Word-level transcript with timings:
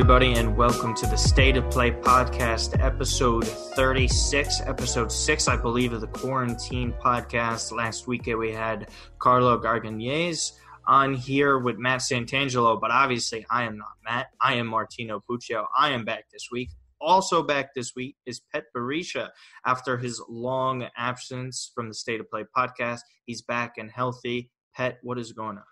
Everybody, 0.00 0.32
and 0.32 0.56
welcome 0.56 0.94
to 0.94 1.06
the 1.06 1.16
State 1.16 1.58
of 1.58 1.70
Play 1.70 1.90
podcast, 1.90 2.82
episode 2.82 3.46
36. 3.46 4.62
Episode 4.62 5.12
6, 5.12 5.46
I 5.46 5.56
believe, 5.58 5.92
of 5.92 6.00
the 6.00 6.06
Quarantine 6.06 6.94
podcast. 7.04 7.70
Last 7.70 8.06
week 8.06 8.24
we 8.24 8.50
had 8.50 8.88
Carlo 9.18 9.60
Garganies 9.60 10.52
on 10.86 11.12
here 11.12 11.58
with 11.58 11.76
Matt 11.76 12.00
Santangelo, 12.00 12.80
but 12.80 12.90
obviously 12.90 13.44
I 13.50 13.64
am 13.64 13.76
not 13.76 13.90
Matt. 14.02 14.28
I 14.40 14.54
am 14.54 14.68
Martino 14.68 15.22
Puccio. 15.28 15.66
I 15.76 15.90
am 15.90 16.06
back 16.06 16.30
this 16.32 16.48
week. 16.50 16.70
Also 16.98 17.42
back 17.42 17.74
this 17.74 17.94
week 17.94 18.16
is 18.24 18.40
Pet 18.54 18.64
Barisha. 18.74 19.28
After 19.66 19.98
his 19.98 20.18
long 20.30 20.88
absence 20.96 21.72
from 21.74 21.88
the 21.88 21.94
State 21.94 22.20
of 22.20 22.30
Play 22.30 22.46
podcast, 22.56 23.00
he's 23.26 23.42
back 23.42 23.74
and 23.76 23.90
healthy. 23.90 24.48
Pet, 24.74 24.98
what 25.02 25.18
is 25.18 25.32
going 25.32 25.58
on? 25.58 25.64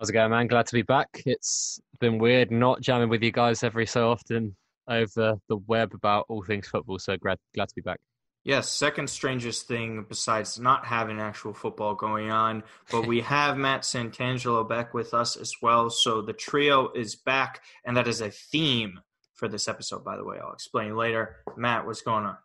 How's 0.00 0.08
it 0.08 0.14
going, 0.14 0.30
man? 0.30 0.46
Glad 0.46 0.64
to 0.64 0.72
be 0.72 0.80
back. 0.80 1.22
It's 1.26 1.78
been 1.98 2.16
weird 2.16 2.50
not 2.50 2.80
jamming 2.80 3.10
with 3.10 3.22
you 3.22 3.30
guys 3.30 3.62
every 3.62 3.84
so 3.84 4.10
often 4.10 4.56
over 4.88 5.36
the 5.50 5.56
web 5.66 5.92
about 5.92 6.24
all 6.30 6.42
things 6.42 6.66
football. 6.68 6.98
So 6.98 7.18
glad 7.18 7.36
glad 7.54 7.68
to 7.68 7.74
be 7.74 7.82
back. 7.82 8.00
Yes, 8.42 8.70
second 8.70 9.10
strangest 9.10 9.68
thing 9.68 10.06
besides 10.08 10.58
not 10.58 10.86
having 10.86 11.20
actual 11.20 11.52
football 11.52 11.94
going 11.94 12.30
on, 12.30 12.62
but 12.90 13.06
we 13.06 13.20
have 13.36 13.58
Matt 13.58 13.82
Santangelo 13.82 14.66
back 14.66 14.94
with 14.94 15.12
us 15.12 15.36
as 15.36 15.52
well. 15.60 15.90
So 15.90 16.22
the 16.22 16.32
trio 16.32 16.90
is 16.92 17.14
back, 17.14 17.60
and 17.84 17.94
that 17.98 18.08
is 18.08 18.22
a 18.22 18.30
theme 18.30 19.00
for 19.34 19.48
this 19.48 19.68
episode. 19.68 20.02
By 20.02 20.16
the 20.16 20.24
way, 20.24 20.38
I'll 20.42 20.54
explain 20.54 20.96
later. 20.96 21.36
Matt, 21.58 21.84
what's 21.84 22.00
going 22.00 22.24
on? 22.24 22.38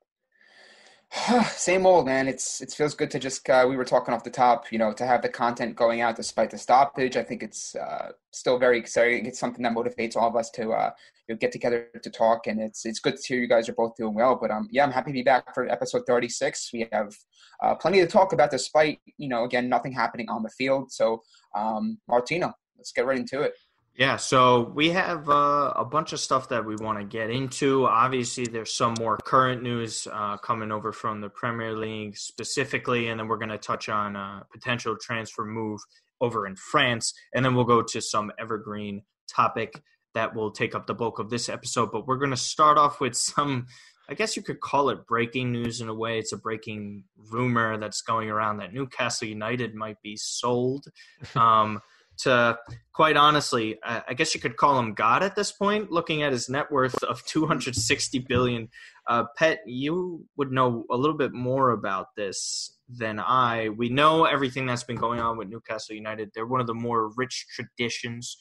Same 1.56 1.86
old 1.86 2.06
man. 2.06 2.28
It's 2.28 2.62
it 2.62 2.72
feels 2.72 2.94
good 2.94 3.10
to 3.12 3.20
just 3.20 3.50
uh, 3.50 3.66
we 3.68 3.78
were 3.78 3.86
talking 3.86 4.14
off 4.14 4.24
the 4.24 4.30
top, 4.30 4.72
you 4.72 4.78
know, 4.78 4.92
to 4.94 5.06
have 5.06 5.22
the 5.22 5.30
content 5.30 5.76
going 5.76 6.02
out 6.02 6.16
despite 6.16 6.50
the 6.50 6.58
stoppage. 6.58 7.16
I 7.16 7.24
think 7.24 7.42
it's 7.42 7.76
uh, 7.76 8.12
still 8.32 8.58
very 8.58 8.78
exciting. 8.78 9.26
It's 9.26 9.40
something 9.40 9.64
that 9.64 9.74
motivates 9.74 10.16
all 10.16 10.28
of 10.28 10.36
us 10.36 10.50
to 10.52 10.72
uh, 10.72 10.92
you 11.28 11.36
know, 11.36 11.38
get 11.38 11.52
together 11.52 11.88
to 12.02 12.10
talk, 12.10 12.48
and 12.48 12.60
it's 12.60 12.86
it's 12.86 13.00
good 13.00 13.16
to 13.16 13.28
hear 13.28 13.40
you 13.40 13.48
guys 13.48 13.70
are 13.70 13.74
both 13.74 13.96
doing 13.96 14.14
well. 14.14 14.38
But 14.40 14.52
um, 14.52 14.68
yeah, 14.72 14.84
I'm 14.84 14.92
happy 14.92 15.12
to 15.12 15.14
be 15.14 15.24
back 15.24 15.54
for 15.54 15.70
episode 15.70 16.04
36. 16.06 16.72
We 16.74 16.88
have 16.92 17.16
uh, 17.64 17.76
plenty 17.76 18.00
to 18.00 18.08
talk 18.08 18.34
about, 18.34 18.52
despite 18.52 19.00
you 19.18 19.30
know, 19.30 19.46
again, 19.46 19.70
nothing 19.70 19.94
happening 19.94 20.30
on 20.30 20.44
the 20.44 20.50
field. 20.50 20.92
So, 20.92 21.22
um, 21.56 21.98
Martino, 22.10 22.54
let's 22.78 22.92
get 22.92 23.06
right 23.06 23.18
into 23.18 23.42
it. 23.42 23.54
Yeah, 23.98 24.18
so 24.18 24.74
we 24.76 24.90
have 24.90 25.30
uh, 25.30 25.72
a 25.74 25.86
bunch 25.86 26.12
of 26.12 26.20
stuff 26.20 26.50
that 26.50 26.66
we 26.66 26.76
want 26.76 27.00
to 27.00 27.06
get 27.06 27.30
into. 27.30 27.88
Obviously, 27.88 28.46
there's 28.46 28.74
some 28.74 28.94
more 29.00 29.18
current 29.24 29.64
news 29.64 30.06
uh, 30.12 30.36
coming 30.38 30.70
over 30.70 30.92
from 30.92 31.22
the 31.22 31.30
Premier 31.30 31.78
League 31.78 32.18
specifically, 32.18 33.08
and 33.08 33.18
then 33.18 33.30
we're 33.30 33.38
going 33.38 33.50
to 33.50 33.58
touch 33.58 33.88
on 33.88 34.18
a 34.18 34.46
potential 34.52 34.98
transfer 35.02 35.46
move 35.46 35.80
over 36.20 36.46
in 36.46 36.58
France, 36.58 37.14
and 37.34 37.46
then 37.46 37.56
we'll 37.56 37.64
go 37.64 37.82
to 37.82 38.02
some 38.02 38.34
evergreen 38.38 39.02
topic 39.34 39.82
that 40.14 40.36
will 40.36 40.52
take 40.52 40.76
up 40.76 40.88
the 40.88 40.94
bulk 40.94 41.20
of 41.20 41.30
this 41.30 41.48
episode. 41.48 41.90
But 41.94 42.06
we're 42.06 42.18
going 42.18 42.32
to 42.32 42.38
start 42.38 42.78
off 42.78 43.00
with 43.00 43.16
some, 43.16 43.68
I 44.10 44.14
guess 44.14 44.36
you 44.36 44.44
could 44.44 44.60
call 44.60 44.90
it 44.90 45.08
breaking 45.08 45.54
news 45.54 45.80
in 45.80 45.88
a 45.88 45.96
way. 45.96 46.20
It's 46.20 46.34
a 46.34 46.38
breaking 46.38 47.06
rumor 47.32 47.78
that's 47.78 48.02
going 48.02 48.30
around 48.30 48.58
that 48.58 48.74
Newcastle 48.74 49.30
United 49.30 49.74
might 49.74 50.02
be 50.02 50.18
sold. 50.18 50.88
Um, 51.38 51.80
to 52.20 52.58
quite 52.94 53.18
honestly, 53.18 53.78
I 53.84 54.14
guess 54.14 54.34
you 54.34 54.40
could 54.40 54.56
call 54.56 54.80
him 54.80 54.94
God 54.94 55.22
at 55.22 55.36
this 55.36 55.52
point, 55.52 55.92
looking 55.92 56.24
at 56.24 56.32
his 56.32 56.48
net 56.48 56.72
worth 56.72 57.04
of 57.04 57.26
260 57.28 58.20
billion. 58.20 58.70
Uh, 59.08 59.26
Pet, 59.38 59.60
you 59.66 60.26
would 60.38 60.52
know 60.52 60.86
a 60.90 60.96
little 60.96 61.18
bit 61.18 61.34
more 61.34 61.72
about 61.72 62.16
this 62.16 62.76
than 62.88 63.20
I. 63.20 63.70
We 63.70 63.90
know 63.90 64.26
everything 64.26 64.66
that's 64.66 64.84
been 64.84 64.96
going 64.96 65.20
on 65.20 65.38
with 65.38 65.50
Newcastle 65.50 65.96
United. 65.96 66.32
They're 66.34 66.46
one 66.46 66.62
of 66.62 66.68
the 66.68 66.74
more 66.74 67.12
rich 67.18 67.48
traditions, 67.54 68.38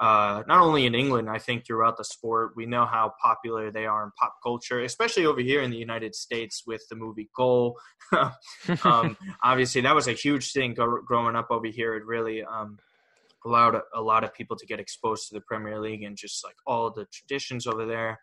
uh, 0.00 0.42
not 0.48 0.60
only 0.60 0.86
in 0.86 0.94
England, 0.94 1.30
I 1.30 1.38
think 1.38 1.64
throughout 1.64 1.96
the 1.96 2.04
sport. 2.04 2.54
We 2.56 2.66
know 2.66 2.86
how 2.86 3.12
popular 3.22 3.70
they 3.70 3.86
are 3.86 4.04
in 4.04 4.10
pop 4.20 4.34
culture, 4.42 4.82
especially 4.82 5.24
over 5.24 5.40
here 5.40 5.62
in 5.62 5.70
the 5.70 5.76
United 5.76 6.14
States 6.14 6.64
with 6.66 6.82
the 6.90 6.96
movie 6.96 7.30
Goal. 7.36 7.78
um, 8.82 9.16
obviously, 9.42 9.82
that 9.82 9.94
was 9.94 10.08
a 10.08 10.12
huge 10.12 10.52
thing 10.52 10.74
growing 10.74 11.36
up 11.36 11.48
over 11.50 11.68
here. 11.68 11.94
It 11.94 12.04
really. 12.04 12.42
Um, 12.42 12.78
allowed 13.44 13.80
a, 13.94 14.00
lot 14.00 14.24
of 14.24 14.34
people 14.34 14.56
to 14.56 14.66
get 14.66 14.80
exposed 14.80 15.28
to 15.28 15.34
the 15.34 15.40
Premier 15.40 15.80
League 15.80 16.02
and 16.02 16.16
just 16.16 16.44
like 16.44 16.56
all 16.66 16.90
the 16.90 17.06
traditions 17.12 17.66
over 17.66 17.86
there. 17.86 18.20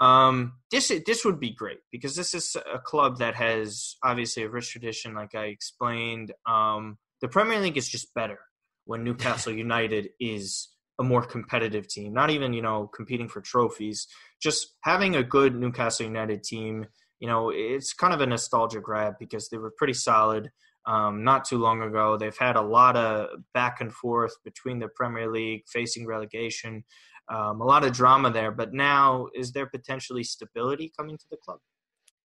Um, 0.00 0.54
this 0.70 0.92
this 1.06 1.24
would 1.24 1.40
be 1.40 1.50
great 1.50 1.78
because 1.90 2.14
this 2.14 2.32
is 2.32 2.56
a 2.72 2.78
club 2.78 3.18
that 3.18 3.34
has 3.34 3.96
obviously 4.02 4.44
a 4.44 4.48
rich 4.48 4.70
tradition, 4.70 5.14
like 5.14 5.34
I 5.34 5.46
explained. 5.46 6.32
Um, 6.46 6.98
the 7.20 7.28
Premier 7.28 7.58
League 7.58 7.76
is 7.76 7.88
just 7.88 8.14
better 8.14 8.38
when 8.84 9.02
Newcastle 9.02 9.52
United 9.66 10.10
is 10.20 10.68
a 11.00 11.04
more 11.04 11.22
competitive 11.22 11.88
team. 11.88 12.12
Not 12.12 12.30
even 12.30 12.52
you 12.52 12.62
know 12.62 12.86
competing 12.86 13.28
for 13.28 13.40
trophies, 13.40 14.06
just 14.40 14.76
having 14.82 15.16
a 15.16 15.24
good 15.24 15.56
Newcastle 15.56 16.06
United 16.06 16.44
team. 16.44 16.86
You 17.18 17.26
know, 17.26 17.50
it's 17.50 17.92
kind 17.92 18.14
of 18.14 18.20
a 18.20 18.26
nostalgia 18.26 18.80
grab 18.80 19.14
because 19.18 19.48
they 19.48 19.58
were 19.58 19.72
pretty 19.76 19.94
solid 19.94 20.52
um, 20.86 21.24
not 21.24 21.44
too 21.44 21.58
long 21.58 21.82
ago. 21.82 22.16
They've 22.16 22.36
had 22.36 22.56
a 22.56 22.62
lot 22.62 22.96
of 22.96 23.28
back 23.54 23.80
and 23.80 23.92
forth 23.92 24.34
between 24.44 24.78
the 24.78 24.88
Premier 24.88 25.30
League, 25.30 25.64
facing 25.66 26.06
relegation, 26.06 26.84
um, 27.28 27.60
a 27.60 27.64
lot 27.64 27.84
of 27.84 27.92
drama 27.92 28.30
there. 28.30 28.50
But 28.50 28.72
now, 28.72 29.28
is 29.34 29.52
there 29.52 29.66
potentially 29.66 30.24
stability 30.24 30.92
coming 30.96 31.18
to 31.18 31.26
the 31.30 31.36
club? 31.36 31.58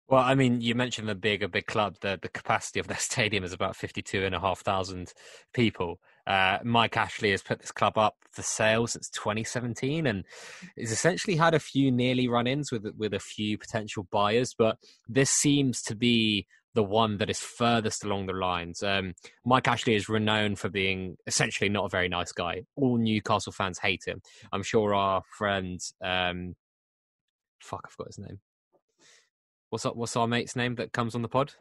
Well, 0.08 0.20
I 0.20 0.34
mean, 0.34 0.60
you 0.60 0.74
mentioned 0.74 1.08
the 1.08 1.14
big, 1.14 1.42
a 1.42 1.48
big 1.48 1.66
club. 1.66 1.96
The 2.02 2.18
the 2.20 2.28
capacity 2.28 2.80
of 2.80 2.86
their 2.86 2.96
stadium 2.98 3.44
is 3.44 3.52
about 3.52 3.76
fifty 3.76 4.02
two 4.02 4.24
and 4.24 4.34
a 4.34 4.40
half 4.40 4.60
thousand 4.60 5.12
people. 5.54 6.00
Uh, 6.26 6.58
Mike 6.62 6.96
Ashley 6.96 7.30
has 7.30 7.42
put 7.42 7.60
this 7.60 7.72
club 7.72 7.98
up 7.98 8.16
for 8.30 8.42
sale 8.42 8.86
since 8.86 9.10
2017, 9.10 10.06
and 10.06 10.24
has 10.78 10.92
essentially 10.92 11.36
had 11.36 11.54
a 11.54 11.58
few 11.58 11.90
nearly 11.90 12.28
run-ins 12.28 12.70
with 12.70 12.86
with 12.96 13.14
a 13.14 13.20
few 13.20 13.56
potential 13.56 14.06
buyers. 14.10 14.54
But 14.56 14.76
this 15.08 15.30
seems 15.30 15.82
to 15.84 15.94
be 15.96 16.46
the 16.74 16.82
one 16.82 17.18
that 17.18 17.30
is 17.30 17.38
furthest 17.40 18.04
along 18.04 18.26
the 18.26 18.32
lines. 18.32 18.82
Um, 18.82 19.14
Mike 19.44 19.68
Ashley 19.68 19.94
is 19.94 20.08
renowned 20.08 20.58
for 20.58 20.68
being 20.68 21.16
essentially 21.26 21.68
not 21.68 21.84
a 21.84 21.88
very 21.88 22.08
nice 22.08 22.32
guy. 22.32 22.62
All 22.76 22.96
Newcastle 22.96 23.52
fans 23.52 23.78
hate 23.78 24.02
him. 24.06 24.22
I'm 24.52 24.62
sure 24.62 24.94
our 24.94 25.22
friend, 25.36 25.80
um, 26.02 26.54
fuck, 27.60 27.82
I 27.84 27.90
forgot 27.90 28.08
his 28.08 28.18
name. 28.18 28.40
What's 29.70 29.86
up? 29.86 29.96
What's 29.96 30.16
our 30.16 30.26
mate's 30.26 30.56
name 30.56 30.74
that 30.76 30.92
comes 30.92 31.14
on 31.14 31.22
the 31.22 31.28
pod? 31.28 31.54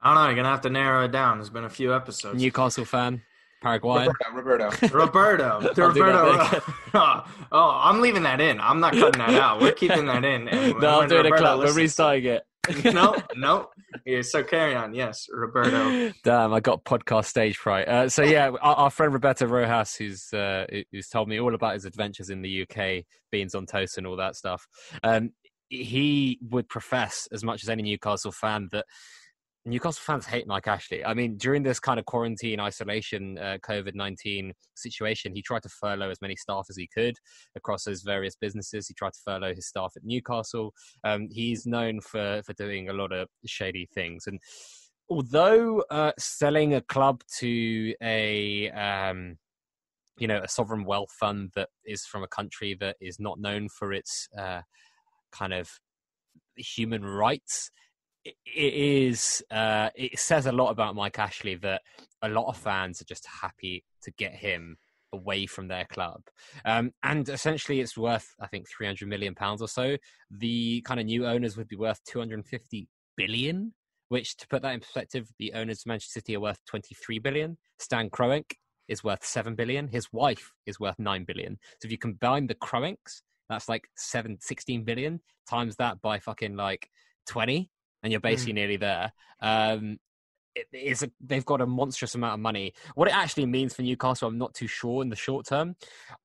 I 0.00 0.14
don't 0.14 0.22
know. 0.22 0.28
You're 0.28 0.36
gonna 0.36 0.48
have 0.48 0.60
to 0.60 0.70
narrow 0.70 1.06
it 1.06 1.12
down. 1.12 1.38
There's 1.38 1.50
been 1.50 1.64
a 1.64 1.70
few 1.70 1.92
episodes. 1.92 2.40
Newcastle 2.40 2.84
fan. 2.84 3.22
Paraguayan. 3.60 4.12
Roberto. 4.32 4.70
Roberto. 4.92 5.60
Roberto. 5.60 5.66
Roberto. 5.76 6.62
oh, 7.50 7.80
I'm 7.82 8.00
leaving 8.00 8.22
that 8.22 8.40
in. 8.40 8.60
I'm 8.60 8.78
not 8.78 8.92
cutting 8.92 9.18
that 9.18 9.34
out. 9.34 9.60
We're 9.60 9.72
keeping 9.72 10.06
that 10.06 10.24
in. 10.24 10.44
no, 10.44 11.00
I'm 11.00 11.08
doing 11.08 11.24
Roberto 11.24 11.34
a 11.34 11.38
clap. 11.38 11.58
We're 11.58 11.72
restarting 11.72 12.26
it. 12.26 12.42
no, 12.84 13.16
no. 13.36 13.68
Yeah, 14.04 14.22
so 14.22 14.42
carry 14.42 14.74
on. 14.74 14.94
Yes, 14.94 15.26
Roberto. 15.30 16.12
Damn, 16.24 16.52
I 16.52 16.60
got 16.60 16.84
podcast 16.84 17.26
stage 17.26 17.56
fright. 17.56 17.88
Uh, 17.88 18.08
so 18.08 18.22
yeah, 18.22 18.50
our, 18.60 18.74
our, 18.76 18.90
friend 18.90 19.12
Roberto 19.12 19.46
Rojas, 19.46 19.94
who's 19.96 20.32
uh, 20.32 20.66
who's 20.92 21.08
told 21.08 21.28
me 21.28 21.40
all 21.40 21.54
about 21.54 21.74
his 21.74 21.84
adventures 21.84 22.30
in 22.30 22.42
the 22.42 22.62
UK, 22.62 23.04
beans 23.30 23.54
on 23.54 23.66
toast 23.66 23.98
and 23.98 24.06
all 24.06 24.16
that 24.16 24.36
stuff. 24.36 24.66
Um, 25.02 25.30
he 25.68 26.38
would 26.50 26.68
profess, 26.68 27.28
as 27.32 27.44
much 27.44 27.62
as 27.62 27.68
any 27.68 27.82
Newcastle 27.82 28.32
fan, 28.32 28.68
that 28.72 28.86
Newcastle 29.68 30.02
fans 30.04 30.26
hate 30.26 30.46
Mike 30.46 30.66
Ashley. 30.66 31.04
I 31.04 31.14
mean, 31.14 31.36
during 31.36 31.62
this 31.62 31.78
kind 31.78 32.00
of 32.00 32.06
quarantine, 32.06 32.60
isolation, 32.60 33.38
uh, 33.38 33.58
COVID 33.62 33.94
19 33.94 34.52
situation, 34.74 35.34
he 35.34 35.42
tried 35.42 35.62
to 35.64 35.68
furlough 35.68 36.10
as 36.10 36.20
many 36.20 36.36
staff 36.36 36.66
as 36.70 36.76
he 36.76 36.88
could 36.92 37.14
across 37.56 37.84
his 37.84 38.02
various 38.02 38.34
businesses. 38.34 38.88
He 38.88 38.94
tried 38.94 39.12
to 39.12 39.20
furlough 39.24 39.54
his 39.54 39.68
staff 39.68 39.92
at 39.96 40.04
Newcastle. 40.04 40.72
Um, 41.04 41.28
he's 41.30 41.66
known 41.66 42.00
for, 42.00 42.42
for 42.44 42.52
doing 42.54 42.88
a 42.88 42.92
lot 42.92 43.12
of 43.12 43.28
shady 43.46 43.86
things. 43.94 44.26
And 44.26 44.40
although 45.08 45.84
uh, 45.90 46.12
selling 46.18 46.74
a 46.74 46.80
club 46.80 47.22
to 47.38 47.94
a. 48.02 48.70
Um, 48.70 49.36
you 50.18 50.26
know, 50.26 50.40
a 50.42 50.48
sovereign 50.48 50.84
wealth 50.84 51.12
fund 51.12 51.50
that 51.54 51.68
is 51.84 52.04
from 52.04 52.24
a 52.24 52.26
country 52.26 52.76
that 52.80 52.96
is 53.00 53.20
not 53.20 53.38
known 53.38 53.68
for 53.68 53.92
its 53.92 54.28
uh, 54.36 54.62
kind 55.30 55.54
of 55.54 55.70
human 56.56 57.04
rights 57.04 57.70
it 58.46 58.74
is 58.74 59.42
uh, 59.50 59.90
it 59.94 60.18
says 60.18 60.46
a 60.46 60.52
lot 60.52 60.70
about 60.70 60.94
Mike 60.94 61.18
Ashley 61.18 61.56
that 61.56 61.82
a 62.22 62.28
lot 62.28 62.48
of 62.48 62.56
fans 62.56 63.00
are 63.00 63.06
just 63.06 63.26
happy 63.26 63.84
to 64.02 64.10
get 64.12 64.34
him 64.34 64.76
away 65.12 65.46
from 65.46 65.68
their 65.68 65.84
club. 65.86 66.20
Um, 66.64 66.92
and 67.02 67.28
essentially, 67.28 67.80
it's 67.80 67.96
worth 67.96 68.34
I 68.40 68.46
think 68.46 68.68
300 68.68 69.08
million 69.08 69.34
pounds 69.34 69.62
or 69.62 69.68
so. 69.68 69.96
The 70.30 70.80
kind 70.82 71.00
of 71.00 71.06
new 71.06 71.26
owners 71.26 71.56
would 71.56 71.68
be 71.68 71.76
worth 71.76 72.02
250 72.04 72.88
billion. 73.16 73.74
Which, 74.10 74.38
to 74.38 74.48
put 74.48 74.62
that 74.62 74.72
in 74.72 74.80
perspective, 74.80 75.28
the 75.38 75.52
owners 75.52 75.80
of 75.80 75.86
Manchester 75.86 76.20
City 76.20 76.34
are 76.34 76.40
worth 76.40 76.58
23 76.64 77.18
billion. 77.18 77.58
Stan 77.78 78.08
Kroenke 78.08 78.52
is 78.88 79.04
worth 79.04 79.22
7 79.22 79.54
billion. 79.54 79.86
His 79.86 80.10
wife 80.12 80.50
is 80.64 80.80
worth 80.80 80.98
9 80.98 81.24
billion. 81.24 81.58
So 81.80 81.86
if 81.86 81.92
you 81.92 81.98
combine 81.98 82.46
the 82.46 82.54
Kroenkes, 82.54 83.20
that's 83.50 83.68
like 83.68 83.86
7, 83.96 84.38
16 84.40 84.84
billion 84.84 85.20
times 85.48 85.76
that 85.76 86.00
by 86.00 86.18
fucking 86.18 86.56
like 86.56 86.88
20 87.26 87.70
and 88.02 88.12
you're 88.12 88.20
basically 88.20 88.52
mm. 88.52 88.56
nearly 88.56 88.76
there. 88.76 89.12
Um, 89.40 89.98
is 90.72 91.02
a, 91.02 91.10
they've 91.20 91.44
got 91.44 91.60
a 91.60 91.66
monstrous 91.66 92.14
amount 92.14 92.34
of 92.34 92.40
money. 92.40 92.72
What 92.94 93.08
it 93.08 93.14
actually 93.14 93.46
means 93.46 93.74
for 93.74 93.82
Newcastle, 93.82 94.28
I'm 94.28 94.38
not 94.38 94.54
too 94.54 94.66
sure 94.66 95.02
in 95.02 95.08
the 95.08 95.16
short 95.16 95.46
term. 95.46 95.76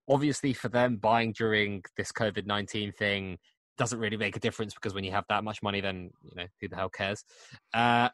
Obviously, 0.07 0.53
for 0.53 0.69
them 0.69 0.97
buying 0.97 1.33
during 1.33 1.83
this 1.97 2.11
COVID 2.11 2.45
nineteen 2.45 2.91
thing 2.91 3.37
doesn't 3.77 3.99
really 3.99 4.17
make 4.17 4.35
a 4.35 4.39
difference 4.39 4.73
because 4.73 4.93
when 4.93 5.03
you 5.03 5.11
have 5.11 5.25
that 5.29 5.43
much 5.43 5.61
money, 5.61 5.81
then 5.81 6.11
you 6.23 6.35
know 6.35 6.45
who 6.61 6.67
the 6.67 6.75
hell 6.75 6.89
cares. 6.89 7.23
Uh, 7.73 8.09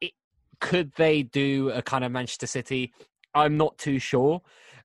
it, 0.00 0.12
could 0.60 0.92
they 0.96 1.22
do 1.22 1.70
a 1.70 1.82
kind 1.82 2.04
of 2.04 2.12
Manchester 2.12 2.46
City? 2.46 2.92
I'm 3.34 3.56
not 3.56 3.76
too 3.78 3.98
sure 3.98 4.42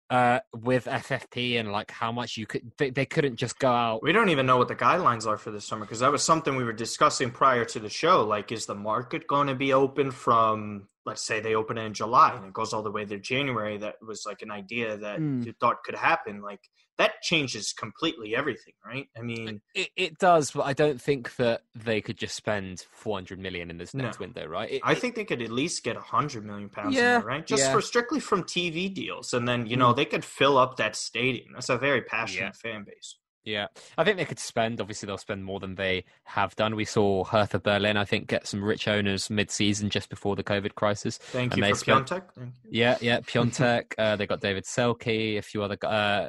uh, 0.10 0.40
with 0.54 0.86
FFP 0.86 1.60
and 1.60 1.72
like 1.72 1.92
how 1.92 2.12
much 2.12 2.38
you 2.38 2.46
could. 2.46 2.72
They, 2.78 2.90
they 2.90 3.06
couldn't 3.06 3.36
just 3.36 3.60
go 3.60 3.72
out. 3.72 4.04
We 4.04 4.12
don't 4.12 4.30
even 4.30 4.46
know 4.46 4.58
what 4.58 4.68
the 4.68 4.76
guidelines 4.76 5.28
are 5.28 5.38
for 5.38 5.52
this 5.52 5.66
summer 5.66 5.86
because 5.86 6.00
that 6.00 6.12
was 6.12 6.24
something 6.24 6.56
we 6.56 6.64
were 6.64 6.74
discussing 6.74 7.32
prior 7.32 7.66
to 7.66 7.80
the 7.80 7.90
show. 7.90 8.24
Like, 8.24 8.52
is 8.52 8.66
the 8.66 8.76
market 8.76 9.28
going 9.28 9.48
to 9.48 9.56
be 9.56 9.74
open 9.74 10.12
from? 10.12 10.88
Let's 11.06 11.24
say 11.26 11.40
they 11.40 11.56
open 11.56 11.78
it 11.78 11.84
in 11.86 11.94
July 11.94 12.34
and 12.36 12.46
it 12.46 12.54
goes 12.54 12.74
all 12.74 12.84
the 12.84 12.92
way 12.92 13.06
to 13.06 13.18
January. 13.20 13.78
That 13.78 13.96
was 14.06 14.24
like 14.26 14.42
an 14.42 14.52
idea 14.52 14.98
that 14.98 15.20
Mm. 15.20 15.46
you 15.46 15.54
thought 15.60 15.84
could 15.84 15.96
happen. 15.96 16.42
Like 16.42 16.60
that 16.98 17.22
changes 17.22 17.72
completely 17.72 18.36
everything, 18.36 18.74
right? 18.86 19.08
I 19.18 19.22
mean, 19.22 19.62
It, 19.74 19.90
it 19.96 20.18
does, 20.18 20.52
but 20.52 20.64
I 20.64 20.74
don't 20.74 21.02
think 21.02 21.36
that 21.38 21.62
they 21.74 22.02
could 22.02 22.18
just 22.18 22.36
spend 22.36 22.82
400 22.92 23.40
million 23.40 23.70
in 23.72 23.78
this 23.78 23.94
No. 23.94 24.04
next 24.04 24.20
window, 24.20 24.46
right? 24.46 24.70
It, 24.70 24.82
I 24.84 24.92
it- 24.92 24.98
think 25.00 25.16
they 25.16 25.24
could 25.24 25.42
at 25.42 25.50
least 25.50 25.84
get 25.84 25.96
a 25.96 26.02
hundred 26.02 26.46
million 26.46 26.68
pounds 26.70 26.98
in 26.98 27.02
Yeah, 27.04 27.20
there, 27.20 27.22
right? 27.28 27.48
Just 27.48 27.64
yeah. 27.68 27.72
for 27.72 27.82
strictly 27.82 28.20
from 28.20 28.44
TV 28.44 28.94
deals, 28.94 29.34
and 29.34 29.48
then 29.48 29.66
you 29.66 29.78
know 29.78 29.94
they 29.94 30.06
could 30.06 30.26
fill 30.26 30.58
up 30.58 30.76
that 30.78 30.96
stadium. 30.98 31.54
That's 31.54 31.70
a 31.70 31.78
very 31.78 32.02
passionate 32.02 32.56
Yeah. 32.64 32.72
fan 32.72 32.84
base. 32.84 33.16
Yeah, 33.46 33.68
I 33.98 34.04
think 34.04 34.18
they 34.18 34.26
could 34.26 34.38
spend. 34.38 34.82
Obviously, 34.82 35.08
they'll 35.08 35.18
spend 35.18 35.44
more 35.46 35.60
than 35.60 35.76
they 35.76 36.04
have 36.26 36.56
done. 36.56 36.76
We 36.76 36.86
saw 36.86 37.24
Hertha 37.24 37.60
Berlin, 37.60 37.96
I 37.98 38.04
think, 38.06 38.28
get 38.28 38.46
some 38.46 38.64
rich 38.64 38.88
owners 38.88 39.30
mid-season 39.30 39.90
just 39.90 40.10
before 40.10 40.36
the 40.36 40.44
COVID 40.44 40.76
crisis. 40.76 41.18
Thank 41.18 41.54
And 41.54 41.58
you 41.58 41.64
they 41.64 41.70
for 41.72 41.76
spent- 41.78 42.08
Piątek. 42.10 42.24
You. 42.38 42.52
Yeah, 42.70 42.98
yeah, 43.02 43.20
Piątek. 43.22 43.94
uh, 43.98 44.18
they 44.18 44.28
got 44.28 44.42
David 44.42 44.66
Selke, 44.66 45.38
a 45.38 45.42
few 45.42 45.64
other. 45.64 45.78
Uh, 45.84 46.28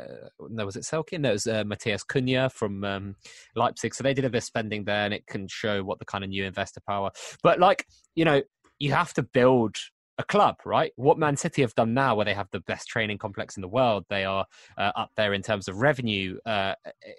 no, 0.48 0.64
was 0.64 0.76
it 0.76 0.84
Selke? 0.84 1.18
No, 1.18 1.30
it 1.30 1.32
was 1.32 1.46
uh, 1.46 1.64
Matheus 1.64 2.04
Cunha 2.06 2.50
from 2.50 2.84
um, 2.84 3.16
Leipzig. 3.56 3.94
So 3.94 4.02
they 4.02 4.14
did 4.14 4.24
a 4.24 4.30
bit 4.30 4.38
of 4.38 4.44
spending 4.44 4.84
there, 4.84 5.04
and 5.04 5.12
it 5.12 5.26
can 5.26 5.46
show 5.48 5.82
what 5.82 5.98
the 5.98 6.04
kind 6.06 6.24
of 6.24 6.30
new 6.30 6.44
investor 6.44 6.80
power. 6.86 7.10
But 7.42 7.58
like 7.58 7.86
you 8.14 8.24
know, 8.24 8.40
you 8.78 8.92
have 8.92 9.12
to 9.14 9.22
build 9.22 9.76
a 10.20 10.24
club, 10.24 10.56
right? 10.64 10.92
What 10.96 11.18
Man 11.18 11.36
City 11.36 11.62
have 11.62 11.74
done 11.74 11.94
now, 11.94 12.14
where 12.14 12.24
they 12.26 12.34
have 12.34 12.50
the 12.52 12.60
best 12.60 12.86
training 12.88 13.18
complex 13.18 13.56
in 13.56 13.62
the 13.62 13.68
world, 13.68 14.04
they 14.10 14.24
are 14.24 14.46
uh, 14.76 14.92
up 14.94 15.10
there 15.16 15.32
in 15.32 15.42
terms 15.42 15.66
of 15.66 15.78
revenue 15.78 16.38
uh, 16.46 16.74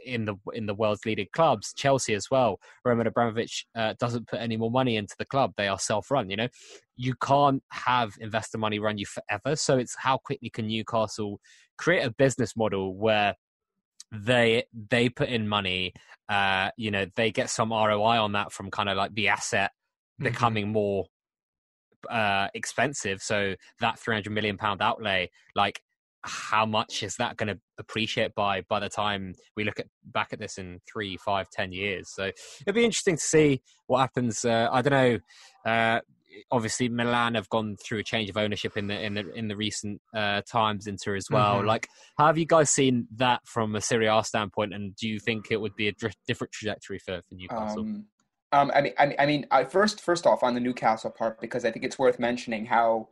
in 0.06 0.26
the 0.26 0.36
in 0.54 0.68
the 0.68 0.76
world's 0.76 1.06
leading 1.06 1.28
clubs. 1.34 1.74
Chelsea 1.74 2.14
as 2.14 2.30
well. 2.30 2.60
Roman 2.86 3.08
Abramovich 3.08 3.66
uh, 3.76 3.96
doesn't 4.00 4.28
put 4.28 4.40
any 4.40 4.56
more 4.56 4.72
money 4.72 4.96
into 4.96 5.16
the 5.18 5.26
club; 5.26 5.54
they 5.58 5.68
are 5.68 5.80
self-run. 5.80 6.30
You 6.30 6.38
know, 6.38 6.48
you 6.96 7.16
can't 7.22 7.64
have 7.72 8.14
investor 8.20 8.60
money 8.60 8.80
run 8.80 8.98
you 8.98 9.06
forever. 9.06 9.56
So 9.56 9.78
it's 9.78 9.96
how 9.96 10.18
quickly 10.18 10.50
can 10.50 10.68
Newcastle 10.68 11.40
create 11.78 12.06
a 12.06 12.12
business 12.12 12.56
model 12.56 12.96
where 12.96 13.36
they 14.12 14.66
they 14.90 15.10
put 15.10 15.30
in 15.30 15.48
money, 15.48 15.94
uh, 16.30 16.70
you 16.78 16.92
know, 16.92 17.08
they 17.16 17.32
get 17.32 17.50
some 17.50 17.72
ROI 17.72 18.22
on 18.22 18.34
that 18.34 18.52
from 18.52 18.70
kind 18.70 18.90
of 18.90 18.98
like 18.98 19.14
the 19.16 19.30
asset 19.30 19.72
Mhm. 20.20 20.26
becoming 20.26 20.72
more 20.72 21.08
uh 22.10 22.48
expensive. 22.54 23.22
So 23.22 23.56
that 23.80 24.00
300 24.00 24.32
million 24.32 24.58
pound 24.58 24.82
outlay 24.82 25.30
like 25.56 25.82
how 26.24 26.68
much 26.68 27.02
is 27.02 27.16
that 27.16 27.36
going 27.36 27.48
to 27.48 27.60
appreciate 27.80 28.36
by 28.36 28.62
by 28.70 28.80
the 28.80 28.90
time 28.90 29.34
we 29.56 29.64
look 29.64 29.80
at 29.80 29.88
back 30.06 30.30
at 30.32 30.40
this 30.40 30.58
in 30.60 30.80
three 30.92 31.18
five 31.18 31.50
ten 31.50 31.72
years? 31.72 32.10
So 32.14 32.32
it'll 32.62 32.76
be 32.76 32.86
interesting 32.86 33.16
to 33.16 33.22
see 33.24 33.62
what 33.88 34.00
happens 34.02 34.46
uh, 34.46 34.70
i 34.72 34.82
don't 34.82 34.92
know 34.94 35.20
uh 35.72 36.00
obviously 36.52 36.88
milan 36.90 37.36
have 37.36 37.50
gone 37.50 37.76
through 37.84 38.00
a 38.00 38.04
change 38.04 38.30
of 38.30 38.38
ownership 38.38 38.78
in 38.78 38.88
the 38.88 39.04
in 39.04 39.16
the 39.16 39.34
in 39.34 39.48
the 39.48 39.56
recent 39.56 40.00
uh 40.16 40.42
times 40.50 40.88
inter 40.88 41.16
as 41.16 41.26
well. 41.30 41.62
Mhm. 41.62 41.66
like 41.66 41.88
how 42.18 42.28
have 42.28 42.38
you 42.38 42.46
guys 42.46 42.70
seen 42.70 43.08
that 43.16 43.42
from 43.46 43.76
a 43.76 43.82
Serie 43.82 44.08
A 44.08 44.24
standpoint 44.24 44.74
and 44.74 44.96
do 44.96 45.08
you 45.10 45.20
think 45.20 45.48
it 45.50 45.60
would 45.60 45.76
be 45.76 45.88
a 45.88 45.92
dr- 45.92 46.14
different 46.28 46.54
trajectory 46.54 47.00
for, 47.00 47.22
for 47.28 47.36
newcastle? 47.36 47.82
Um, 47.82 48.06
um, 48.52 48.72
I 48.74 48.82
mean, 48.82 48.94
I 48.98 49.06
mean, 49.06 49.16
I 49.20 49.26
mean, 49.26 49.46
I 49.52 49.64
first, 49.64 50.02
first 50.02 50.28
off, 50.28 50.44
on 50.44 50.54
the 50.54 50.60
Newcastle 50.60 51.12
part, 51.12 51.40
because 51.40 51.66
I 51.66 51.72
think 51.72 51.86
it's 51.86 52.00
worth 52.00 52.20
mentioning 52.20 52.66
how 52.66 53.10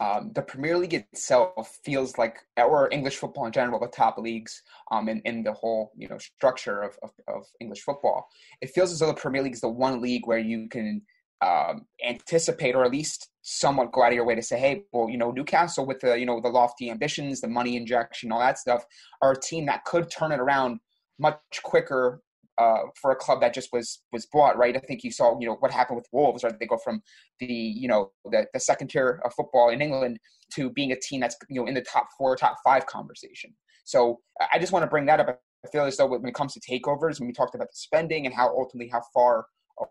um, 0.00 0.30
the 0.34 0.42
Premier 0.42 0.78
League 0.78 0.94
itself 0.94 1.78
feels 1.84 2.16
like, 2.16 2.38
or 2.56 2.88
English 2.92 3.16
football 3.16 3.46
in 3.46 3.52
general, 3.52 3.80
the 3.80 3.88
top 3.88 4.16
leagues 4.16 4.62
um, 4.90 5.08
in, 5.08 5.20
in 5.24 5.42
the 5.42 5.52
whole, 5.52 5.92
you 5.96 6.08
know, 6.08 6.18
structure 6.18 6.82
of, 6.82 6.96
of, 7.02 7.10
of 7.26 7.44
English 7.60 7.82
football. 7.82 8.28
It 8.60 8.70
feels 8.70 8.92
as 8.92 9.00
though 9.00 9.08
the 9.08 9.14
Premier 9.14 9.42
League 9.42 9.54
is 9.54 9.60
the 9.60 9.68
one 9.68 10.00
league 10.00 10.26
where 10.26 10.38
you 10.38 10.68
can 10.68 11.02
um, 11.40 11.86
anticipate, 12.06 12.74
or 12.74 12.84
at 12.84 12.92
least 12.92 13.30
somewhat 13.42 13.92
go 13.92 14.02
out 14.02 14.08
of 14.08 14.14
your 14.14 14.24
way 14.24 14.34
to 14.34 14.42
say, 14.42 14.58
hey, 14.58 14.84
well, 14.92 15.08
you 15.10 15.18
know, 15.18 15.32
Newcastle 15.32 15.84
with 15.84 16.00
the, 16.00 16.18
you 16.18 16.26
know, 16.26 16.40
the 16.40 16.48
lofty 16.48 16.90
ambitions, 16.90 17.40
the 17.40 17.48
money 17.48 17.76
injection, 17.76 18.32
all 18.32 18.40
that 18.40 18.58
stuff, 18.58 18.84
are 19.20 19.32
a 19.32 19.40
team 19.40 19.66
that 19.66 19.84
could 19.84 20.10
turn 20.10 20.32
it 20.32 20.40
around 20.40 20.80
much 21.18 21.38
quicker 21.64 22.22
uh, 22.58 22.82
for 23.00 23.10
a 23.12 23.16
club 23.16 23.40
that 23.40 23.54
just 23.54 23.72
was 23.72 24.02
was 24.12 24.26
bought, 24.26 24.56
right? 24.56 24.76
I 24.76 24.80
think 24.80 25.04
you 25.04 25.10
saw, 25.10 25.38
you 25.40 25.46
know, 25.46 25.54
what 25.60 25.70
happened 25.70 25.96
with 25.96 26.08
Wolves, 26.12 26.42
right? 26.42 26.58
They 26.58 26.66
go 26.66 26.78
from 26.78 27.02
the, 27.40 27.46
you 27.46 27.88
know, 27.88 28.10
the, 28.24 28.46
the 28.52 28.60
second 28.60 28.88
tier 28.88 29.20
of 29.24 29.32
football 29.34 29.70
in 29.70 29.80
England 29.80 30.18
to 30.54 30.70
being 30.70 30.92
a 30.92 30.98
team 30.98 31.20
that's, 31.20 31.36
you 31.48 31.60
know, 31.60 31.66
in 31.68 31.74
the 31.74 31.82
top 31.82 32.08
four, 32.16 32.34
top 32.36 32.56
five 32.64 32.86
conversation. 32.86 33.54
So 33.84 34.20
I- 34.40 34.48
I 34.54 34.58
just 34.58 34.72
want 34.72 34.82
to 34.82 34.88
bring 34.88 35.06
that 35.06 35.20
up. 35.20 35.40
I 35.64 35.68
feel 35.68 35.84
as 35.84 35.96
though 35.96 36.06
when 36.06 36.26
it 36.26 36.34
comes 36.34 36.54
to 36.54 36.60
takeovers, 36.60 37.18
when 37.20 37.26
we 37.26 37.32
talked 37.32 37.54
about 37.54 37.68
the 37.68 37.76
spending 37.76 38.26
and 38.26 38.34
how 38.34 38.48
ultimately 38.48 38.88
how 38.88 39.02
far 39.14 39.46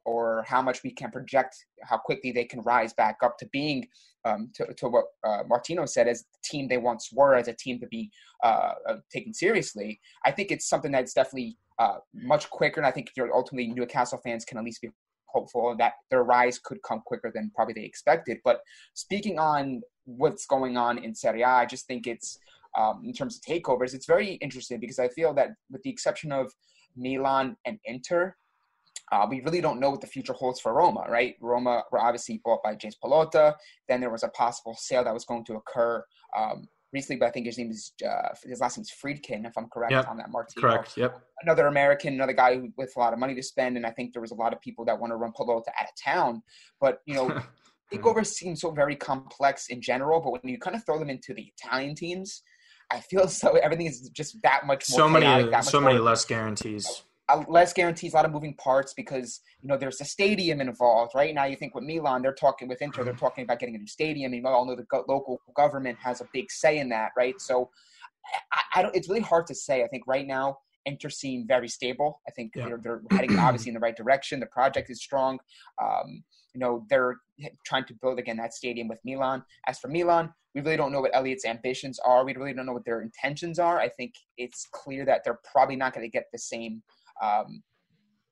or 0.06 0.44
how 0.48 0.62
much 0.62 0.84
we 0.84 0.92
can 0.92 1.12
project 1.12 1.56
how 1.84 1.98
quickly 1.98 2.31
they 2.31 2.45
can 2.45 2.62
rise 2.62 2.94
back 2.94 3.18
up 3.24 3.38
to 3.38 3.48
being 3.51 3.88
um, 4.25 4.50
to, 4.54 4.74
to 4.74 4.88
what 4.89 5.06
uh, 5.24 5.44
Martino 5.48 5.86
said 5.86 6.07
as 6.07 6.24
the 6.24 6.39
team 6.44 6.68
they 6.68 6.78
once 6.78 7.10
were 7.13 7.36
as 7.36 7.48
a 7.48 7.54
team 7.54 7.80
to 7.80 7.88
be 7.88 8.12
uh, 8.44 8.74
uh, 8.88 8.95
taken 9.12 9.34
seriously. 9.34 10.00
I 10.25 10.31
think 10.31 10.51
it's 10.51 10.68
something 10.68 10.92
that's 10.92 11.13
definitely 11.13 11.57
uh, 11.80 11.98
much 12.13 12.50
quicker, 12.50 12.80
and 12.80 12.88
I 12.88 12.92
think 12.92 13.10
you're 13.16 13.34
ultimately 13.34 13.72
Newcastle 13.72 14.19
fans 14.24 14.45
can 14.45 14.57
at 14.57 14.63
least 14.63 14.81
be 14.81 14.89
hopeful 15.25 15.75
that 15.78 15.94
their 16.10 16.24
rise 16.24 16.57
could 16.57 16.81
come 16.84 17.01
quicker 17.06 17.31
than 17.34 17.51
probably 17.56 17.74
they 17.74 17.84
expected. 17.84 18.39
But 18.44 18.62
speaking 18.94 19.39
on 19.39 19.81
what's 20.06 20.45
going 20.45 20.78
on 20.78 20.98
in 20.98 21.13
Serie 21.13 21.44
A, 21.44 21.48
I 21.48 21.65
just 21.65 21.86
think 21.88 22.08
it's 22.08 22.39
um, 22.77 23.01
in 23.06 23.13
terms 23.13 23.38
of 23.38 23.41
takeovers, 23.41 23.94
it's 23.94 24.06
very 24.06 24.34
interesting 24.36 24.79
because 24.79 25.00
I 25.00 25.10
feel 25.10 25.34
that 25.36 25.50
with 25.72 25.82
the 25.84 25.89
exception 25.89 26.32
of 26.32 26.51
Milan 26.96 27.56
and 27.65 27.79
Inter, 27.86 28.36
uh, 29.11 29.25
we 29.29 29.41
really 29.41 29.61
don't 29.61 29.79
know 29.79 29.89
what 29.89 30.01
the 30.01 30.07
future 30.07 30.33
holds 30.33 30.59
for 30.59 30.73
Roma, 30.73 31.05
right? 31.09 31.35
Roma 31.39 31.83
were 31.91 31.99
obviously 31.99 32.41
bought 32.43 32.61
by 32.63 32.75
James 32.75 32.97
Pallotta. 33.01 33.55
Then 33.87 34.01
there 34.01 34.09
was 34.09 34.23
a 34.23 34.29
possible 34.29 34.75
sale 34.77 35.03
that 35.03 35.13
was 35.13 35.25
going 35.25 35.45
to 35.45 35.55
occur 35.55 36.03
um, 36.37 36.67
recently, 36.91 37.17
but 37.19 37.27
I 37.27 37.31
think 37.31 37.45
his 37.45 37.57
name 37.57 37.71
is 37.71 37.93
uh, 38.05 38.29
his 38.43 38.59
last 38.59 38.77
name 38.77 38.83
is 38.83 38.91
Friedkin, 38.91 39.45
if 39.45 39.57
I'm 39.57 39.67
correct 39.69 39.93
Yep, 39.93 40.09
on 40.09 40.17
that. 40.17 40.29
Martino, 40.29 40.61
Correct. 40.67 40.97
Yep. 40.97 41.21
another 41.41 41.67
American, 41.67 42.15
another 42.15 42.33
guy 42.33 42.55
who, 42.55 42.69
with 42.77 42.93
a 42.97 42.99
lot 42.99 43.13
of 43.13 43.19
money 43.19 43.35
to 43.35 43.43
spend, 43.43 43.77
and 43.77 43.85
I 43.85 43.91
think 43.91 44.13
there 44.13 44.21
was 44.21 44.31
a 44.31 44.35
lot 44.35 44.53
of 44.53 44.59
people 44.61 44.83
that 44.85 44.99
want 44.99 45.11
to 45.11 45.15
run 45.17 45.31
Pallotta 45.31 45.69
out 45.79 45.87
of 45.87 45.95
town. 46.03 46.43
But 46.81 46.99
you 47.05 47.15
know, 47.15 47.41
takeovers 47.93 48.27
seem 48.27 48.55
so 48.55 48.71
very 48.71 48.95
complex 48.95 49.67
in 49.69 49.81
general, 49.81 50.19
but 50.19 50.31
when 50.31 50.41
you 50.51 50.59
kind 50.59 50.75
of 50.75 50.85
throw 50.85 50.99
them 50.99 51.09
into 51.09 51.33
the 51.33 51.51
Italian 51.57 51.95
teams, 51.95 52.43
I 52.91 52.99
feel 52.99 53.27
so 53.29 53.55
everything 53.55 53.85
is 53.87 54.09
just 54.09 54.41
that 54.43 54.65
much 54.65 54.89
more 54.89 54.99
so 54.99 55.09
many, 55.09 55.25
chaotic, 55.25 55.51
that 55.51 55.57
much 55.57 55.65
so 55.65 55.81
many 55.81 55.99
less 55.99 56.25
guarantees. 56.25 57.03
Less 57.48 57.74
guarantees, 57.74 58.13
a 58.13 58.15
lot 58.15 58.25
of 58.25 58.31
moving 58.31 58.53
parts 58.55 58.93
because 58.93 59.41
you 59.62 59.67
know 59.67 59.75
there's 59.77 60.00
a 60.00 60.05
stadium 60.05 60.62
involved. 60.62 61.12
Right 61.13 61.36
now, 61.36 61.43
you 61.43 61.57
think 61.57 61.75
with 61.75 61.84
Milan, 61.84 62.22
they're 62.22 62.34
talking 62.34 62.69
with 62.69 62.81
Inter, 62.81 63.03
they're 63.03 63.13
talking 63.13 63.43
about 63.43 63.60
getting 63.60 63.75
a 63.75 63.79
new 63.79 63.88
stadium. 63.88 64.34
You 64.34 64.48
all 64.48 64.65
know 64.65 64.75
the 64.75 64.84
go- 64.84 65.03
local 65.10 65.41
government 65.55 65.98
has 66.01 66.22
a 66.22 66.27
big 66.31 66.50
say 66.50 66.77
in 66.79 66.88
that, 66.89 67.12
right? 67.17 67.39
So, 67.41 67.69
I, 68.53 68.79
I 68.79 68.81
don't. 68.81 68.96
It's 68.96 69.10
really 69.10 69.22
hard 69.22 69.46
to 69.48 69.55
say. 69.55 69.84
I 69.84 69.88
think 69.88 70.03
right 70.07 70.25
now, 70.25 70.60
Inter 70.86 71.10
seem 71.10 71.46
very 71.46 71.67
stable. 71.67 72.22
I 72.27 72.31
think 72.31 72.53
Yeah. 72.55 72.65
they're, 72.67 72.79
they're 72.81 73.01
heading 73.12 73.38
obviously 73.39 73.69
in 73.69 73.74
the 73.74 73.81
right 73.81 73.96
direction. 73.96 74.39
The 74.39 74.46
project 74.46 74.89
is 74.89 75.01
strong. 75.01 75.38
Um, 75.84 76.24
you 76.53 76.60
know, 76.62 76.86
they're 76.89 77.17
trying 77.65 77.86
to 77.86 77.93
build 78.01 78.19
again 78.19 78.38
that 78.38 78.53
stadium 78.53 78.88
with 78.88 79.00
Milan. 79.05 79.43
As 79.67 79.77
for 79.79 79.89
Milan, 79.89 80.34
we 80.55 80.62
really 80.62 80.77
don't 80.77 80.91
know 80.91 81.01
what 81.01 81.12
Elliott's 81.13 81.46
ambitions 81.46 82.00
are. 82.00 82.25
We 82.25 82.34
really 82.36 82.53
don't 82.53 82.65
know 82.65 82.74
what 82.74 82.86
their 82.86 83.01
intentions 83.01 83.60
are. 83.60 83.79
I 83.79 83.89
think 83.89 84.13
it's 84.38 84.65
clear 84.72 85.05
that 85.05 85.24
they're 85.24 85.39
probably 85.51 85.75
not 85.75 85.93
going 85.93 86.05
to 86.05 86.10
get 86.10 86.25
the 86.31 86.39
same 86.39 86.81
um, 87.21 87.63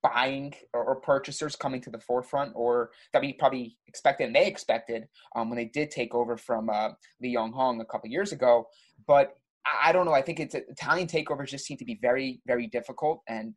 buying 0.03 0.53
or, 0.73 0.83
or 0.83 0.95
purchasers 0.97 1.55
coming 1.55 1.81
to 1.81 1.89
the 1.89 1.99
forefront, 1.99 2.51
or 2.55 2.91
that 3.13 3.21
we 3.21 3.33
probably 3.33 3.77
expected 3.87 4.27
and 4.27 4.35
they 4.35 4.47
expected 4.47 5.07
um, 5.35 5.49
when 5.49 5.57
they 5.57 5.65
did 5.65 5.89
take 5.91 6.13
over 6.13 6.37
from 6.37 6.69
uh, 6.69 6.89
Li 7.21 7.35
Yonghong 7.35 7.81
a 7.81 7.85
couple 7.85 8.09
years 8.09 8.31
ago. 8.31 8.65
But 9.07 9.33
I, 9.65 9.89
I 9.89 9.91
don't 9.91 10.05
know. 10.05 10.13
I 10.13 10.21
think 10.21 10.39
it's 10.39 10.55
Italian 10.55 11.07
takeovers 11.07 11.47
just 11.47 11.65
seem 11.65 11.77
to 11.77 11.85
be 11.85 11.99
very, 12.01 12.41
very 12.45 12.67
difficult 12.67 13.21
and. 13.27 13.53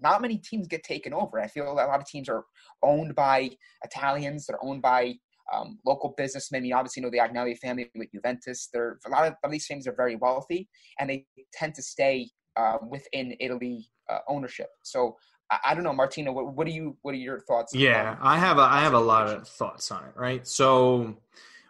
Not 0.00 0.22
many 0.22 0.38
teams 0.38 0.68
get 0.68 0.84
taken 0.84 1.12
over. 1.12 1.40
I 1.40 1.48
feel 1.48 1.72
a 1.72 1.74
lot 1.74 1.98
of 1.98 2.06
teams 2.06 2.28
are 2.28 2.44
owned 2.84 3.16
by 3.16 3.50
Italians. 3.82 4.46
They're 4.46 4.64
owned 4.64 4.80
by 4.80 5.16
um, 5.52 5.78
local 5.84 6.14
businessmen. 6.16 6.64
You 6.64 6.74
obviously 6.76 7.02
know 7.02 7.10
the 7.10 7.18
Agnelli 7.18 7.58
family 7.58 7.90
with 7.94 8.12
Juventus. 8.12 8.68
They're 8.72 8.98
a 9.06 9.10
lot 9.10 9.34
of 9.42 9.50
these 9.50 9.66
teams 9.66 9.86
are 9.86 9.94
very 9.94 10.16
wealthy, 10.16 10.68
and 10.98 11.10
they 11.10 11.26
tend 11.52 11.74
to 11.74 11.82
stay 11.82 12.30
uh, 12.58 12.78
within 12.94 13.36
Italy 13.40 13.88
uh, 14.10 14.18
ownership. 14.28 14.70
So 14.82 15.16
I, 15.50 15.58
I 15.68 15.74
don't 15.74 15.84
know, 15.84 15.92
Martina, 15.92 16.32
What, 16.32 16.54
what 16.56 16.66
do 16.66 16.72
you? 16.72 16.96
What 17.02 17.12
are 17.14 17.22
your 17.28 17.40
thoughts? 17.40 17.74
Yeah, 17.74 18.16
I 18.20 18.38
have 18.38 18.58
a 18.58 18.66
I 18.78 18.80
have 18.80 18.94
a 18.94 19.04
lot 19.12 19.28
of 19.28 19.48
thoughts 19.48 19.90
on 19.90 20.04
it. 20.04 20.14
Right, 20.16 20.46
so 20.46 21.16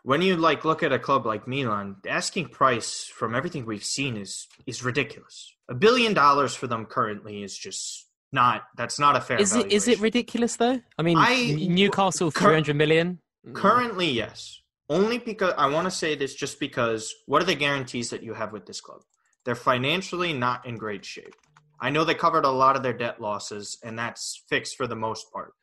when 0.03 0.23
you 0.23 0.37
like 0.37 0.65
look 0.65 0.83
at 0.83 0.93
a 0.93 0.99
club 0.99 1.27
like 1.27 1.47
Milan, 1.47 1.97
the 2.03 2.11
asking 2.11 2.49
price 2.49 2.91
from 3.19 3.35
everything 3.35 3.67
we've 3.67 3.85
seen 3.85 4.17
is 4.17 4.49
is 4.67 4.83
ridiculous. 4.83 5.55
A 5.69 5.75
billion 5.75 6.15
dollars 6.15 6.55
for 6.55 6.67
them 6.67 6.87
currently 6.87 7.43
is 7.43 7.57
just 7.57 8.07
not. 8.33 8.63
That's 8.77 8.99
not 8.99 9.17
a 9.17 9.21
fair. 9.21 9.39
Is 9.39 9.55
it 9.55 9.71
is 9.71 9.87
it 9.89 10.01
ridiculous 10.01 10.57
though? 10.57 10.81
I 10.99 11.03
mean, 11.03 11.19
I, 11.19 11.55
Newcastle 11.81 12.31
three 12.31 12.55
hundred 12.55 12.77
million. 12.77 13.21
Currently, 13.53 14.11
yes. 14.11 14.61
Only 14.91 15.19
because 15.19 15.53
I 15.59 15.69
want 15.69 15.87
to 15.87 15.91
say 15.91 16.15
this, 16.15 16.35
just 16.35 16.59
because 16.59 17.15
what 17.27 17.43
are 17.43 17.45
the 17.45 17.55
guarantees 17.55 18.09
that 18.11 18.23
you 18.23 18.33
have 18.33 18.53
with 18.53 18.65
this 18.65 18.81
club? 18.81 19.03
They're 19.45 19.55
financially 19.55 20.33
not 20.33 20.67
in 20.67 20.77
great 20.77 21.05
shape. 21.05 21.35
I 21.81 21.91
know 21.91 22.05
they 22.05 22.15
covered 22.15 22.45
a 22.45 22.51
lot 22.51 22.77
of 22.77 22.83
their 22.83 22.93
debt 22.93 23.21
losses, 23.21 23.79
and 23.85 23.99
that's 23.99 24.43
fixed 24.49 24.77
for 24.77 24.87
the 24.87 24.97
most 24.97 25.33
part. 25.33 25.55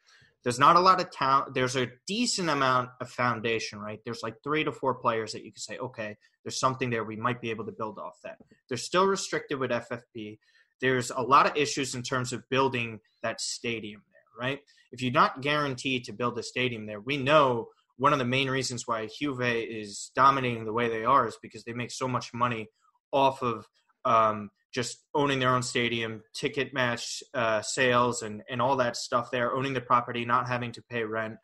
There's 0.44 0.60
not 0.60 0.75
a 0.75 0.79
lot 0.79 1.01
of 1.01 1.10
talent. 1.10 1.55
There's 1.55 1.75
a 1.75 1.89
decent 2.05 2.50
amount 2.50 2.91
of 3.01 3.10
foundation, 3.10 3.79
right? 3.79 4.00
There's 4.05 4.22
like 4.22 4.36
three 4.44 4.63
to 4.63 4.72
four 4.72 4.94
players 4.94 5.34
that 5.34 5.44
you 5.44 5.51
can 5.51 5.60
say, 5.60 5.77
okay, 5.79 6.15
there's 6.44 6.60
something 6.60 6.91
there. 6.91 7.03
We 7.03 7.15
might 7.15 7.41
be 7.41 7.50
able 7.50 7.65
to 7.65 7.72
build 7.72 7.98
off 7.98 8.20
that. 8.24 8.38
They're 8.70 8.77
still 8.77 9.08
restricted 9.08 9.58
with 9.58 9.72
FFP. 9.72 10.38
There's 10.79 11.10
a 11.10 11.22
lot 11.22 11.48
of 11.48 11.58
issues 11.58 11.96
in 11.96 12.03
terms 12.03 12.32
of 12.32 12.48
building 12.48 13.00
that 13.24 13.41
stadium 13.41 14.03
there, 14.12 14.48
right? 14.48 14.60
If 14.91 15.01
you're 15.01 15.12
not 15.12 15.41
guaranteed 15.41 16.05
to 16.05 16.13
build 16.13 16.38
a 16.38 16.44
stadium 16.44 16.86
there, 16.86 17.01
we 17.01 17.17
know 17.17 17.70
one 17.98 18.13
of 18.13 18.20
the 18.20 18.25
main 18.25 18.50
reasons 18.50 18.86
why 18.86 19.08
Juve 19.08 19.41
is 19.41 20.12
dominating 20.15 20.65
the 20.65 20.74
way 20.74 20.89
they 20.89 21.05
are 21.05 21.27
is 21.27 21.38
because 21.41 21.63
they 21.63 21.74
make 21.74 21.91
so 21.91 22.08
much 22.08 22.36
money 22.36 22.67
off 23.15 23.41
of 23.41 23.67
um, 24.03 24.51
just 24.74 24.98
owning 25.15 25.39
their 25.39 25.55
own 25.55 25.63
stadium, 25.63 26.22
ticket 26.36 26.74
match 26.74 27.24
uh, 27.34 27.62
sales, 27.62 28.22
and 28.22 28.43
and 28.50 28.62
all 28.62 28.75
that 28.75 28.98
stuff 28.98 29.31
there, 29.31 29.53
owning 29.53 29.74
the 29.74 29.81
property, 29.81 30.25
not 30.25 30.48
having 30.48 30.72
to 30.74 30.84
pay 30.84 31.03
rent. 31.03 31.38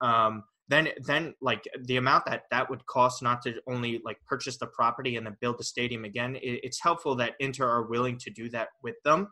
Um, 0.00 0.44
then 0.68 0.88
then 1.04 1.34
like 1.40 1.64
the 1.84 1.96
amount 1.96 2.26
that 2.26 2.42
that 2.50 2.70
would 2.70 2.86
cost 2.86 3.22
not 3.22 3.42
to 3.42 3.54
only 3.68 4.00
like 4.04 4.18
purchase 4.26 4.56
the 4.58 4.66
property 4.66 5.16
and 5.16 5.26
then 5.26 5.36
build 5.40 5.58
the 5.58 5.64
stadium 5.64 6.04
again, 6.04 6.36
it, 6.36 6.60
it's 6.62 6.82
helpful 6.82 7.16
that 7.16 7.34
Inter 7.40 7.68
are 7.68 7.88
willing 7.88 8.18
to 8.18 8.30
do 8.30 8.48
that 8.50 8.68
with 8.82 8.96
them. 9.04 9.28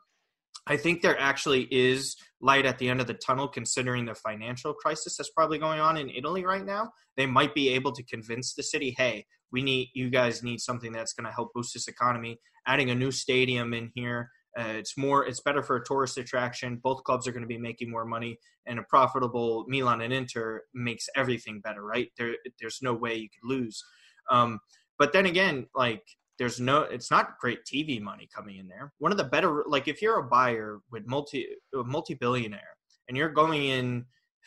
I 0.66 0.76
think 0.76 1.02
there 1.02 1.18
actually 1.20 1.68
is 1.70 2.16
light 2.40 2.64
at 2.64 2.78
the 2.78 2.88
end 2.88 3.00
of 3.00 3.06
the 3.06 3.14
tunnel, 3.14 3.48
considering 3.48 4.06
the 4.06 4.14
financial 4.14 4.72
crisis 4.72 5.16
that's 5.16 5.30
probably 5.30 5.58
going 5.58 5.80
on 5.80 5.96
in 5.96 6.08
Italy 6.08 6.44
right 6.44 6.64
now. 6.64 6.90
They 7.16 7.26
might 7.26 7.54
be 7.54 7.68
able 7.70 7.92
to 7.92 8.02
convince 8.02 8.54
the 8.54 8.62
city, 8.62 8.94
hey, 8.96 9.26
we 9.54 9.62
need 9.62 9.90
you 9.94 10.10
guys 10.10 10.42
need 10.42 10.60
something 10.60 10.92
that's 10.92 11.12
going 11.12 11.26
to 11.26 11.32
help 11.32 11.52
boost 11.54 11.72
this 11.74 11.86
economy. 11.86 12.40
Adding 12.66 12.90
a 12.90 12.94
new 12.94 13.12
stadium 13.12 13.72
in 13.72 13.92
here, 13.94 14.30
uh, 14.58 14.64
it's 14.80 14.98
more, 14.98 15.24
it's 15.24 15.40
better 15.40 15.62
for 15.62 15.76
a 15.76 15.84
tourist 15.84 16.18
attraction. 16.18 16.80
Both 16.82 17.04
clubs 17.04 17.28
are 17.28 17.32
going 17.32 17.44
to 17.44 17.48
be 17.48 17.58
making 17.58 17.88
more 17.88 18.04
money, 18.04 18.36
and 18.66 18.80
a 18.80 18.82
profitable 18.82 19.64
Milan 19.68 20.00
and 20.00 20.12
Inter 20.12 20.62
makes 20.74 21.06
everything 21.14 21.60
better, 21.60 21.84
right? 21.84 22.08
There, 22.18 22.34
there's 22.60 22.80
no 22.82 22.94
way 22.94 23.14
you 23.14 23.28
could 23.28 23.48
lose. 23.48 23.82
Um, 24.28 24.58
but 24.98 25.12
then 25.12 25.26
again, 25.26 25.66
like 25.74 26.02
there's 26.36 26.58
no 26.58 26.80
it's 26.80 27.12
not 27.12 27.38
great 27.38 27.60
tv 27.64 28.00
money 28.00 28.28
coming 28.34 28.56
in 28.56 28.66
there 28.66 28.92
one 28.98 29.12
of 29.12 29.18
the 29.18 29.22
better 29.22 29.62
like 29.68 29.86
if 29.86 30.02
you're 30.02 30.18
a 30.18 30.28
buyer 30.28 30.80
with 30.90 31.06
multi 31.06 31.46
multi-billionaire 31.72 32.76
and 33.06 33.16
you're 33.16 33.28
going 33.28 33.66
in 33.66 34.04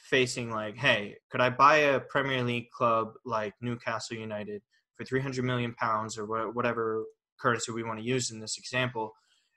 facing 0.10 0.52
like 0.52 0.76
hey 0.76 1.16
could 1.32 1.40
i 1.40 1.50
buy 1.50 1.78
a 1.78 2.00
premier 2.02 2.44
league 2.44 2.70
club 2.72 3.14
like 3.26 3.54
newcastle 3.62 4.18
united 4.18 4.62
for 4.98 5.06
300 5.06 5.44
million 5.46 5.74
pounds 5.74 6.18
or 6.18 6.52
whatever 6.52 7.06
currency 7.40 7.72
we 7.72 7.84
want 7.84 8.00
to 8.00 8.06
use 8.06 8.32
in 8.32 8.40
this 8.40 8.58
example. 8.58 9.14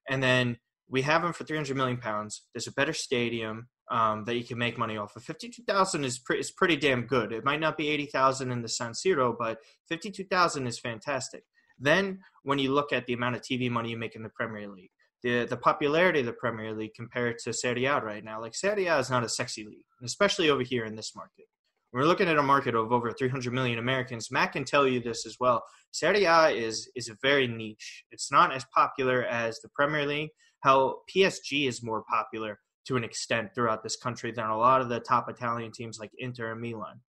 And 0.09 0.23
then 0.23 0.59
we 0.88 1.02
have 1.02 1.23
them 1.23 1.32
for 1.32 1.44
300 1.44 1.76
million 1.76 1.99
pounds. 1.99 2.42
There's 2.52 2.66
a 2.66 2.73
better 2.73 2.92
stadium 2.92 3.68
um, 3.90 4.25
that 4.25 4.37
you 4.37 4.44
can 4.44 4.59
make 4.59 4.78
money 4.78 4.97
off 4.97 5.16
of. 5.16 5.25
52000 5.25 6.04
is, 6.04 6.18
pre- 6.18 6.38
is 6.38 6.50
pretty 6.50 6.76
damn 6.76 7.06
good. 7.06 7.32
It 7.32 7.44
might 7.44 7.61
not 7.61 7.76
be 7.76 7.88
80000 7.88 8.50
in 8.50 8.62
the 8.62 8.68
san 8.68 8.92
siro 8.92 9.35
but 9.37 9.59
52000 9.88 10.66
is 10.66 10.78
fantastic. 10.78 11.44
Then, 11.78 12.18
when 12.42 12.59
you 12.59 12.73
look 12.73 12.92
at 12.92 13.06
the 13.06 13.14
amount 13.14 13.37
of 13.37 13.42
TV 13.42 13.70
money 13.70 13.90
you 13.90 13.97
make 13.97 14.14
in 14.14 14.23
the 14.23 14.28
Premier 14.28 14.68
League, 14.68 14.90
the 15.23 15.47
the 15.47 15.56
popularity 15.56 16.20
of 16.20 16.26
the 16.26 16.32
Premier 16.32 16.75
League 16.75 16.94
compared 16.94 17.38
to 17.38 17.52
Serie 17.54 17.87
A 17.87 18.00
right 18.00 18.23
now, 18.23 18.40
like 18.40 18.54
Serie 18.54 18.87
A 18.87 18.99
is 18.99 19.11
not 19.11 19.25
a 19.25 19.28
sexy 19.28 19.64
league, 19.64 19.85
especially 20.04 20.50
over 20.50 20.62
here 20.62 20.85
in 20.85 20.94
this 20.94 21.16
market. 21.16 21.47
We're 21.92 22.04
looking 22.04 22.28
at 22.28 22.38
a 22.38 22.42
market 22.42 22.75
of 22.75 22.92
over 22.92 23.11
300 23.11 23.52
million 23.52 23.78
Americans. 23.78 24.30
Matt 24.30 24.52
can 24.52 24.64
tell 24.64 24.87
you 24.87 25.00
this 25.00 25.26
as 25.26 25.37
well. 25.40 25.64
Serie 25.90 26.25
A 26.25 26.49
is 26.50 26.88
is 26.94 27.09
a 27.09 27.16
very 27.20 27.49
niche. 27.49 28.04
It's 28.12 28.30
not 28.30 28.52
as 28.54 28.64
popular 28.73 29.25
as 29.25 29.59
the 29.61 29.68
Premier 29.70 30.06
League. 30.06 30.30
How 30.61 30.99
PSG 31.12 31.66
is 31.66 31.82
more 31.82 32.04
popular 32.09 32.61
to 32.87 32.97
an 32.97 33.04
extent 33.04 33.50
throughout 33.54 33.82
this 33.82 33.97
country 33.97 34.30
than 34.30 34.47
a 34.47 34.56
lot 34.56 34.80
of 34.80 34.88
the 34.88 35.00
top 35.00 35.28
Italian 35.28 35.73
teams 35.73 35.99
like 35.99 36.11
Inter 36.18 36.52
and 36.52 36.61
Milan. 36.61 37.00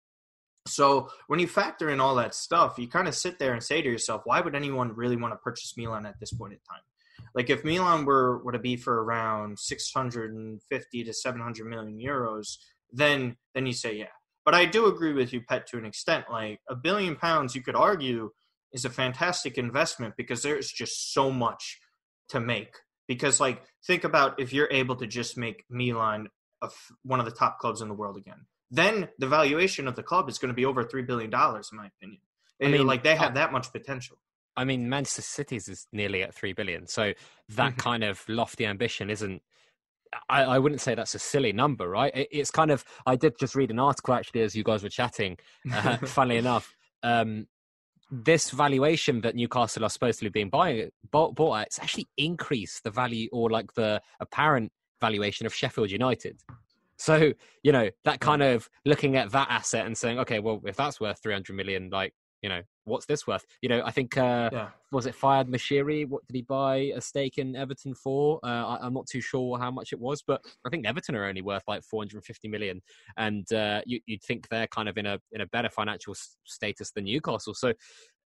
So 0.68 1.10
when 1.28 1.40
you 1.40 1.48
factor 1.48 1.90
in 1.90 2.00
all 2.00 2.16
that 2.16 2.36
stuff, 2.36 2.78
you 2.78 2.88
kind 2.88 3.08
of 3.08 3.16
sit 3.16 3.40
there 3.40 3.54
and 3.54 3.64
say 3.64 3.82
to 3.82 3.90
yourself, 3.90 4.22
why 4.26 4.42
would 4.42 4.56
anyone 4.56 4.96
really 4.96 5.16
want 5.16 5.34
to 5.34 5.38
purchase 5.38 5.76
Milan 5.76 6.06
at 6.06 6.20
this 6.20 6.34
point 6.34 6.54
in 6.54 6.60
time? 6.70 6.82
Like 7.34 7.50
if 7.50 7.64
Milan 7.64 8.06
were 8.06 8.44
were 8.44 8.52
to 8.52 8.60
be 8.60 8.76
for 8.76 9.04
around 9.04 9.60
650 9.60 11.04
to 11.04 11.14
700 11.14 11.68
million 11.68 12.00
euros, 12.00 12.58
then 12.92 13.38
then 13.54 13.66
you 13.66 13.74
say 13.74 13.96
yeah. 13.96 14.06
But 14.46 14.56
I 14.56 14.66
do 14.66 14.88
agree 14.88 15.14
with 15.14 15.34
you, 15.34 15.42
Pet, 15.42 15.68
to 15.68 15.78
an 15.78 15.86
extent. 15.86 16.26
Like 16.32 16.60
a 16.70 16.76
billion 16.76 17.16
pounds, 17.16 17.56
you 17.56 17.62
could 17.62 17.76
argue, 17.76 18.32
is 18.74 18.86
a 18.86 18.90
fantastic 18.90 19.58
investment 19.58 20.16
because 20.18 20.42
there's 20.42 20.72
just 20.72 21.14
so 21.14 21.32
much 21.32 21.80
to 22.30 22.40
make. 22.40 22.74
Because 23.08 23.40
like 23.40 23.62
think 23.86 24.04
about 24.04 24.40
if 24.40 24.54
you're 24.54 24.70
able 24.72 24.96
to 24.96 25.08
just 25.08 25.38
make 25.38 25.64
Milan 25.70 26.28
a, 26.62 26.70
one 27.04 27.20
of 27.20 27.26
the 27.26 27.32
top 27.32 27.60
clubs 27.60 27.82
in 27.82 27.88
the 27.88 27.94
world 27.94 28.18
again 28.18 28.46
then 28.72 29.10
the 29.20 29.28
valuation 29.28 29.88
of 29.88 29.96
the 29.96 30.04
club 30.04 30.30
is 30.30 30.40
going 30.40 30.50
to 30.50 30.56
be 30.56 30.66
over 30.66 30.84
three 30.84 31.04
billion 31.04 31.30
dollars, 31.30 31.70
in 31.72 31.78
my 31.78 31.88
opinion. 31.88 32.22
I 32.64 32.68
mean, 32.68 32.88
like 32.88 33.04
they 33.04 33.16
have 33.16 33.34
that 33.34 33.52
much 33.52 33.72
potential. 33.72 34.18
I 34.56 34.64
mean, 34.64 34.88
Manchester 34.90 35.22
City's 35.22 35.68
is 35.68 35.88
nearly 35.92 36.24
at 36.24 36.34
three 36.34 36.54
billion, 36.54 36.88
so 36.88 37.14
that 37.50 37.72
mm-hmm. 37.72 37.80
kind 37.80 38.04
of 38.04 38.24
lofty 38.28 38.66
ambition 38.66 39.10
isn't. 39.10 39.42
I, 40.30 40.44
I, 40.44 40.60
wouldn't 40.60 40.82
say 40.82 40.96
that's 40.96 41.16
a 41.16 41.20
silly 41.20 41.54
number, 41.54 41.90
right? 41.90 42.16
It, 42.16 42.28
it's 42.32 42.52
kind 42.52 42.72
of. 42.72 42.84
I 43.06 43.16
did 43.16 43.38
just 43.40 43.56
read 43.56 43.72
an 43.72 43.80
article 43.80 44.14
actually 44.14 44.42
as 44.42 44.56
you 44.56 44.64
guys 44.64 44.84
were 44.84 44.90
chatting. 44.90 45.38
Uh, 45.72 45.98
funnily 46.06 46.38
enough, 46.38 46.76
um, 47.04 47.48
this 48.12 48.52
valuation 48.52 49.22
that 49.22 49.36
Newcastle 49.36 49.86
are 49.86 49.90
supposedly 49.90 50.30
being 50.30 50.50
buying 50.50 50.90
bought, 51.12 51.36
bought 51.36 51.62
at, 51.62 51.68
it's 51.68 51.80
actually 51.80 52.10
increased 52.18 52.84
the 52.84 52.92
value 52.92 53.30
or 53.32 53.50
like 53.50 53.74
the 53.74 54.02
apparent 54.20 54.72
valuation 55.00 55.46
of 55.46 55.54
Sheffield 55.54 55.90
United. 55.90 56.40
So, 56.98 57.34
you 57.64 57.72
know, 57.72 57.90
that 58.04 58.20
kind 58.20 58.44
of 58.44 58.70
looking 58.86 59.16
at 59.16 59.32
that 59.32 59.48
asset 59.50 59.88
and 59.88 59.98
saying, 59.98 60.20
okay, 60.20 60.40
well, 60.40 60.62
if 60.66 60.76
that's 60.76 61.00
worth 61.00 61.20
300 61.24 61.56
million, 61.56 61.90
like, 61.92 62.14
you 62.42 62.50
know, 62.50 62.62
what's 62.86 63.06
this 63.06 63.28
worth? 63.28 63.46
You 63.62 63.70
know, 63.70 63.84
I 63.86 63.92
think, 63.92 64.18
uh, 64.18 64.50
yeah. 64.52 64.70
was 64.92 65.06
it 65.06 65.16
Farhad 65.16 65.48
Moshiri? 65.48 66.08
What 66.08 66.26
did 66.28 66.36
he 66.36 66.42
buy 66.42 66.92
a 66.96 67.02
stake 67.02 67.38
in 67.38 67.56
Everton 67.56 67.94
for? 67.94 68.40
Uh, 68.44 68.78
I, 68.82 68.88
am 68.88 68.94
not 68.94 69.08
too 69.08 69.22
sure 69.22 69.60
how 69.60 69.72
much 69.72 69.94
it 69.94 70.00
was, 70.00 70.24
but 70.26 70.42
I 70.66 70.70
think 70.70 70.86
Everton 70.86 71.16
are 71.16 71.26
only 71.26 71.42
worth 71.42 71.64
like 71.68 71.84
450 71.84 72.48
million. 72.48 72.82
And 73.18 73.52
uh, 73.54 73.82
you, 73.86 74.00
would 74.10 74.24
think 74.24 74.48
they're 74.50 74.68
kind 74.68 74.90
of 74.90 74.98
in 74.98 75.06
a 75.06 75.20
in 75.32 75.42
a 75.42 75.48
better 75.48 75.70
financial 75.70 76.16
status 76.46 76.92
than 76.92 77.06
Newcastle. 77.06 77.54
So 77.54 77.74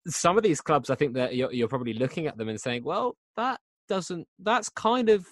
some 0.06 0.36
of 0.36 0.42
these 0.42 0.60
clubs, 0.60 0.90
I 0.90 0.94
think 0.94 1.14
that 1.14 1.34
you're, 1.34 1.52
you're 1.52 1.68
probably 1.68 1.94
looking 1.94 2.26
at 2.26 2.36
them 2.36 2.48
and 2.48 2.60
saying, 2.60 2.84
well, 2.84 3.16
that 3.36 3.60
doesn't, 3.88 4.26
that's 4.38 4.68
kind 4.68 5.08
of 5.08 5.26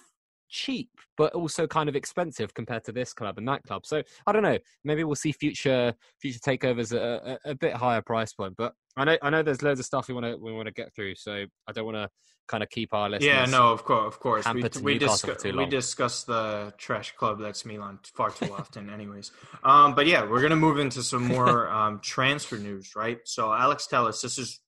cheap 0.51 0.89
but 1.17 1.33
also 1.33 1.67
kind 1.67 1.87
of 1.87 1.95
expensive 1.95 2.53
compared 2.53 2.83
to 2.83 2.91
this 2.91 3.13
club 3.13 3.37
and 3.37 3.47
that 3.47 3.61
club. 3.63 3.85
So 3.85 4.01
I 4.25 4.31
don't 4.31 4.41
know. 4.41 4.57
Maybe 4.83 5.03
we'll 5.03 5.15
see 5.15 5.31
future 5.31 5.93
future 6.19 6.39
takeovers 6.39 6.95
at 6.95 7.01
a, 7.01 7.39
a, 7.45 7.51
a 7.51 7.55
bit 7.55 7.73
higher 7.73 8.01
price 8.01 8.33
point. 8.33 8.55
But 8.57 8.73
I 8.97 9.05
know 9.05 9.17
I 9.21 9.29
know 9.29 9.43
there's 9.43 9.61
loads 9.61 9.79
of 9.79 9.85
stuff 9.85 10.07
we 10.07 10.15
want 10.15 10.25
to 10.25 10.37
we 10.37 10.51
want 10.51 10.65
to 10.65 10.73
get 10.73 10.95
through. 10.95 11.15
So 11.15 11.45
I 11.67 11.71
don't 11.71 11.85
want 11.85 11.97
to 11.97 12.09
kind 12.47 12.63
of 12.63 12.69
keep 12.69 12.91
our 12.93 13.07
listeners. 13.07 13.27
Yeah, 13.27 13.45
no, 13.45 13.71
of 13.71 13.83
course, 13.83 14.07
of 14.07 14.19
course. 14.19 14.45
We, 14.51 14.63
we, 14.81 14.97
discuss, 14.97 15.43
we 15.43 15.65
discuss 15.67 16.23
the 16.23 16.73
trash 16.77 17.11
club 17.11 17.39
that's 17.39 17.65
Milan 17.65 17.99
far 18.15 18.31
too 18.31 18.51
often, 18.51 18.89
anyways. 18.89 19.31
Um, 19.63 19.93
but 19.93 20.07
yeah, 20.07 20.27
we're 20.27 20.41
gonna 20.41 20.55
move 20.55 20.79
into 20.79 21.03
some 21.03 21.27
more 21.27 21.69
um, 21.71 21.99
transfer 22.01 22.57
news, 22.57 22.95
right? 22.95 23.19
So 23.25 23.53
Alex 23.53 23.85
Telles 23.85 24.21
this 24.21 24.39
is 24.39 24.59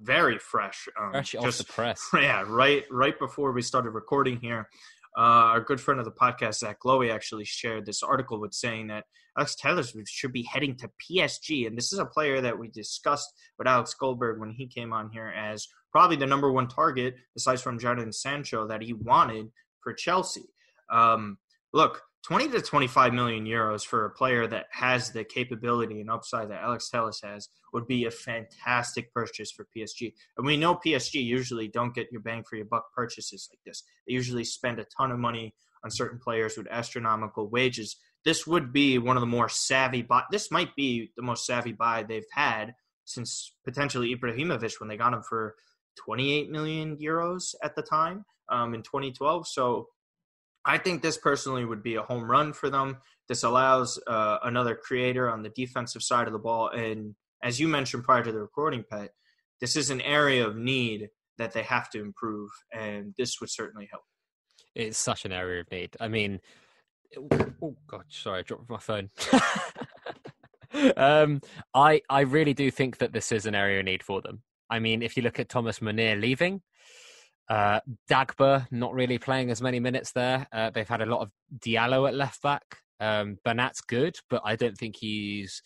very 0.00 0.38
fresh. 0.38 0.88
Um, 0.98 1.12
fresh 1.12 1.32
just, 1.32 1.60
off 1.60 1.66
the 1.66 1.72
press. 1.72 2.08
Yeah, 2.14 2.44
right, 2.46 2.84
right 2.90 3.18
before 3.18 3.52
we 3.52 3.62
started 3.62 3.90
recording 3.90 4.38
here. 4.40 4.68
Uh, 5.16 5.52
our 5.52 5.60
good 5.60 5.80
friend 5.80 5.98
of 5.98 6.06
the 6.06 6.12
podcast, 6.12 6.58
Zach 6.58 6.78
Lowy, 6.84 7.12
actually 7.12 7.44
shared 7.44 7.84
this 7.84 8.02
article 8.02 8.40
with 8.40 8.54
saying 8.54 8.88
that 8.88 9.04
Alex 9.36 9.56
Telles 9.56 9.94
should 10.06 10.32
be 10.32 10.42
heading 10.42 10.76
to 10.76 10.90
PSG. 11.00 11.66
And 11.66 11.76
this 11.76 11.92
is 11.92 11.98
a 11.98 12.04
player 12.04 12.40
that 12.40 12.58
we 12.58 12.68
discussed 12.68 13.28
with 13.58 13.66
Alex 13.66 13.94
Goldberg 13.94 14.38
when 14.38 14.50
he 14.50 14.66
came 14.66 14.92
on 14.92 15.10
here 15.10 15.32
as 15.36 15.66
probably 15.92 16.16
the 16.16 16.26
number 16.26 16.52
one 16.52 16.68
target, 16.68 17.14
besides 17.34 17.62
from 17.62 17.78
Jadon 17.78 18.14
Sancho, 18.14 18.68
that 18.68 18.82
he 18.82 18.92
wanted 18.92 19.46
for 19.82 19.92
Chelsea. 19.92 20.44
Um, 20.92 21.38
look, 21.72 22.02
20 22.22 22.48
to 22.50 22.60
25 22.60 23.14
million 23.14 23.46
euros 23.46 23.84
for 23.84 24.04
a 24.04 24.10
player 24.10 24.46
that 24.46 24.66
has 24.70 25.10
the 25.10 25.24
capability 25.24 26.00
and 26.00 26.10
upside 26.10 26.50
that 26.50 26.62
Alex 26.62 26.90
Telles 26.90 27.20
has 27.22 27.48
would 27.72 27.86
be 27.86 28.04
a 28.04 28.10
fantastic 28.10 29.12
purchase 29.12 29.50
for 29.50 29.66
PSG. 29.74 30.12
And 30.36 30.46
we 30.46 30.56
know 30.56 30.74
PSG 30.74 31.24
usually 31.24 31.68
don't 31.68 31.94
get 31.94 32.12
your 32.12 32.20
bang 32.20 32.44
for 32.48 32.56
your 32.56 32.66
buck 32.66 32.92
purchases 32.94 33.48
like 33.50 33.60
this. 33.64 33.82
They 34.06 34.12
usually 34.12 34.44
spend 34.44 34.78
a 34.78 34.86
ton 34.96 35.10
of 35.10 35.18
money 35.18 35.54
on 35.82 35.90
certain 35.90 36.18
players 36.18 36.58
with 36.58 36.66
astronomical 36.70 37.48
wages. 37.48 37.96
This 38.24 38.46
would 38.46 38.72
be 38.72 38.98
one 38.98 39.16
of 39.16 39.22
the 39.22 39.26
more 39.26 39.48
savvy 39.48 40.02
buy. 40.02 40.24
This 40.30 40.50
might 40.50 40.76
be 40.76 41.10
the 41.16 41.22
most 41.22 41.46
savvy 41.46 41.72
buy 41.72 42.02
they've 42.02 42.22
had 42.32 42.74
since 43.06 43.54
potentially 43.64 44.14
Ibrahimovic 44.14 44.78
when 44.78 44.88
they 44.88 44.96
got 44.96 45.14
him 45.14 45.22
for 45.22 45.54
28 46.04 46.50
million 46.50 46.96
euros 46.98 47.54
at 47.62 47.74
the 47.74 47.82
time 47.82 48.24
um, 48.50 48.74
in 48.74 48.82
2012. 48.82 49.48
So 49.48 49.88
I 50.64 50.78
think 50.78 51.02
this 51.02 51.16
personally 51.16 51.64
would 51.64 51.82
be 51.82 51.94
a 51.94 52.02
home 52.02 52.30
run 52.30 52.52
for 52.52 52.70
them. 52.70 52.98
This 53.28 53.42
allows 53.42 53.98
uh, 54.06 54.38
another 54.42 54.74
creator 54.74 55.30
on 55.30 55.42
the 55.42 55.50
defensive 55.50 56.02
side 56.02 56.26
of 56.26 56.32
the 56.32 56.38
ball. 56.38 56.68
And 56.68 57.14
as 57.42 57.58
you 57.58 57.68
mentioned 57.68 58.04
prior 58.04 58.22
to 58.22 58.32
the 58.32 58.40
recording, 58.40 58.84
Pet, 58.88 59.10
this 59.60 59.76
is 59.76 59.90
an 59.90 60.00
area 60.00 60.46
of 60.46 60.56
need 60.56 61.08
that 61.38 61.52
they 61.52 61.62
have 61.62 61.90
to 61.90 62.00
improve, 62.00 62.50
and 62.72 63.14
this 63.16 63.40
would 63.40 63.50
certainly 63.50 63.88
help. 63.90 64.02
It's 64.74 64.98
such 64.98 65.24
an 65.24 65.32
area 65.32 65.62
of 65.62 65.70
need. 65.70 65.96
I 65.98 66.08
mean, 66.08 66.40
oh 67.62 67.76
god, 67.86 68.04
sorry, 68.08 68.40
I 68.40 68.42
dropped 68.42 68.70
my 68.70 68.78
phone. 68.78 69.10
um, 70.96 71.40
I 71.74 72.02
I 72.08 72.20
really 72.20 72.54
do 72.54 72.70
think 72.70 72.98
that 72.98 73.12
this 73.12 73.32
is 73.32 73.46
an 73.46 73.54
area 73.54 73.80
of 73.80 73.86
need 73.86 74.02
for 74.02 74.20
them. 74.20 74.42
I 74.68 74.78
mean, 74.78 75.02
if 75.02 75.16
you 75.16 75.22
look 75.22 75.40
at 75.40 75.48
Thomas 75.48 75.82
Meunier 75.82 76.16
leaving, 76.16 76.62
uh, 77.50 77.80
Dagba 78.08 78.66
not 78.70 78.94
really 78.94 79.18
playing 79.18 79.50
as 79.50 79.60
many 79.60 79.80
minutes 79.80 80.12
there. 80.12 80.46
Uh, 80.52 80.70
they've 80.70 80.88
had 80.88 81.02
a 81.02 81.06
lot 81.06 81.20
of 81.20 81.30
Diallo 81.58 82.08
at 82.08 82.14
left 82.14 82.40
back. 82.42 82.62
Um, 83.00 83.38
Bernat's 83.44 83.80
good, 83.80 84.16
but 84.30 84.40
I 84.44 84.54
don't 84.54 84.76
think 84.76 84.96
he's 84.96 85.60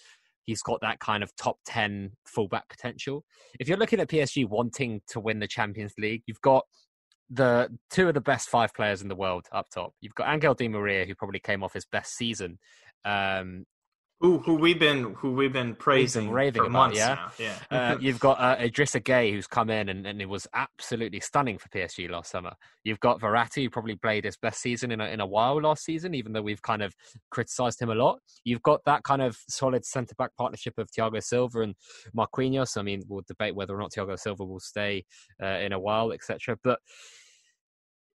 he's 0.47 0.62
got 0.62 0.81
that 0.81 0.99
kind 0.99 1.23
of 1.23 1.35
top 1.37 1.59
10 1.67 2.12
fullback 2.26 2.69
potential. 2.69 3.25
If 3.59 3.69
you're 3.69 3.79
looking 3.79 4.00
at 4.00 4.09
PSG 4.09 4.49
wanting 4.49 5.00
to 5.09 5.21
win 5.21 5.38
the 5.38 5.47
Champions 5.47 5.95
League, 5.99 6.23
you've 6.26 6.41
got 6.41 6.64
the 7.31 7.71
two 7.91 8.09
of 8.09 8.14
the 8.14 8.21
best 8.21 8.49
five 8.50 8.73
players 8.75 9.00
in 9.00 9.09
the 9.09 9.17
world 9.17 9.47
up 9.53 9.67
top. 9.73 9.95
You've 10.00 10.14
got 10.14 10.33
Angel 10.33 10.53
Di 10.55 10.69
Maria, 10.69 11.07
who 11.07 11.14
probably 11.14 11.41
came 11.41 11.62
off 11.62 11.73
his 11.73 11.87
best 11.87 12.14
season 12.14 12.59
um, 13.05 13.64
who 14.25 14.38
who 14.38 14.54
we've 14.54 14.78
been 14.78 15.12
who 15.19 15.33
we've 15.33 15.52
been 15.52 15.75
praising 15.75 16.31
we've 16.31 16.54
been 16.54 16.62
for 16.62 16.69
about, 16.69 16.73
months 16.73 16.97
yeah? 16.97 17.14
now. 17.14 17.33
yeah. 17.38 17.59
Uh, 17.71 17.99
you've 18.00 18.19
got 18.19 18.40
uh, 18.40 18.57
Idrissa 18.57 19.02
Gueye 19.02 19.31
who's 19.31 19.47
come 19.47 19.69
in 19.69 19.90
and, 19.90 20.07
and 20.07 20.23
it 20.23 20.28
was 20.28 20.47
absolutely 20.54 21.21
stunning 21.21 21.59
for 21.59 21.69
PSG 21.69 22.09
last 22.09 22.31
summer. 22.31 22.52
You've 22.85 23.00
got 23.00 23.21
Verratti 23.21 23.64
who 23.64 23.71
probably 23.71 23.97
played 23.97 24.25
his 24.25 24.38
best 24.38 24.62
season 24.62 24.93
in 24.93 25.02
a, 25.02 25.09
in 25.09 25.21
a 25.21 25.26
while 25.26 25.61
last 25.61 25.85
season 25.85 26.14
even 26.14 26.33
though 26.33 26.40
we've 26.40 26.62
kind 26.62 26.83
of 26.83 26.95
criticized 27.31 27.83
him 27.83 27.90
a 27.90 27.95
lot. 27.95 28.19
You've 28.45 28.62
got 28.62 28.81
that 28.87 29.02
kind 29.02 29.21
of 29.21 29.37
solid 29.47 29.85
centre 29.85 30.14
back 30.16 30.31
partnership 30.38 30.78
of 30.78 30.88
Thiago 30.90 31.23
Silva 31.23 31.61
and 31.61 31.75
Marquinhos. 32.16 32.78
I 32.78 32.83
mean 32.83 33.02
we'll 33.07 33.25
debate 33.28 33.54
whether 33.54 33.75
or 33.75 33.78
not 33.78 33.93
Thiago 33.93 34.19
Silva 34.19 34.43
will 34.43 34.61
stay 34.61 35.04
uh, 35.43 35.59
in 35.59 35.73
a 35.75 35.78
while 35.78 36.12
etc 36.12 36.57
but 36.64 36.78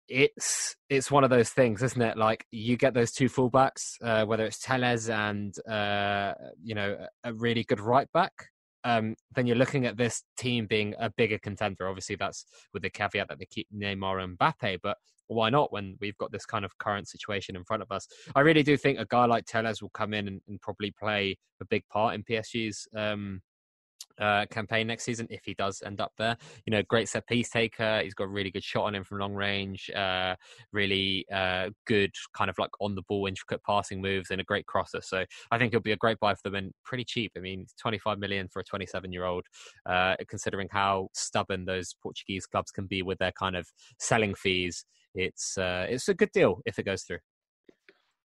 it's 0.10 0.75
it's 0.89 1.12
one 1.12 1.24
of 1.24 1.30
those 1.30 1.50
things, 1.50 1.84
isn't 1.84 2.01
it? 2.01 2.18
Like 2.18 2.46
you 2.51 2.78
get 2.78 2.94
those 2.94 3.12
two 3.12 3.30
fullbacks, 3.30 3.94
uh, 4.04 4.25
whether 4.25 4.46
it's 4.46 4.60
Telles 4.60 5.10
and 5.10 5.56
uh, 5.68 6.34
you 6.63 6.75
know 6.75 6.98
a 7.24 7.34
really 7.34 7.63
good 7.63 7.80
right 7.80 8.12
back. 8.13 8.34
Um, 8.84 9.16
then 9.36 9.46
you're 9.46 9.58
looking 9.58 9.86
at 9.86 9.98
this 9.98 10.24
team 10.38 10.66
being 10.66 10.96
a 11.00 11.10
bigger 11.10 11.38
contender. 11.38 11.88
Obviously, 11.88 12.16
that's 12.16 12.46
with 12.74 12.84
the 12.84 12.89
caveat 12.89 13.28
that 13.28 13.39
they 13.39 13.46
keep 13.46 13.68
Neymar 13.75 14.24
and 14.24 14.38
Mbappe, 14.38 14.80
but 14.82 14.98
why 15.28 15.50
not 15.50 15.72
when 15.72 15.96
we've 16.01 16.18
got 16.18 16.32
this 16.32 16.46
kind 16.46 16.66
of 16.66 16.78
current 16.80 17.08
situation 17.08 17.56
in 17.56 17.63
front 17.63 17.84
of 17.84 17.92
us? 17.92 18.08
I 18.36 18.39
really 18.39 18.63
do 18.63 18.78
think 18.78 19.00
a 19.00 19.06
guy 19.06 19.25
like 19.25 19.46
Telles 19.46 19.82
will 19.82 19.92
come 19.92 20.13
in 20.13 20.28
and, 20.28 20.42
and 20.48 20.60
probably 20.62 20.92
play 20.92 21.38
a 21.62 21.66
big 21.66 21.84
part 21.89 22.16
in 22.16 22.24
PSG's 22.24 22.88
um, 22.96 23.42
uh, 24.20 24.46
campaign 24.48 24.88
next 24.88 25.03
season 25.03 25.27
if 25.29 25.41
he 25.46 25.53
does 25.53 25.82
end 25.86 26.01
up 26.01 26.12
there. 26.18 26.38
You 26.65 26.72
know, 26.72 26.84
great 26.84 27.10
set 27.10 27.27
piece 27.27 27.50
taker. 27.50 28.01
He's 28.03 28.13
got 28.13 28.25
a 28.25 28.29
really 28.29 28.51
good 28.51 28.63
shot 28.63 28.86
on 28.86 28.95
him 28.95 29.04
from 29.04 29.19
long 29.19 29.34
range. 29.34 29.89
Uh, 29.91 30.36
really 30.71 31.26
uh, 31.34 31.69
good 31.88 32.12
kind 32.34 32.50
of 32.50 32.58
like 32.58 32.71
on 32.80 32.95
the 32.95 33.04
ball, 33.04 33.28
intricate 33.28 33.63
passing 33.63 34.02
moves, 34.02 34.32
and 34.32 34.41
a 34.41 34.43
great 34.43 34.65
crosser. 34.65 35.02
So 35.02 35.26
I 35.52 35.58
think 35.58 35.74
it'll 35.74 35.82
be 35.82 35.93
a 35.93 35.97
great 35.97 36.19
buy 36.19 36.36
for 36.36 36.41
them 36.43 36.56
and 36.56 36.74
pretty 36.84 37.04
cheap. 37.04 37.32
I 37.38 37.39
mean, 37.39 37.65
25 37.80 38.19
million 38.19 38.47
for 38.50 38.60
a 38.60 38.63
27 38.63 39.12
year 39.12 39.26
old, 39.26 39.45
uh, 39.86 40.15
considering 40.28 40.67
how 40.71 41.10
stubborn 41.13 41.65
those 41.65 41.95
Portuguese 42.02 42.45
clubs 42.45 42.71
can 42.71 42.88
be 42.88 43.02
with 43.02 43.19
their 43.19 43.34
kind 43.34 43.56
of 43.56 43.67
selling 44.00 44.36
fees. 44.36 44.86
It's 45.15 45.58
uh, 45.58 45.88
it's 45.89 46.08
a 46.10 46.13
good 46.13 46.32
deal 46.32 46.62
if 46.65 46.78
it 46.78 46.84
goes 46.84 47.04
through. 47.04 47.19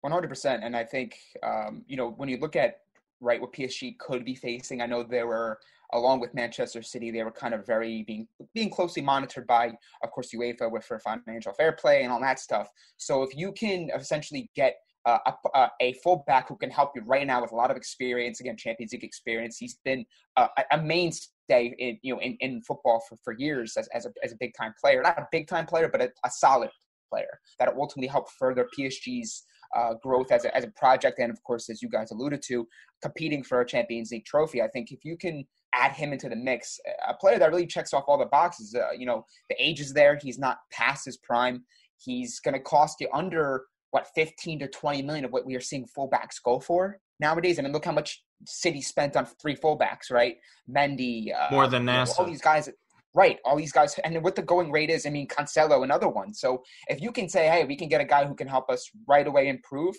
100%. 0.04 0.64
And 0.64 0.76
I 0.76 0.84
think, 0.84 1.18
um, 1.42 1.84
you 1.88 1.96
know, 1.96 2.10
when 2.10 2.28
you 2.28 2.38
look 2.38 2.56
at 2.56 2.82
right 3.20 3.40
what 3.40 3.52
PSG 3.52 3.98
could 3.98 4.24
be 4.24 4.34
facing. 4.34 4.80
I 4.80 4.86
know 4.86 5.02
there 5.02 5.26
were 5.26 5.58
along 5.92 6.20
with 6.20 6.34
Manchester 6.34 6.82
City, 6.82 7.10
they 7.10 7.22
were 7.22 7.30
kind 7.30 7.54
of 7.54 7.66
very 7.66 8.02
being 8.02 8.26
being 8.54 8.70
closely 8.70 9.02
monitored 9.02 9.46
by, 9.46 9.72
of 10.02 10.10
course, 10.10 10.30
UEFA 10.34 10.70
with 10.70 10.84
for 10.84 10.98
financial 11.00 11.52
fair 11.52 11.72
play 11.72 12.02
and 12.02 12.12
all 12.12 12.20
that 12.20 12.38
stuff. 12.38 12.68
So 12.96 13.22
if 13.22 13.36
you 13.36 13.52
can 13.52 13.90
essentially 13.94 14.50
get 14.54 14.76
uh, 15.06 15.18
a, 15.54 15.68
a 15.80 15.92
fullback 16.04 16.48
who 16.48 16.56
can 16.56 16.70
help 16.70 16.90
you 16.94 17.02
right 17.06 17.26
now 17.26 17.40
with 17.40 17.52
a 17.52 17.54
lot 17.54 17.70
of 17.70 17.76
experience, 17.76 18.40
again, 18.40 18.56
Champions 18.56 18.92
League 18.92 19.04
experience, 19.04 19.56
he's 19.56 19.78
been 19.84 20.04
uh, 20.36 20.48
a 20.72 20.78
mainstay 20.78 21.74
in 21.78 21.98
you 22.02 22.14
know 22.14 22.20
in, 22.20 22.36
in 22.40 22.60
football 22.62 23.02
for, 23.08 23.16
for 23.24 23.34
years 23.38 23.76
as, 23.76 23.88
as 23.88 24.04
a 24.04 24.10
as 24.22 24.32
a 24.32 24.36
big 24.38 24.52
time 24.54 24.74
player, 24.80 25.02
not 25.02 25.18
a 25.18 25.26
big 25.32 25.48
time 25.48 25.66
player, 25.66 25.88
but 25.88 26.02
a, 26.02 26.10
a 26.24 26.30
solid 26.30 26.70
player 27.10 27.40
that 27.58 27.74
will 27.74 27.82
ultimately 27.82 28.08
help 28.08 28.30
further 28.38 28.68
PSG's 28.78 29.44
uh, 29.76 29.94
growth 30.02 30.30
as 30.32 30.44
a, 30.44 30.56
as 30.56 30.64
a 30.64 30.70
project, 30.70 31.18
and 31.18 31.30
of 31.30 31.42
course, 31.44 31.68
as 31.68 31.82
you 31.82 31.88
guys 31.88 32.10
alluded 32.10 32.42
to, 32.46 32.66
competing 33.02 33.42
for 33.42 33.60
a 33.60 33.66
Champions 33.66 34.10
League 34.10 34.24
trophy. 34.24 34.62
I 34.62 34.68
think 34.68 34.92
if 34.92 35.04
you 35.04 35.16
can 35.16 35.44
add 35.74 35.92
him 35.92 36.12
into 36.12 36.28
the 36.28 36.36
mix, 36.36 36.78
a 37.06 37.14
player 37.14 37.38
that 37.38 37.50
really 37.50 37.66
checks 37.66 37.92
off 37.92 38.04
all 38.08 38.18
the 38.18 38.26
boxes. 38.26 38.74
Uh, 38.74 38.92
you 38.96 39.06
know, 39.06 39.24
the 39.48 39.56
age 39.58 39.80
is 39.80 39.92
there. 39.92 40.18
He's 40.20 40.38
not 40.38 40.58
past 40.72 41.04
his 41.04 41.16
prime. 41.18 41.64
He's 41.98 42.40
going 42.40 42.54
to 42.54 42.60
cost 42.60 43.00
you 43.00 43.08
under 43.12 43.64
what 43.90 44.06
15 44.14 44.60
to 44.60 44.68
20 44.68 45.02
million 45.02 45.24
of 45.24 45.32
what 45.32 45.46
we 45.46 45.56
are 45.56 45.60
seeing 45.60 45.86
fullbacks 45.86 46.42
go 46.44 46.60
for 46.60 46.98
nowadays. 47.20 47.58
I 47.58 47.62
mean, 47.62 47.72
look 47.72 47.84
how 47.84 47.92
much 47.92 48.22
City 48.46 48.80
spent 48.80 49.16
on 49.16 49.26
three 49.40 49.56
fullbacks, 49.56 50.10
right? 50.10 50.36
Mendy, 50.70 51.34
uh, 51.34 51.48
more 51.50 51.66
than 51.66 51.84
NASA. 51.84 52.18
all 52.18 52.26
these 52.26 52.40
guys. 52.40 52.68
Right, 53.14 53.38
all 53.44 53.56
these 53.56 53.72
guys, 53.72 53.98
and 54.04 54.22
what 54.22 54.36
the 54.36 54.42
going 54.42 54.70
rate 54.70 54.90
is, 54.90 55.06
I 55.06 55.10
mean, 55.10 55.26
Cancelo, 55.28 55.82
another 55.82 56.08
one. 56.08 56.34
So 56.34 56.62
if 56.88 57.00
you 57.00 57.10
can 57.10 57.28
say, 57.28 57.48
hey, 57.48 57.64
we 57.64 57.74
can 57.74 57.88
get 57.88 58.00
a 58.00 58.04
guy 58.04 58.26
who 58.26 58.34
can 58.34 58.46
help 58.46 58.68
us 58.68 58.90
right 59.08 59.26
away 59.26 59.48
improve, 59.48 59.96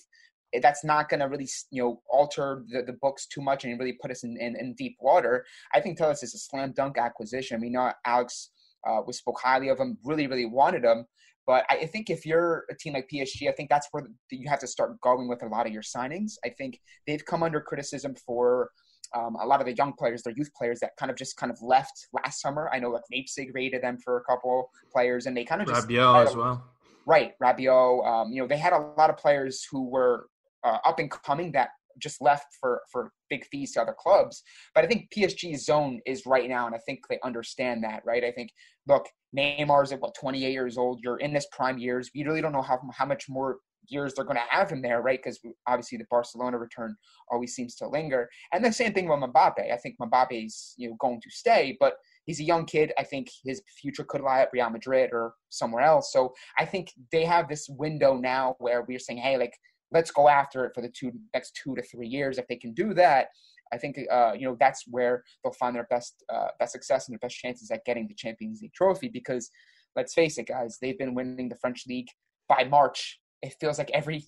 eh, 0.53 0.59
that's 0.61 0.83
not 0.83 1.09
going 1.09 1.19
to 1.19 1.25
really, 1.25 1.49
you 1.71 1.81
know, 1.81 2.01
alter 2.09 2.63
the, 2.69 2.83
the 2.83 2.93
books 3.01 3.25
too 3.25 3.41
much 3.41 3.65
and 3.65 3.79
really 3.79 3.97
put 3.99 4.11
us 4.11 4.23
in, 4.23 4.37
in, 4.39 4.55
in 4.55 4.75
deep 4.75 4.95
water. 5.01 5.45
I 5.73 5.81
think 5.81 5.97
Telles 5.97 6.23
is 6.23 6.35
a 6.35 6.37
slam 6.37 6.71
dunk 6.71 6.97
acquisition. 6.97 7.59
We 7.59 7.71
know 7.71 7.91
Alex 8.05 8.51
uh, 8.87 9.01
we 9.05 9.13
spoke 9.13 9.39
highly 9.41 9.69
of 9.69 9.79
him, 9.79 9.97
really, 10.03 10.27
really 10.27 10.45
wanted 10.45 10.83
him. 10.83 11.05
But 11.45 11.65
I 11.69 11.87
think 11.87 12.11
if 12.11 12.27
you're 12.27 12.65
a 12.69 12.75
team 12.75 12.93
like 12.93 13.09
PSG, 13.11 13.49
I 13.49 13.53
think 13.53 13.71
that's 13.71 13.87
where 13.91 14.03
you 14.29 14.47
have 14.47 14.59
to 14.59 14.67
start 14.67 15.01
going 15.01 15.27
with 15.27 15.41
a 15.41 15.47
lot 15.47 15.65
of 15.65 15.73
your 15.73 15.81
signings. 15.81 16.33
I 16.45 16.49
think 16.49 16.79
they've 17.07 17.25
come 17.25 17.41
under 17.41 17.59
criticism 17.59 18.13
for 18.23 18.69
um, 19.15 19.35
a 19.41 19.45
lot 19.45 19.59
of 19.59 19.65
the 19.65 19.73
young 19.73 19.93
players, 19.93 20.23
their 20.23 20.33
youth 20.35 20.51
players 20.57 20.79
that 20.81 20.91
kind 20.97 21.09
of 21.09 21.17
just 21.17 21.37
kind 21.37 21.51
of 21.51 21.57
left 21.61 22.07
last 22.13 22.41
summer. 22.41 22.69
I 22.71 22.79
know 22.79 22.89
like 22.89 23.03
Leipzig 23.11 23.51
rated 23.53 23.81
them 23.81 23.97
for 24.03 24.17
a 24.17 24.23
couple 24.23 24.69
players, 24.91 25.25
and 25.25 25.35
they 25.35 25.45
kind 25.45 25.61
of 25.61 25.67
just 25.67 25.87
Rabiot 25.87 26.27
as 26.27 26.35
well. 26.35 26.63
Right, 27.05 27.33
Rabiot. 27.41 28.07
Um, 28.07 28.31
you 28.31 28.41
know, 28.41 28.47
they 28.47 28.57
had 28.57 28.73
a 28.73 28.93
lot 28.97 29.09
of 29.09 29.17
players 29.17 29.65
who 29.71 29.89
were 29.89 30.27
uh, 30.63 30.77
up 30.85 30.99
and 30.99 31.09
coming 31.09 31.51
that 31.53 31.69
just 31.97 32.21
left 32.21 32.45
for 32.59 32.81
for 32.91 33.11
big 33.29 33.45
fees 33.45 33.73
to 33.73 33.81
other 33.81 33.95
clubs. 33.97 34.43
But 34.75 34.83
I 34.83 34.87
think 34.87 35.09
PSG's 35.15 35.65
zone 35.65 35.99
is 36.05 36.25
right 36.25 36.47
now, 36.47 36.65
and 36.65 36.75
I 36.75 36.79
think 36.79 36.99
they 37.09 37.19
understand 37.23 37.83
that. 37.83 38.03
Right, 38.05 38.23
I 38.23 38.31
think 38.31 38.51
look, 38.87 39.07
Neymar's 39.35 39.91
at 39.91 40.01
what 40.01 40.15
28 40.19 40.51
years 40.51 40.77
old. 40.77 40.99
You're 41.03 41.17
in 41.17 41.33
this 41.33 41.47
prime 41.51 41.77
years. 41.77 42.09
You 42.13 42.25
really 42.25 42.41
don't 42.41 42.53
know 42.53 42.61
how 42.61 42.79
how 42.93 43.05
much 43.05 43.27
more 43.27 43.57
years 43.89 44.13
they're 44.13 44.25
going 44.25 44.37
to 44.37 44.43
have 44.49 44.69
him 44.69 44.81
there, 44.81 45.01
right? 45.01 45.19
Because 45.21 45.39
obviously 45.67 45.97
the 45.97 46.05
Barcelona 46.09 46.57
return 46.57 46.95
always 47.31 47.55
seems 47.55 47.75
to 47.75 47.87
linger. 47.87 48.29
And 48.53 48.63
the 48.63 48.71
same 48.71 48.93
thing 48.93 49.07
with 49.07 49.19
Mbappe. 49.19 49.71
I 49.71 49.77
think 49.77 49.95
Mbappe's 49.99 50.73
you 50.77 50.89
know 50.89 50.95
going 50.99 51.21
to 51.21 51.29
stay, 51.29 51.77
but 51.79 51.95
he's 52.25 52.39
a 52.39 52.43
young 52.43 52.65
kid. 52.65 52.93
I 52.97 53.03
think 53.03 53.29
his 53.43 53.61
future 53.81 54.03
could 54.03 54.21
lie 54.21 54.41
at 54.41 54.49
Real 54.53 54.69
Madrid 54.69 55.11
or 55.13 55.33
somewhere 55.49 55.83
else. 55.83 56.11
So 56.13 56.33
I 56.57 56.65
think 56.65 56.93
they 57.11 57.25
have 57.25 57.47
this 57.47 57.67
window 57.69 58.15
now 58.15 58.55
where 58.59 58.83
we're 58.87 58.99
saying, 58.99 59.19
hey, 59.19 59.37
like 59.37 59.53
let's 59.91 60.11
go 60.11 60.29
after 60.29 60.65
it 60.65 60.73
for 60.75 60.81
the 60.81 60.89
two 60.89 61.11
next 61.33 61.59
two 61.61 61.75
to 61.75 61.81
three 61.81 62.07
years. 62.07 62.37
If 62.37 62.47
they 62.47 62.55
can 62.55 62.73
do 62.73 62.93
that, 62.95 63.27
I 63.71 63.77
think 63.77 63.99
uh, 64.11 64.33
you 64.37 64.47
know 64.47 64.57
that's 64.59 64.83
where 64.87 65.23
they'll 65.43 65.53
find 65.53 65.75
their 65.75 65.87
best 65.89 66.23
uh, 66.33 66.47
best 66.59 66.71
success 66.71 67.07
and 67.07 67.13
their 67.13 67.19
best 67.19 67.37
chances 67.37 67.71
at 67.71 67.85
getting 67.85 68.07
the 68.07 68.13
Champions 68.13 68.61
League 68.61 68.73
trophy. 68.73 69.09
Because 69.09 69.49
let's 69.95 70.13
face 70.13 70.37
it, 70.37 70.47
guys, 70.47 70.77
they've 70.81 70.97
been 70.97 71.15
winning 71.15 71.49
the 71.49 71.55
French 71.55 71.85
league 71.87 72.07
by 72.47 72.63
March 72.63 73.19
it 73.41 73.55
feels 73.59 73.77
like 73.77 73.91
every 73.91 74.25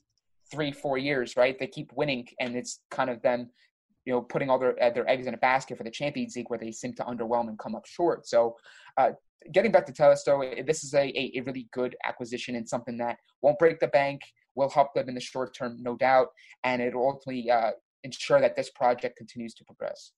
three 0.52 0.72
four 0.72 0.98
years, 0.98 1.38
right? 1.38 1.58
They 1.58 1.68
keep 1.68 1.92
winning, 1.94 2.28
and 2.40 2.56
it's 2.56 2.82
kind 2.92 3.10
of 3.10 3.22
them, 3.22 3.50
you 4.06 4.14
know, 4.14 4.22
putting 4.22 4.50
all 4.50 4.60
their 4.60 4.82
uh, 4.82 4.90
their 4.90 5.10
eggs 5.10 5.28
in 5.28 5.34
a 5.34 5.38
basket 5.38 5.78
for 5.78 5.84
the 5.84 5.92
Champions 5.92 6.36
League, 6.36 6.50
where 6.50 6.60
they 6.60 6.72
seem 6.72 6.94
to 6.96 7.04
underwhelm 7.04 7.48
and 7.48 7.58
come 7.58 7.76
up 7.76 7.86
short. 7.86 8.28
So, 8.28 8.56
uh, 8.98 9.12
getting 9.54 9.72
back 9.72 9.86
to 9.88 9.94
Telesto, 9.94 10.66
this 10.66 10.84
is 10.84 10.94
a, 10.94 11.08
a, 11.18 11.42
really 11.42 11.68
good 11.74 11.96
acquisition 12.06 12.56
and 12.56 12.68
something 12.68 12.98
that 12.98 13.18
won't 13.42 13.58
break 13.58 13.80
the 13.80 13.88
bank, 13.88 14.22
will 14.56 14.70
help 14.70 14.94
them 14.94 15.10
in 15.10 15.16
the 15.16 15.22
short 15.22 15.56
term, 15.56 15.78
no 15.80 15.96
doubt, 15.96 16.28
and 16.64 16.82
it'll 16.82 17.08
ultimately 17.08 17.50
uh, 17.50 17.72
ensure 18.04 18.42
that 18.42 18.56
this 18.56 18.70
project 18.70 19.18
continues 19.18 19.54
to 19.56 19.64
progress. 19.64 20.12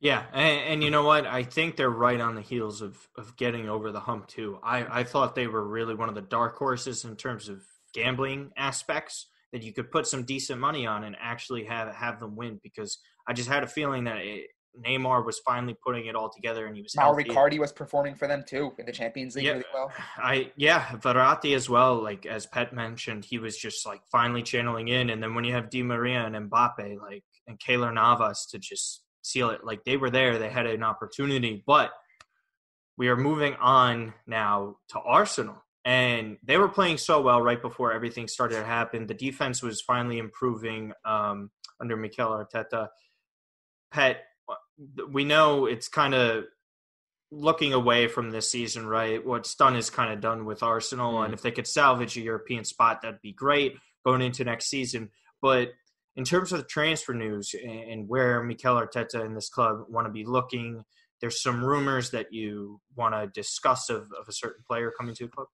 Yeah, 0.00 0.24
and, 0.34 0.60
and, 0.60 0.84
you 0.84 0.90
know 0.90 1.04
what? 1.04 1.26
I 1.26 1.44
think 1.44 1.76
they're 1.76 1.88
right 1.88 2.20
on 2.20 2.34
the 2.34 2.42
heels 2.42 2.82
of 2.82 3.08
of 3.16 3.36
getting 3.36 3.70
over 3.70 3.90
the 3.90 4.00
hump 4.00 4.26
too. 4.26 4.58
I 4.62 5.00
I 5.00 5.04
thought 5.04 5.34
they 5.34 5.46
were 5.46 5.66
really 5.66 5.94
one 5.94 6.10
of 6.10 6.14
the 6.14 6.20
dark 6.20 6.56
horses 6.56 7.04
in 7.04 7.16
terms 7.16 7.48
of 7.48 7.62
gambling 7.94 8.50
aspects 8.56 9.28
that 9.52 9.62
you 9.62 9.72
could 9.72 9.90
put 9.90 10.06
some 10.06 10.24
decent 10.24 10.60
money 10.60 10.86
on 10.86 11.04
and 11.04 11.16
actually 11.20 11.64
have 11.64 11.94
have 11.94 12.20
them 12.20 12.36
win. 12.36 12.60
Because 12.62 12.98
I 13.28 13.32
just 13.32 13.48
had 13.48 13.62
a 13.62 13.66
feeling 13.66 14.04
that 14.04 14.18
it, 14.18 14.48
Neymar 14.84 15.24
was 15.24 15.38
finally 15.40 15.76
putting 15.84 16.06
it 16.06 16.16
all 16.16 16.28
together, 16.28 16.66
and 16.66 16.74
he 16.74 16.82
was. 16.82 16.96
Mauro 16.96 17.22
Icardi 17.22 17.58
was 17.58 17.72
performing 17.72 18.14
for 18.14 18.26
them 18.26 18.42
too 18.46 18.72
in 18.78 18.86
the 18.86 18.92
Champions 18.92 19.36
League 19.36 19.44
yeah, 19.44 19.52
really 19.52 19.64
well. 19.72 19.92
I 20.18 20.52
yeah, 20.56 20.86
Verratti 20.96 21.54
as 21.54 21.70
well. 21.70 22.02
Like 22.02 22.26
as 22.26 22.46
Pet 22.46 22.72
mentioned, 22.72 23.24
he 23.24 23.38
was 23.38 23.56
just 23.56 23.86
like 23.86 24.00
finally 24.10 24.42
channeling 24.42 24.88
in, 24.88 25.10
and 25.10 25.22
then 25.22 25.34
when 25.34 25.44
you 25.44 25.52
have 25.52 25.70
Di 25.70 25.82
Maria 25.82 26.24
and 26.26 26.50
Mbappe, 26.50 27.00
like 27.00 27.22
and 27.46 27.58
Keylor 27.60 27.92
Navas 27.92 28.46
to 28.50 28.58
just 28.58 29.02
seal 29.22 29.50
it, 29.50 29.64
like 29.64 29.84
they 29.84 29.96
were 29.96 30.10
there, 30.10 30.38
they 30.38 30.50
had 30.50 30.66
an 30.66 30.82
opportunity, 30.82 31.62
but 31.66 31.92
we 32.96 33.08
are 33.08 33.16
moving 33.16 33.54
on 33.54 34.14
now 34.26 34.76
to 34.88 35.00
Arsenal. 35.00 35.63
And 35.84 36.38
they 36.42 36.56
were 36.56 36.68
playing 36.68 36.96
so 36.96 37.20
well 37.20 37.42
right 37.42 37.60
before 37.60 37.92
everything 37.92 38.26
started 38.26 38.56
to 38.56 38.64
happen. 38.64 39.06
The 39.06 39.14
defense 39.14 39.62
was 39.62 39.82
finally 39.82 40.18
improving 40.18 40.92
um, 41.04 41.50
under 41.80 41.96
Mikel 41.96 42.30
Arteta. 42.30 42.88
Pet, 43.92 44.22
we 45.10 45.24
know 45.24 45.66
it's 45.66 45.88
kind 45.88 46.14
of 46.14 46.44
looking 47.30 47.72
away 47.72 48.08
from 48.08 48.30
this 48.30 48.50
season, 48.50 48.86
right? 48.86 49.24
What's 49.24 49.54
done 49.54 49.76
is 49.76 49.90
kind 49.90 50.12
of 50.12 50.20
done 50.20 50.44
with 50.44 50.62
Arsenal, 50.62 51.14
mm. 51.14 51.24
and 51.26 51.34
if 51.34 51.42
they 51.42 51.50
could 51.50 51.66
salvage 51.66 52.16
a 52.16 52.22
European 52.22 52.64
spot, 52.64 53.02
that'd 53.02 53.20
be 53.22 53.32
great 53.32 53.76
going 54.04 54.22
into 54.22 54.44
next 54.44 54.66
season. 54.66 55.10
But 55.42 55.72
in 56.16 56.24
terms 56.24 56.52
of 56.52 56.58
the 56.58 56.64
transfer 56.64 57.12
news 57.12 57.54
and 57.54 58.08
where 58.08 58.42
Mikel 58.42 58.76
Arteta 58.76 59.24
and 59.24 59.36
this 59.36 59.48
club 59.48 59.84
want 59.88 60.06
to 60.06 60.12
be 60.12 60.24
looking, 60.24 60.84
there's 61.20 61.42
some 61.42 61.64
rumors 61.64 62.10
that 62.10 62.32
you 62.32 62.80
want 62.96 63.14
to 63.14 63.26
discuss 63.28 63.90
of, 63.90 64.10
of 64.18 64.28
a 64.28 64.32
certain 64.32 64.62
player 64.66 64.92
coming 64.96 65.14
to 65.16 65.24
the 65.24 65.30
club. 65.30 65.48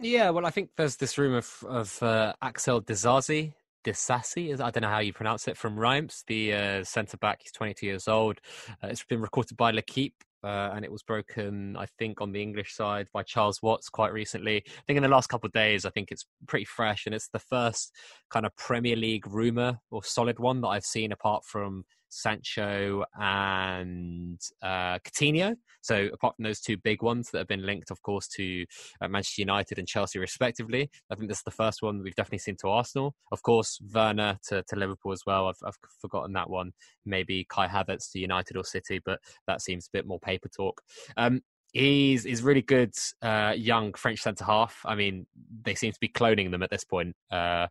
Yeah, 0.00 0.30
well, 0.30 0.46
I 0.46 0.50
think 0.50 0.70
there's 0.76 0.96
this 0.96 1.16
rumor 1.16 1.38
of, 1.38 1.64
of 1.68 2.02
uh, 2.02 2.32
Axel 2.42 2.82
Disasi, 2.82 3.52
Disasi, 3.84 4.58
I 4.60 4.70
don't 4.70 4.82
know 4.82 4.88
how 4.88 5.00
you 5.00 5.12
pronounce 5.12 5.48
it, 5.48 5.56
from 5.56 5.78
Reims, 5.78 6.24
the 6.26 6.54
uh, 6.54 6.84
centre 6.84 7.16
back. 7.16 7.40
He's 7.42 7.52
22 7.52 7.86
years 7.86 8.08
old. 8.08 8.38
Uh, 8.82 8.88
it's 8.88 9.04
been 9.04 9.20
recorded 9.20 9.56
by 9.56 9.70
L'Equipe. 9.70 10.14
Uh, 10.44 10.72
and 10.74 10.84
it 10.84 10.90
was 10.90 11.04
broken, 11.04 11.76
I 11.76 11.86
think, 11.86 12.20
on 12.20 12.32
the 12.32 12.42
English 12.42 12.74
side 12.74 13.06
by 13.12 13.22
Charles 13.22 13.62
Watts 13.62 13.88
quite 13.88 14.12
recently. 14.12 14.56
I 14.56 14.82
think 14.88 14.96
in 14.96 15.04
the 15.04 15.08
last 15.08 15.28
couple 15.28 15.46
of 15.46 15.52
days, 15.52 15.84
I 15.84 15.90
think 15.90 16.10
it's 16.10 16.26
pretty 16.48 16.64
fresh, 16.64 17.06
and 17.06 17.14
it's 17.14 17.28
the 17.28 17.38
first 17.38 17.92
kind 18.28 18.44
of 18.44 18.56
Premier 18.56 18.96
League 18.96 19.24
rumor 19.28 19.78
or 19.92 20.02
solid 20.02 20.40
one 20.40 20.60
that 20.62 20.68
I've 20.68 20.84
seen 20.84 21.12
apart 21.12 21.44
from 21.44 21.84
Sancho 22.12 23.04
and 23.18 24.40
uh, 24.62 24.98
Coutinho. 24.98 25.56
So 25.80 26.08
apart 26.12 26.36
from 26.36 26.44
those 26.44 26.60
two 26.60 26.76
big 26.76 27.02
ones 27.02 27.30
that 27.30 27.38
have 27.38 27.48
been 27.48 27.64
linked, 27.64 27.90
of 27.90 28.00
course, 28.02 28.28
to 28.36 28.64
uh, 29.00 29.08
Manchester 29.08 29.42
United 29.42 29.78
and 29.78 29.88
Chelsea 29.88 30.18
respectively, 30.18 30.90
I 31.10 31.14
think 31.14 31.28
this 31.28 31.38
is 31.38 31.44
the 31.44 31.50
first 31.50 31.82
one 31.82 32.02
we've 32.02 32.14
definitely 32.14 32.38
seen 32.38 32.56
to 32.60 32.68
Arsenal. 32.68 33.14
Of 33.32 33.42
course, 33.42 33.78
Werner 33.92 34.38
to, 34.48 34.62
to 34.62 34.76
Liverpool 34.76 35.12
as 35.12 35.22
well. 35.26 35.48
I've, 35.48 35.56
I've 35.66 35.78
forgotten 36.00 36.34
that 36.34 36.50
one. 36.50 36.72
Maybe 37.06 37.46
Kai 37.48 37.66
Havertz 37.66 38.12
to 38.12 38.18
United 38.18 38.56
or 38.56 38.64
City, 38.64 39.00
but 39.04 39.18
that 39.46 39.62
seems 39.62 39.86
a 39.86 39.96
bit 39.96 40.06
more 40.06 40.20
paper 40.20 40.48
talk. 40.48 40.82
Um, 41.16 41.40
he's 41.72 42.24
he's 42.24 42.42
really 42.42 42.62
good 42.62 42.94
uh, 43.22 43.54
young 43.56 43.94
French 43.94 44.20
centre 44.20 44.44
half. 44.44 44.80
I 44.84 44.94
mean, 44.94 45.26
they 45.62 45.74
seem 45.74 45.92
to 45.92 46.00
be 46.00 46.08
cloning 46.08 46.50
them 46.50 46.62
at 46.62 46.70
this 46.70 46.84
point, 46.84 47.16
uh, 47.30 47.66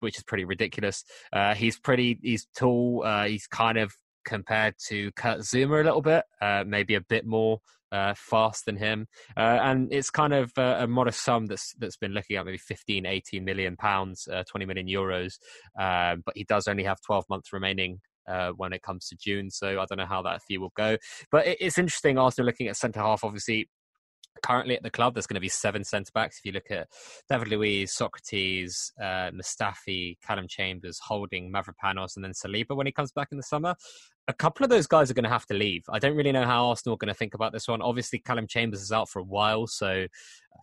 which 0.00 0.16
is 0.16 0.24
pretty 0.24 0.44
ridiculous. 0.44 1.04
Uh, 1.32 1.54
he's 1.54 1.78
pretty, 1.78 2.18
he's 2.22 2.46
tall. 2.56 3.02
Uh, 3.04 3.24
he's 3.24 3.46
kind 3.46 3.78
of 3.78 3.92
compared 4.24 4.74
to 4.86 5.10
Kurt 5.12 5.40
Zouma 5.40 5.80
a 5.80 5.84
little 5.84 6.02
bit, 6.02 6.24
uh, 6.40 6.64
maybe 6.66 6.94
a 6.94 7.00
bit 7.00 7.26
more. 7.26 7.60
Uh, 7.90 8.14
fast 8.16 8.64
than 8.64 8.74
him, 8.74 9.06
and 9.36 9.92
it's 9.92 10.08
kind 10.08 10.32
of 10.32 10.50
a 10.56 10.86
modest 10.86 11.22
sum 11.22 11.44
that's 11.44 11.74
that's 11.74 11.98
been 11.98 12.12
looking 12.12 12.38
at 12.38 12.46
maybe 12.46 12.56
15, 12.56 13.04
18 13.04 13.44
million 13.44 13.76
pounds, 13.76 14.26
20 14.50 14.64
million 14.64 14.86
euros. 14.86 15.34
but 15.76 16.34
he 16.34 16.44
does 16.44 16.68
only 16.68 16.84
have 16.84 17.02
12 17.02 17.26
months 17.28 17.52
remaining 17.52 18.00
uh, 18.28 18.50
when 18.56 18.72
it 18.72 18.82
comes 18.82 19.08
to 19.08 19.16
June. 19.16 19.50
So 19.50 19.80
I 19.80 19.84
don't 19.86 19.98
know 19.98 20.06
how 20.06 20.22
that 20.22 20.42
fee 20.42 20.58
will 20.58 20.72
go. 20.76 20.96
But 21.30 21.46
it, 21.46 21.58
it's 21.60 21.78
interesting 21.78 22.18
Arsenal 22.18 22.46
looking 22.46 22.68
at 22.68 22.76
centre 22.76 23.00
half. 23.00 23.24
Obviously, 23.24 23.68
currently 24.42 24.76
at 24.76 24.82
the 24.82 24.90
club, 24.90 25.14
there's 25.14 25.26
going 25.26 25.34
to 25.34 25.40
be 25.40 25.48
seven 25.48 25.84
centre 25.84 26.10
backs. 26.14 26.38
If 26.38 26.44
you 26.44 26.52
look 26.52 26.70
at 26.70 26.88
David 27.28 27.48
Luiz, 27.48 27.92
Socrates, 27.94 28.92
uh, 29.00 29.30
Mustafi, 29.30 30.16
Callum 30.26 30.46
Chambers, 30.48 30.98
Holding, 31.04 31.52
Mavropanos, 31.52 32.16
and 32.16 32.24
then 32.24 32.32
Saliba 32.32 32.76
when 32.76 32.86
he 32.86 32.92
comes 32.92 33.12
back 33.12 33.28
in 33.30 33.36
the 33.36 33.42
summer 33.42 33.74
a 34.28 34.32
couple 34.32 34.64
of 34.64 34.70
those 34.70 34.86
guys 34.86 35.10
are 35.10 35.14
going 35.14 35.24
to 35.24 35.30
have 35.30 35.46
to 35.46 35.54
leave. 35.54 35.82
I 35.88 35.98
don't 35.98 36.16
really 36.16 36.32
know 36.32 36.44
how 36.44 36.68
Arsenal 36.68 36.94
are 36.94 36.98
going 36.98 37.12
to 37.12 37.18
think 37.18 37.34
about 37.34 37.52
this 37.52 37.66
one. 37.66 37.82
Obviously, 37.82 38.20
Callum 38.20 38.46
Chambers 38.46 38.80
is 38.80 38.92
out 38.92 39.08
for 39.08 39.18
a 39.18 39.24
while, 39.24 39.66
so 39.66 40.06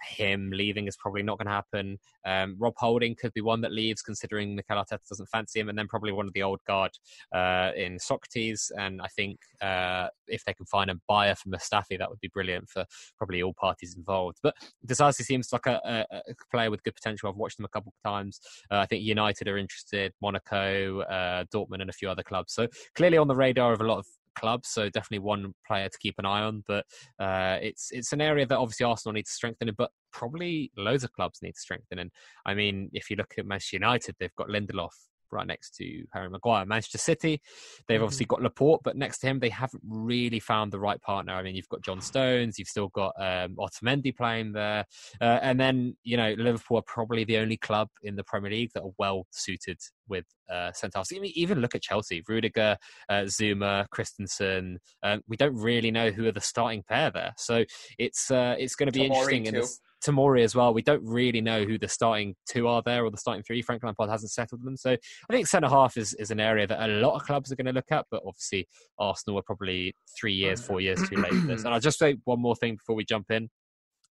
him 0.03 0.51
leaving 0.53 0.87
is 0.87 0.97
probably 0.97 1.23
not 1.23 1.37
going 1.37 1.47
to 1.47 1.51
happen. 1.51 1.97
Um, 2.25 2.55
Rob 2.59 2.73
Holding 2.77 3.15
could 3.15 3.33
be 3.33 3.41
one 3.41 3.61
that 3.61 3.71
leaves, 3.71 4.01
considering 4.01 4.55
Mikel 4.55 4.77
Arteta 4.77 5.07
doesn't 5.07 5.29
fancy 5.29 5.59
him, 5.59 5.69
and 5.69 5.77
then 5.77 5.87
probably 5.87 6.11
one 6.11 6.27
of 6.27 6.33
the 6.33 6.43
old 6.43 6.59
guard 6.67 6.91
uh, 7.33 7.71
in 7.75 7.99
Socrates. 7.99 8.71
And 8.77 9.01
I 9.01 9.07
think 9.07 9.39
uh, 9.61 10.07
if 10.27 10.43
they 10.45 10.53
can 10.53 10.65
find 10.65 10.89
a 10.89 10.95
buyer 11.07 11.35
for 11.35 11.49
Mustafi, 11.49 11.97
that 11.97 12.09
would 12.09 12.19
be 12.19 12.29
brilliant 12.33 12.69
for 12.69 12.85
probably 13.17 13.43
all 13.43 13.53
parties 13.53 13.95
involved. 13.95 14.37
But 14.41 14.55
Disasi 14.85 15.23
seems 15.23 15.51
like 15.51 15.65
a, 15.65 15.79
a, 15.83 16.17
a, 16.17 16.33
player 16.51 16.71
with 16.71 16.83
good 16.83 16.95
potential. 16.95 17.29
I've 17.29 17.35
watched 17.35 17.59
him 17.59 17.65
a 17.65 17.69
couple 17.69 17.93
of 17.95 18.09
times. 18.09 18.39
Uh, 18.71 18.77
I 18.77 18.85
think 18.85 19.03
United 19.03 19.47
are 19.47 19.57
interested, 19.57 20.13
Monaco, 20.21 21.01
uh, 21.01 21.45
Dortmund, 21.53 21.81
and 21.81 21.89
a 21.89 21.93
few 21.93 22.09
other 22.09 22.23
clubs. 22.23 22.53
So 22.53 22.67
clearly 22.95 23.17
on 23.17 23.27
the 23.27 23.35
radar 23.35 23.73
of 23.73 23.81
a 23.81 23.85
lot 23.85 23.99
of 23.99 24.05
clubs, 24.39 24.69
so 24.69 24.89
definitely 24.89 25.19
one 25.19 25.53
player 25.67 25.89
to 25.89 25.97
keep 25.99 26.15
an 26.17 26.25
eye 26.25 26.41
on. 26.41 26.63
But 26.67 26.85
uh, 27.19 27.57
it's 27.61 27.89
it's 27.91 28.13
an 28.13 28.21
area 28.21 28.45
that 28.45 28.57
obviously 28.57 28.85
Arsenal 28.85 29.13
need 29.13 29.25
to 29.25 29.31
strengthen 29.31 29.69
but 29.77 29.91
probably 30.11 30.71
loads 30.77 31.03
of 31.03 31.11
clubs 31.13 31.39
need 31.41 31.53
to 31.53 31.59
strengthen 31.59 31.99
in. 31.99 32.09
I 32.45 32.53
mean, 32.53 32.89
if 32.93 33.09
you 33.09 33.15
look 33.15 33.33
at 33.37 33.45
Manchester 33.45 33.77
United, 33.77 34.15
they've 34.19 34.35
got 34.35 34.47
Lindelof, 34.47 34.89
right 35.31 35.47
next 35.47 35.75
to 35.75 36.03
Harry 36.13 36.29
Maguire. 36.29 36.65
Manchester 36.65 36.97
City, 36.97 37.41
they've 37.87 37.97
mm-hmm. 37.97 38.03
obviously 38.03 38.25
got 38.25 38.41
Laporte, 38.41 38.81
but 38.83 38.97
next 38.97 39.19
to 39.19 39.27
him, 39.27 39.39
they 39.39 39.49
haven't 39.49 39.83
really 39.87 40.39
found 40.39 40.71
the 40.71 40.79
right 40.79 41.01
partner. 41.01 41.33
I 41.33 41.43
mean, 41.43 41.55
you've 41.55 41.69
got 41.69 41.81
John 41.81 42.01
Stones, 42.01 42.57
you've 42.57 42.67
still 42.67 42.89
got 42.89 43.13
um, 43.19 43.55
Otamendi 43.57 44.15
playing 44.15 44.53
there, 44.53 44.85
uh, 45.21 45.39
and 45.41 45.59
then 45.59 45.95
you 46.03 46.17
know 46.17 46.33
Liverpool 46.37 46.77
are 46.77 46.83
probably 46.83 47.23
the 47.23 47.37
only 47.37 47.57
club 47.57 47.89
in 48.03 48.15
the 48.15 48.23
Premier 48.23 48.51
League 48.51 48.71
that 48.73 48.83
are 48.83 48.93
well 48.97 49.25
suited 49.31 49.79
with 50.07 50.25
uh, 50.51 50.71
centre 50.73 51.01
Even, 51.11 51.29
even 51.35 51.59
look 51.59 51.75
at 51.75 51.81
Chelsea, 51.81 52.23
Rudiger, 52.27 52.77
uh, 53.07 53.21
Zouma, 53.25 53.85
Christensen. 53.91 54.79
Um, 55.03 55.21
we 55.27 55.37
don't 55.37 55.55
really 55.55 55.91
know 55.91 56.09
who 56.09 56.27
are 56.27 56.31
the 56.31 56.41
starting 56.41 56.83
pair 56.83 57.11
there, 57.11 57.33
so 57.37 57.63
it's 57.97 58.31
uh, 58.31 58.55
it's 58.57 58.75
going 58.75 58.91
to 58.91 58.97
be 58.97 59.07
Tomori 59.07 59.09
interesting. 59.09 59.45
In 59.45 59.53
this, 59.55 59.79
Tomori 60.05 60.43
as 60.43 60.55
well. 60.55 60.73
We 60.73 60.81
don't 60.81 61.03
really 61.03 61.41
know 61.41 61.63
who 61.63 61.77
the 61.77 61.87
starting 61.87 62.35
two 62.47 62.67
are 62.67 62.81
there 62.85 63.03
or 63.05 63.11
the 63.11 63.17
starting 63.17 63.43
three. 63.43 63.61
Frank 63.61 63.83
Lampard 63.83 64.09
hasn't 64.09 64.31
settled 64.31 64.63
them. 64.63 64.77
So 64.77 64.91
I 64.91 65.33
think 65.33 65.47
centre 65.47 65.69
half 65.69 65.97
is, 65.97 66.13
is 66.15 66.31
an 66.31 66.39
area 66.39 66.67
that 66.67 66.81
a 66.81 66.93
lot 66.93 67.15
of 67.15 67.23
clubs 67.23 67.51
are 67.51 67.55
going 67.55 67.65
to 67.67 67.73
look 67.73 67.91
at, 67.91 68.05
but 68.09 68.23
obviously 68.25 68.67
Arsenal 68.97 69.39
are 69.39 69.43
probably 69.43 69.93
three 70.19 70.33
years, 70.33 70.61
four 70.61 70.81
years 70.81 71.01
too 71.07 71.17
late 71.17 71.33
for 71.33 71.47
this. 71.47 71.63
And 71.63 71.73
I'll 71.73 71.79
just 71.79 71.99
say 71.99 72.17
one 72.25 72.41
more 72.41 72.55
thing 72.55 72.75
before 72.75 72.95
we 72.95 73.05
jump 73.05 73.31
in. 73.31 73.49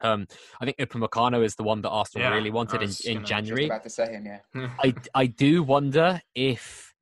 Um, 0.02 0.26
I 0.60 0.64
think 0.64 0.78
Upamecano 0.78 1.44
is 1.44 1.56
the 1.56 1.62
one 1.62 1.82
that 1.82 1.90
Arsenal 1.90 2.26
yeah, 2.26 2.34
really 2.34 2.50
wanted 2.50 2.82
in, 2.82 2.90
in 3.04 3.24
January. 3.24 3.66
about 3.66 3.82
to 3.82 3.90
say 3.90 4.12
him, 4.12 4.26
yeah. 4.26 4.70
I, 4.82 4.94
I 5.14 5.26
do 5.26 5.62
wonder 5.62 6.22
if 6.34 6.94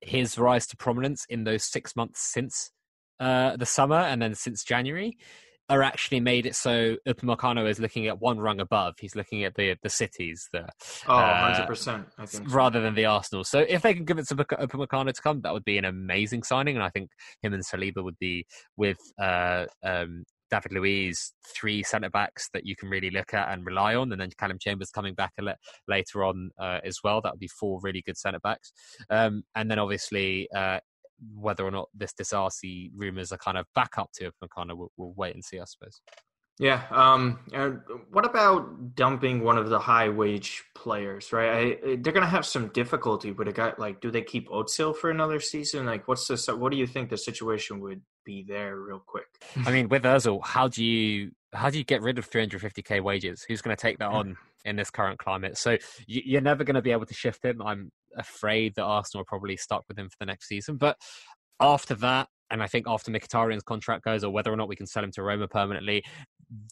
his 0.00 0.38
rise 0.38 0.66
to 0.68 0.76
prominence 0.76 1.26
in 1.28 1.44
those 1.44 1.64
six 1.64 1.96
months 1.96 2.20
since 2.20 2.70
uh, 3.18 3.56
the 3.56 3.66
summer 3.66 3.96
and 3.96 4.22
then 4.22 4.34
since 4.34 4.64
January 4.64 5.18
are 5.70 5.82
actually 5.82 6.20
made 6.20 6.46
it 6.46 6.56
so 6.56 6.96
Upamecano 7.06 7.68
is 7.68 7.78
looking 7.78 8.08
at 8.08 8.20
one 8.20 8.38
rung 8.38 8.60
above. 8.60 8.94
He's 9.00 9.14
looking 9.14 9.44
at 9.44 9.54
the 9.54 9.76
the 9.82 9.88
cities, 9.88 10.48
the 10.52 10.66
oh, 11.08 11.16
uh, 11.16 11.66
100%, 11.66 12.06
I 12.18 12.26
think, 12.26 12.52
rather 12.52 12.80
than 12.80 12.94
the 12.94 13.06
Arsenal. 13.06 13.44
So 13.44 13.60
if 13.60 13.82
they 13.82 13.94
can 13.94 14.04
give 14.04 14.18
it 14.18 14.26
to 14.28 14.34
Upamecano 14.34 15.12
to 15.12 15.22
come, 15.22 15.40
that 15.42 15.52
would 15.52 15.64
be 15.64 15.78
an 15.78 15.84
amazing 15.84 16.42
signing, 16.42 16.74
and 16.74 16.84
I 16.84 16.90
think 16.90 17.10
him 17.42 17.54
and 17.54 17.64
Saliba 17.64 18.02
would 18.02 18.18
be 18.18 18.46
with 18.76 18.98
uh, 19.20 19.66
um, 19.84 20.24
David 20.50 20.72
Luiz, 20.72 21.32
three 21.46 21.82
centre 21.82 22.10
backs 22.10 22.48
that 22.52 22.66
you 22.66 22.74
can 22.74 22.88
really 22.88 23.10
look 23.10 23.32
at 23.32 23.50
and 23.50 23.64
rely 23.64 23.94
on, 23.94 24.10
and 24.10 24.20
then 24.20 24.30
Callum 24.38 24.58
Chambers 24.58 24.90
coming 24.90 25.14
back 25.14 25.32
a 25.38 25.42
le- 25.42 25.56
later 25.86 26.24
on 26.24 26.50
uh, 26.58 26.80
as 26.84 26.98
well. 27.04 27.20
That 27.20 27.32
would 27.32 27.40
be 27.40 27.48
four 27.48 27.80
really 27.82 28.02
good 28.04 28.18
centre 28.18 28.40
backs, 28.40 28.72
um, 29.08 29.44
and 29.54 29.70
then 29.70 29.78
obviously 29.78 30.48
uh, 30.54 30.80
whether 31.34 31.64
or 31.64 31.70
not 31.70 31.88
this 31.94 32.12
Disasi 32.12 32.90
rumors 32.94 33.32
are 33.32 33.38
kind 33.38 33.58
of 33.58 33.66
back 33.74 33.98
up 33.98 34.10
to 34.14 34.30
Upamecano, 34.30 34.76
we'll, 34.76 34.92
we'll 34.96 35.14
wait 35.16 35.34
and 35.34 35.44
see, 35.44 35.58
I 35.58 35.64
suppose. 35.64 36.00
Yeah. 36.60 36.82
Um, 36.90 37.38
what 38.10 38.26
about 38.26 38.94
dumping 38.94 39.42
one 39.42 39.56
of 39.56 39.70
the 39.70 39.78
high 39.78 40.10
wage 40.10 40.62
players? 40.74 41.32
Right, 41.32 41.78
I, 41.82 41.96
they're 41.96 42.12
going 42.12 42.20
to 42.20 42.26
have 42.26 42.44
some 42.44 42.68
difficulty 42.68 43.32
with 43.32 43.48
a 43.48 43.52
guy 43.52 43.72
like. 43.78 44.02
Do 44.02 44.10
they 44.10 44.20
keep 44.20 44.46
Özil 44.50 44.94
for 44.94 45.10
another 45.10 45.40
season? 45.40 45.86
Like, 45.86 46.06
what's 46.06 46.28
the 46.28 46.54
what 46.54 46.70
do 46.70 46.76
you 46.76 46.86
think 46.86 47.08
the 47.08 47.16
situation 47.16 47.80
would 47.80 48.02
be 48.26 48.44
there, 48.46 48.76
real 48.76 49.02
quick? 49.04 49.24
I 49.66 49.72
mean, 49.72 49.88
with 49.88 50.02
Özil, 50.02 50.44
how 50.44 50.68
do 50.68 50.84
you 50.84 51.30
how 51.54 51.70
do 51.70 51.78
you 51.78 51.84
get 51.84 52.02
rid 52.02 52.18
of 52.18 52.30
350k 52.30 53.02
wages? 53.02 53.42
Who's 53.48 53.62
going 53.62 53.74
to 53.74 53.80
take 53.80 53.98
that 53.98 54.10
on 54.10 54.36
in 54.66 54.76
this 54.76 54.90
current 54.90 55.18
climate? 55.18 55.56
So 55.56 55.78
you're 56.06 56.42
never 56.42 56.62
going 56.62 56.74
to 56.74 56.82
be 56.82 56.92
able 56.92 57.06
to 57.06 57.14
shift 57.14 57.42
him. 57.42 57.62
I'm 57.62 57.90
afraid 58.16 58.74
that 58.76 58.84
Arsenal 58.84 59.22
are 59.22 59.26
probably 59.26 59.56
stuck 59.56 59.84
with 59.88 59.98
him 59.98 60.08
for 60.08 60.16
the 60.20 60.26
next 60.26 60.48
season. 60.48 60.76
But 60.76 60.96
after 61.60 61.94
that, 61.96 62.28
and 62.50 62.62
I 62.62 62.66
think 62.66 62.86
after 62.88 63.10
Mkhitaryan's 63.10 63.62
contract 63.62 64.04
goes, 64.04 64.24
or 64.24 64.32
whether 64.32 64.52
or 64.52 64.56
not 64.56 64.68
we 64.68 64.76
can 64.76 64.86
sell 64.86 65.04
him 65.04 65.12
to 65.12 65.22
Roma 65.22 65.46
permanently, 65.46 66.02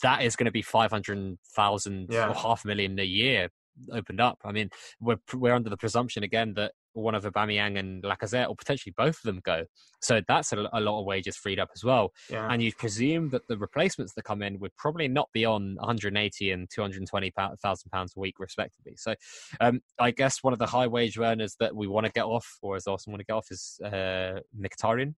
that 0.02 0.22
is 0.22 0.34
going 0.34 0.46
to 0.46 0.50
be 0.50 0.62
five 0.62 0.90
hundred 0.90 1.38
thousand 1.54 2.08
yeah. 2.10 2.28
or 2.28 2.34
half 2.34 2.64
a 2.64 2.68
million 2.68 2.98
a 2.98 3.04
year 3.04 3.48
opened 3.92 4.20
up. 4.20 4.38
I 4.44 4.52
mean, 4.52 4.70
we're 5.00 5.18
we're 5.34 5.54
under 5.54 5.70
the 5.70 5.76
presumption 5.76 6.22
again 6.24 6.54
that 6.54 6.72
one 7.02 7.14
of 7.14 7.24
Aubameyang 7.24 7.78
and 7.78 8.02
Lacazette, 8.02 8.48
or 8.48 8.56
potentially 8.56 8.94
both 8.96 9.16
of 9.16 9.22
them, 9.22 9.40
go. 9.44 9.64
So 10.00 10.20
that's 10.26 10.52
a, 10.52 10.68
a 10.72 10.80
lot 10.80 11.00
of 11.00 11.06
wages 11.06 11.36
freed 11.36 11.58
up 11.58 11.70
as 11.74 11.84
well. 11.84 12.12
Yeah. 12.30 12.48
And 12.50 12.62
you'd 12.62 12.76
presume 12.76 13.30
that 13.30 13.46
the 13.48 13.58
replacements 13.58 14.14
that 14.14 14.22
come 14.24 14.42
in 14.42 14.58
would 14.60 14.74
probably 14.76 15.08
not 15.08 15.28
be 15.32 15.44
on 15.44 15.76
180 15.76 16.50
and 16.50 16.68
220 16.70 17.32
thousand 17.62 17.90
pounds 17.90 18.14
a 18.16 18.20
week, 18.20 18.38
respectively. 18.38 18.94
So 18.96 19.14
um, 19.60 19.80
I 19.98 20.10
guess 20.10 20.42
one 20.42 20.52
of 20.52 20.58
the 20.58 20.66
high 20.66 20.86
wage 20.86 21.18
earners 21.18 21.56
that 21.60 21.74
we 21.74 21.86
want 21.86 22.06
to 22.06 22.12
get 22.12 22.24
off, 22.24 22.46
or 22.62 22.76
as 22.76 22.86
also 22.86 23.10
want 23.10 23.20
to 23.20 23.26
get 23.26 23.34
off, 23.34 23.46
is 23.50 23.78
uh, 23.84 24.40
Mkhitaryan. 24.58 25.14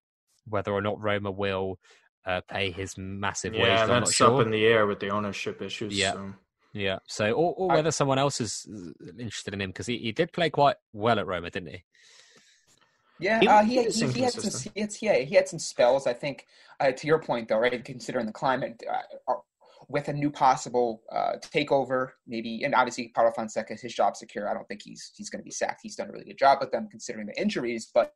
Whether 0.47 0.71
or 0.71 0.81
not 0.81 0.99
Roma 0.99 1.29
will 1.29 1.77
uh, 2.25 2.41
pay 2.49 2.71
his 2.71 2.97
massive 2.97 3.53
wage. 3.53 3.61
Yeah, 3.63 3.83
I'm 3.83 3.89
that's 3.89 4.09
not 4.09 4.13
sure. 4.13 4.39
up 4.39 4.45
in 4.45 4.51
the 4.51 4.65
air 4.65 4.87
with 4.87 4.99
the 4.99 5.09
ownership 5.09 5.61
issues. 5.61 5.97
Yeah. 5.97 6.13
so. 6.13 6.33
Yeah. 6.73 6.99
So, 7.07 7.31
or, 7.31 7.53
or 7.55 7.71
I- 7.71 7.75
whether 7.75 7.91
someone 7.91 8.17
else 8.19 8.39
is 8.41 8.65
uh, 8.71 9.11
interested 9.19 9.53
in 9.53 9.61
him 9.61 9.69
because 9.71 9.87
he, 9.87 9.97
he 9.97 10.11
did 10.11 10.31
play 10.31 10.49
quite 10.49 10.77
well 10.93 11.19
at 11.19 11.27
Roma, 11.27 11.49
didn't 11.49 11.69
he? 11.69 11.83
Yeah, 13.19 13.39
He- 13.39 13.47
uh, 13.47 13.63
he 13.63 13.83
he, 13.83 13.89
he, 13.91 14.07
he 14.11 14.21
had 14.21 14.33
some 14.33 14.71
he 14.73 14.81
had, 14.81 14.93
yeah, 15.01 15.17
he 15.19 15.35
had 15.35 15.47
some 15.47 15.59
spells. 15.59 16.07
I 16.07 16.13
think 16.13 16.45
uh, 16.79 16.91
to 16.91 17.07
your 17.07 17.19
point 17.19 17.47
though, 17.49 17.59
right? 17.59 17.83
Considering 17.83 18.25
the 18.25 18.31
climate, 18.31 18.81
uh, 18.89 19.31
uh, 19.31 19.35
with 19.89 20.07
a 20.07 20.13
new 20.13 20.31
possible 20.31 21.01
uh, 21.11 21.33
takeover, 21.41 22.11
maybe, 22.25 22.63
and 22.63 22.73
obviously 22.73 23.11
Paulo 23.13 23.31
Fonseca, 23.35 23.75
his 23.75 23.93
job 23.93 24.15
secure. 24.15 24.49
I 24.49 24.53
don't 24.53 24.67
think 24.67 24.81
he's 24.83 25.11
he's 25.15 25.29
going 25.29 25.41
to 25.41 25.43
be 25.43 25.51
sacked. 25.51 25.81
He's 25.83 25.95
done 25.97 26.07
a 26.07 26.11
really 26.11 26.25
good 26.25 26.37
job 26.37 26.59
with 26.61 26.71
them 26.71 26.87
considering 26.89 27.27
the 27.27 27.39
injuries. 27.39 27.91
But 27.93 28.13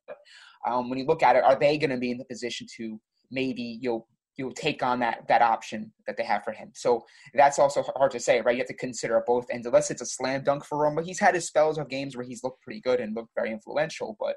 um, 0.65 0.89
when 0.89 0.97
you 0.97 1.05
look 1.05 1.21
at 1.21 1.35
it, 1.35 1.43
are 1.43 1.59
they 1.59 1.77
going 1.77 1.89
to 1.91 1.97
be 1.97 2.11
in 2.11 2.17
the 2.17 2.25
position 2.25 2.65
to 2.77 2.99
maybe 3.29 3.77
you'll 3.81 4.07
you'll 4.37 4.53
take 4.53 4.83
on 4.83 4.99
that 4.99 5.27
that 5.27 5.41
option 5.41 5.91
that 6.07 6.17
they 6.17 6.23
have 6.23 6.43
for 6.43 6.51
him? 6.51 6.71
So 6.73 7.05
that's 7.33 7.59
also 7.59 7.83
hard 7.95 8.11
to 8.11 8.19
say, 8.19 8.41
right? 8.41 8.55
You 8.55 8.61
have 8.61 8.67
to 8.67 8.73
consider 8.73 9.23
both 9.25 9.45
ends. 9.51 9.65
Unless 9.67 9.91
it's 9.91 10.01
a 10.01 10.05
slam 10.05 10.43
dunk 10.43 10.65
for 10.65 10.77
Roma, 10.77 11.03
he's 11.03 11.19
had 11.19 11.35
his 11.35 11.47
spells 11.47 11.77
of 11.77 11.89
games 11.89 12.15
where 12.15 12.25
he's 12.25 12.43
looked 12.43 12.61
pretty 12.61 12.81
good 12.81 12.99
and 12.99 13.15
looked 13.15 13.33
very 13.35 13.51
influential, 13.51 14.15
but. 14.19 14.35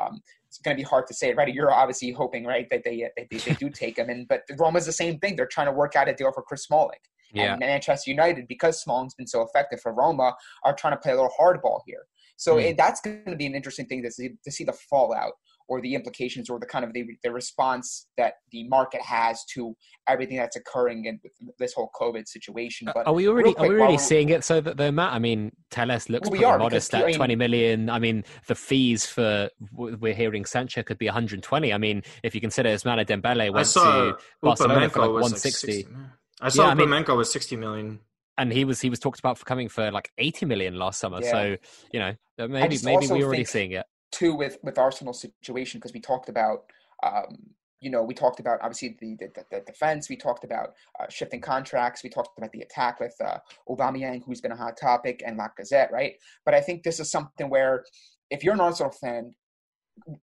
Um, 0.00 0.20
it's 0.46 0.58
going 0.58 0.76
to 0.76 0.80
be 0.80 0.86
hard 0.88 1.08
to 1.08 1.14
say, 1.14 1.34
right? 1.34 1.52
You're 1.52 1.72
obviously 1.72 2.12
hoping, 2.12 2.44
right, 2.44 2.64
that 2.70 2.82
they 2.84 3.10
that 3.16 3.26
they, 3.28 3.38
they 3.38 3.54
do 3.54 3.68
take 3.68 3.98
him, 3.98 4.08
and 4.08 4.26
but 4.28 4.42
Roma's 4.56 4.86
the 4.86 4.92
same 4.92 5.18
thing. 5.18 5.34
They're 5.34 5.46
trying 5.46 5.66
to 5.66 5.72
work 5.72 5.96
out 5.96 6.08
a 6.08 6.14
deal 6.14 6.30
for 6.32 6.42
Chris 6.44 6.62
Smalling. 6.62 6.98
Yeah. 7.32 7.52
And 7.52 7.60
Manchester 7.60 8.10
United, 8.10 8.46
because 8.48 8.80
Smalling's 8.80 9.14
been 9.14 9.26
so 9.26 9.42
effective 9.42 9.80
for 9.80 9.92
Roma, 9.92 10.34
are 10.64 10.74
trying 10.74 10.92
to 10.92 10.96
play 10.96 11.12
a 11.12 11.16
little 11.16 11.32
hardball 11.38 11.80
here. 11.86 12.06
So 12.36 12.56
Mm. 12.56 12.64
it, 12.70 12.76
that's 12.76 13.00
going 13.00 13.24
to 13.26 13.36
be 13.36 13.46
an 13.46 13.54
interesting 13.54 13.86
thing 13.86 14.02
to 14.02 14.10
see, 14.10 14.30
to 14.44 14.50
see 14.50 14.64
the 14.64 14.72
fallout 14.72 15.32
or 15.70 15.80
the 15.80 15.94
implications 15.94 16.50
or 16.50 16.58
the 16.58 16.66
kind 16.66 16.84
of 16.84 16.92
the, 16.92 17.04
the 17.22 17.30
response 17.30 18.08
that 18.16 18.34
the 18.50 18.66
market 18.68 19.00
has 19.00 19.44
to 19.44 19.76
everything 20.08 20.36
that's 20.36 20.56
occurring 20.56 21.04
in 21.04 21.20
this 21.60 21.72
whole 21.74 21.88
COVID 21.98 22.26
situation. 22.26 22.88
But 22.92 23.06
Are 23.06 23.12
we 23.14 23.28
already 23.28 23.50
real 23.50 23.58
are 23.64 23.68
we 23.68 23.78
already 23.80 23.96
seeing 23.98 24.30
it 24.30 24.42
so 24.42 24.60
that 24.60 24.76
they're 24.76 24.90
Matt? 24.90 25.12
I 25.12 25.20
mean, 25.20 25.52
Telles 25.70 26.10
looks 26.10 26.24
Well, 26.28 26.32
we 26.32 26.38
pretty 26.38 26.44
are, 26.52 26.58
modest 26.58 26.90
because, 26.90 27.02
I 27.02 27.04
at 27.04 27.06
mean- 27.06 27.16
20 27.16 27.36
million. 27.36 27.88
I 27.88 28.00
mean, 28.00 28.24
the 28.48 28.56
fees 28.56 29.06
for 29.06 29.48
we're 29.72 30.12
hearing 30.12 30.44
Sancho 30.44 30.82
could 30.82 30.98
be 30.98 31.06
120. 31.06 31.72
I 31.72 31.78
mean, 31.78 32.02
if 32.24 32.34
you 32.34 32.40
consider 32.40 32.68
Ousmane 32.70 33.06
Dembele 33.06 33.44
I 33.44 33.50
went 33.50 33.68
to 33.68 34.18
Barcelona 34.42 34.90
for 34.90 35.00
like 35.02 35.10
was 35.10 35.22
160, 35.22 35.66
like 35.68 35.76
60. 35.76 35.96
I 36.40 36.48
saw 36.48 36.64
Yeah, 36.64 36.70
I 36.70 36.74
mean- 36.74 37.16
was 37.16 37.32
60 37.32 37.54
million. 37.56 38.00
and 38.38 38.52
he 38.52 38.64
was 38.64 38.80
he 38.80 38.90
was 38.90 38.98
talked 38.98 39.20
about 39.20 39.38
for 39.38 39.44
coming 39.44 39.68
for 39.68 39.92
like 39.92 40.10
80 40.18 40.46
million 40.46 40.74
last 40.76 40.98
summer. 40.98 41.20
Yeah. 41.22 41.30
So 41.30 41.56
you 41.92 42.00
know, 42.00 42.14
maybe 42.48 42.76
maybe 42.82 43.06
we're 43.06 43.22
already 43.24 43.44
think- 43.44 43.48
seeing 43.48 43.70
it. 43.72 43.86
Too 44.12 44.34
with 44.34 44.58
with 44.62 44.78
Arsenal's 44.78 45.20
situation 45.20 45.78
because 45.78 45.92
we 45.92 46.00
talked 46.00 46.28
about 46.28 46.64
um, 47.02 47.38
you 47.80 47.90
know 47.90 48.02
we 48.02 48.14
talked 48.14 48.40
about 48.40 48.58
obviously 48.62 48.96
the 49.00 49.16
the, 49.16 49.44
the 49.50 49.60
defense 49.60 50.08
we 50.08 50.16
talked 50.16 50.44
about 50.44 50.74
uh, 50.98 51.06
shifting 51.08 51.40
contracts 51.40 52.02
we 52.02 52.10
talked 52.10 52.36
about 52.38 52.52
the 52.52 52.62
attack 52.62 53.00
with 53.00 53.14
uh, 53.24 53.38
Aubameyang 53.68 54.22
who's 54.24 54.40
been 54.40 54.52
a 54.52 54.56
hot 54.56 54.76
topic 54.76 55.22
and 55.26 55.38
Lacazette 55.38 55.90
right? 55.90 56.14
But 56.44 56.54
I 56.54 56.60
think 56.60 56.82
this 56.82 57.00
is 57.00 57.10
something 57.10 57.48
where 57.48 57.84
if 58.30 58.44
you're 58.44 58.54
an 58.54 58.60
Arsenal 58.60 58.92
fan 58.92 59.34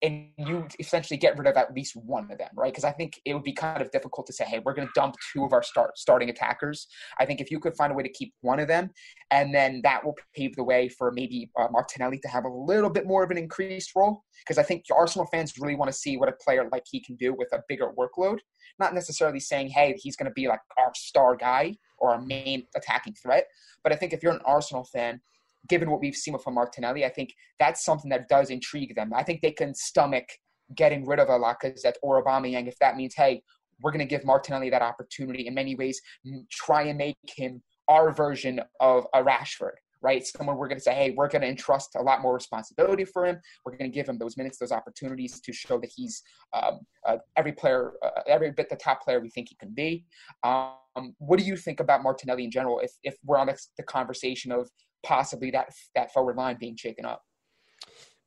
and 0.01 0.27
you 0.37 0.67
essentially 0.79 1.17
get 1.17 1.37
rid 1.37 1.47
of 1.47 1.57
at 1.57 1.73
least 1.73 1.95
one 1.95 2.31
of 2.31 2.37
them, 2.37 2.49
right? 2.55 2.71
Because 2.71 2.83
I 2.83 2.91
think 2.91 3.19
it 3.25 3.33
would 3.33 3.43
be 3.43 3.53
kind 3.53 3.81
of 3.81 3.91
difficult 3.91 4.27
to 4.27 4.33
say, 4.33 4.45
hey, 4.45 4.59
we're 4.63 4.73
going 4.73 4.87
to 4.87 4.93
dump 4.93 5.15
two 5.33 5.43
of 5.43 5.53
our 5.53 5.63
start 5.63 5.97
starting 5.97 6.29
attackers. 6.29 6.87
I 7.19 7.25
think 7.25 7.41
if 7.41 7.49
you 7.49 7.59
could 7.59 7.75
find 7.75 7.91
a 7.91 7.95
way 7.95 8.03
to 8.03 8.09
keep 8.09 8.33
one 8.41 8.59
of 8.59 8.67
them, 8.67 8.89
and 9.31 9.53
then 9.53 9.81
that 9.83 10.03
will 10.03 10.15
pave 10.35 10.55
the 10.55 10.63
way 10.63 10.89
for 10.89 11.11
maybe 11.11 11.49
uh, 11.59 11.67
Martinelli 11.71 12.19
to 12.19 12.27
have 12.27 12.45
a 12.45 12.49
little 12.49 12.89
bit 12.89 13.07
more 13.07 13.23
of 13.23 13.31
an 13.31 13.37
increased 13.37 13.91
role. 13.95 14.23
Because 14.45 14.57
I 14.57 14.63
think 14.63 14.85
Arsenal 14.95 15.27
fans 15.31 15.53
really 15.59 15.75
want 15.75 15.91
to 15.91 15.97
see 15.97 16.17
what 16.17 16.29
a 16.29 16.33
player 16.43 16.67
like 16.71 16.83
he 16.89 17.01
can 17.01 17.15
do 17.15 17.33
with 17.33 17.51
a 17.53 17.61
bigger 17.67 17.91
workload. 17.97 18.39
Not 18.79 18.93
necessarily 18.93 19.39
saying, 19.39 19.69
hey, 19.69 19.95
he's 19.97 20.15
going 20.15 20.29
to 20.29 20.33
be 20.33 20.47
like 20.47 20.59
our 20.77 20.91
star 20.95 21.35
guy 21.35 21.75
or 21.97 22.11
our 22.11 22.21
main 22.21 22.67
attacking 22.75 23.15
threat. 23.15 23.47
But 23.83 23.93
I 23.93 23.95
think 23.95 24.13
if 24.13 24.21
you're 24.21 24.33
an 24.33 24.41
Arsenal 24.45 24.83
fan, 24.83 25.21
given 25.67 25.89
what 25.89 26.01
we've 26.01 26.15
seen 26.15 26.37
from 26.39 26.55
Martinelli, 26.55 27.05
I 27.05 27.09
think 27.09 27.33
that's 27.59 27.83
something 27.83 28.09
that 28.09 28.27
does 28.27 28.49
intrigue 28.49 28.95
them. 28.95 29.11
I 29.15 29.23
think 29.23 29.41
they 29.41 29.51
can 29.51 29.73
stomach 29.73 30.25
getting 30.75 31.05
rid 31.05 31.19
of 31.19 31.29
a 31.29 31.33
Lacazette 31.33 31.95
or 32.01 32.23
Aubameyang 32.23 32.67
if 32.67 32.77
that 32.79 32.95
means, 32.95 33.13
hey, 33.15 33.41
we're 33.81 33.91
going 33.91 33.99
to 33.99 34.05
give 34.05 34.25
Martinelli 34.25 34.69
that 34.69 34.81
opportunity. 34.81 35.47
In 35.47 35.53
many 35.53 35.75
ways, 35.75 36.01
try 36.51 36.83
and 36.83 36.97
make 36.97 37.17
him 37.27 37.61
our 37.87 38.11
version 38.11 38.61
of 38.79 39.05
a 39.13 39.21
Rashford, 39.21 39.75
right? 40.01 40.25
Someone 40.25 40.57
we're 40.57 40.67
going 40.67 40.77
to 40.77 40.83
say, 40.83 40.93
hey, 40.93 41.13
we're 41.15 41.27
going 41.27 41.41
to 41.41 41.47
entrust 41.47 41.95
a 41.95 42.01
lot 42.01 42.21
more 42.21 42.33
responsibility 42.33 43.05
for 43.05 43.25
him. 43.25 43.39
We're 43.63 43.77
going 43.77 43.91
to 43.91 43.93
give 43.93 44.07
him 44.07 44.17
those 44.17 44.37
minutes, 44.37 44.57
those 44.57 44.71
opportunities 44.71 45.39
to 45.41 45.53
show 45.53 45.77
that 45.79 45.91
he's 45.95 46.23
um, 46.53 46.79
uh, 47.05 47.17
every 47.35 47.51
player, 47.51 47.93
uh, 48.03 48.21
every 48.27 48.51
bit 48.51 48.69
the 48.69 48.75
top 48.75 49.03
player 49.03 49.19
we 49.19 49.29
think 49.29 49.49
he 49.49 49.55
can 49.55 49.73
be. 49.73 50.05
Um, 50.43 51.15
what 51.17 51.37
do 51.37 51.45
you 51.45 51.57
think 51.57 51.79
about 51.79 52.01
Martinelli 52.01 52.45
in 52.45 52.51
general? 52.51 52.79
If 52.79 52.93
if 53.03 53.15
we're 53.25 53.37
on 53.37 53.47
the, 53.47 53.59
the 53.77 53.83
conversation 53.83 54.51
of 54.51 54.69
possibly 55.05 55.51
that 55.51 55.69
that 55.93 56.11
forward 56.11 56.35
line 56.35 56.57
being 56.59 56.75
shaken 56.75 57.05
up. 57.05 57.21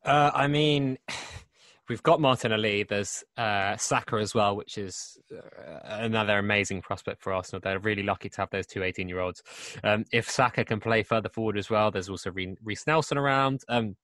Uh, 0.04 0.30
I 0.34 0.46
mean, 0.46 0.98
we've 1.88 2.02
got 2.02 2.20
Martinelli. 2.20 2.84
There's 2.84 3.24
uh, 3.36 3.76
Saka 3.76 4.16
as 4.16 4.34
well, 4.34 4.56
which 4.56 4.78
is 4.78 5.18
uh, 5.32 5.78
another 5.84 6.38
amazing 6.38 6.82
prospect 6.82 7.22
for 7.22 7.32
Arsenal. 7.32 7.60
They're 7.62 7.78
really 7.78 8.02
lucky 8.02 8.28
to 8.28 8.40
have 8.40 8.50
those 8.50 8.66
two 8.66 8.82
18 8.82 9.08
year 9.08 9.20
olds. 9.20 9.42
Um, 9.84 10.04
if 10.12 10.30
Saka 10.30 10.64
can 10.64 10.80
play 10.80 11.02
further 11.02 11.28
forward 11.28 11.58
as 11.58 11.68
well, 11.68 11.90
there's 11.90 12.08
also 12.08 12.30
Reece 12.30 12.86
Nelson 12.86 13.18
around. 13.18 13.62
Um, 13.68 13.96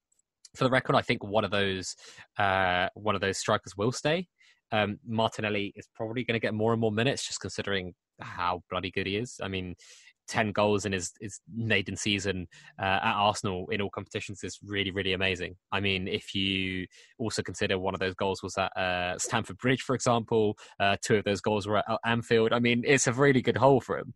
for 0.54 0.64
the 0.64 0.70
record, 0.70 0.94
I 0.94 1.02
think 1.02 1.24
one 1.24 1.44
of 1.44 1.50
those 1.50 1.96
uh, 2.38 2.88
one 2.94 3.14
of 3.14 3.20
those 3.20 3.38
strikers 3.38 3.76
will 3.76 3.92
stay. 3.92 4.28
Um, 4.72 4.98
Martinelli 5.06 5.72
is 5.76 5.88
probably 5.94 6.24
going 6.24 6.34
to 6.34 6.44
get 6.44 6.54
more 6.54 6.72
and 6.72 6.80
more 6.80 6.92
minutes, 6.92 7.26
just 7.26 7.40
considering 7.40 7.94
how 8.20 8.62
bloody 8.70 8.90
good 8.90 9.06
he 9.06 9.16
is. 9.16 9.40
I 9.42 9.48
mean, 9.48 9.74
10 10.28 10.52
goals 10.52 10.84
in 10.84 10.92
his, 10.92 11.12
his 11.20 11.40
maiden 11.54 11.96
season 11.96 12.46
uh, 12.80 13.00
at 13.02 13.14
Arsenal 13.14 13.66
in 13.70 13.80
all 13.80 13.90
competitions 13.90 14.42
is 14.42 14.58
really, 14.64 14.90
really 14.90 15.12
amazing. 15.12 15.56
I 15.72 15.80
mean, 15.80 16.08
if 16.08 16.34
you 16.34 16.86
also 17.18 17.42
consider 17.42 17.78
one 17.78 17.94
of 17.94 18.00
those 18.00 18.14
goals 18.14 18.42
was 18.42 18.56
at 18.58 18.76
uh, 18.76 19.18
Stamford 19.18 19.58
Bridge, 19.58 19.82
for 19.82 19.94
example, 19.94 20.56
uh, 20.80 20.96
two 21.02 21.16
of 21.16 21.24
those 21.24 21.40
goals 21.40 21.66
were 21.66 21.78
at 21.78 21.98
Anfield. 22.04 22.52
I 22.52 22.58
mean, 22.58 22.82
it's 22.86 23.06
a 23.06 23.12
really 23.12 23.42
good 23.42 23.56
hole 23.56 23.80
for 23.80 23.98
him. 23.98 24.14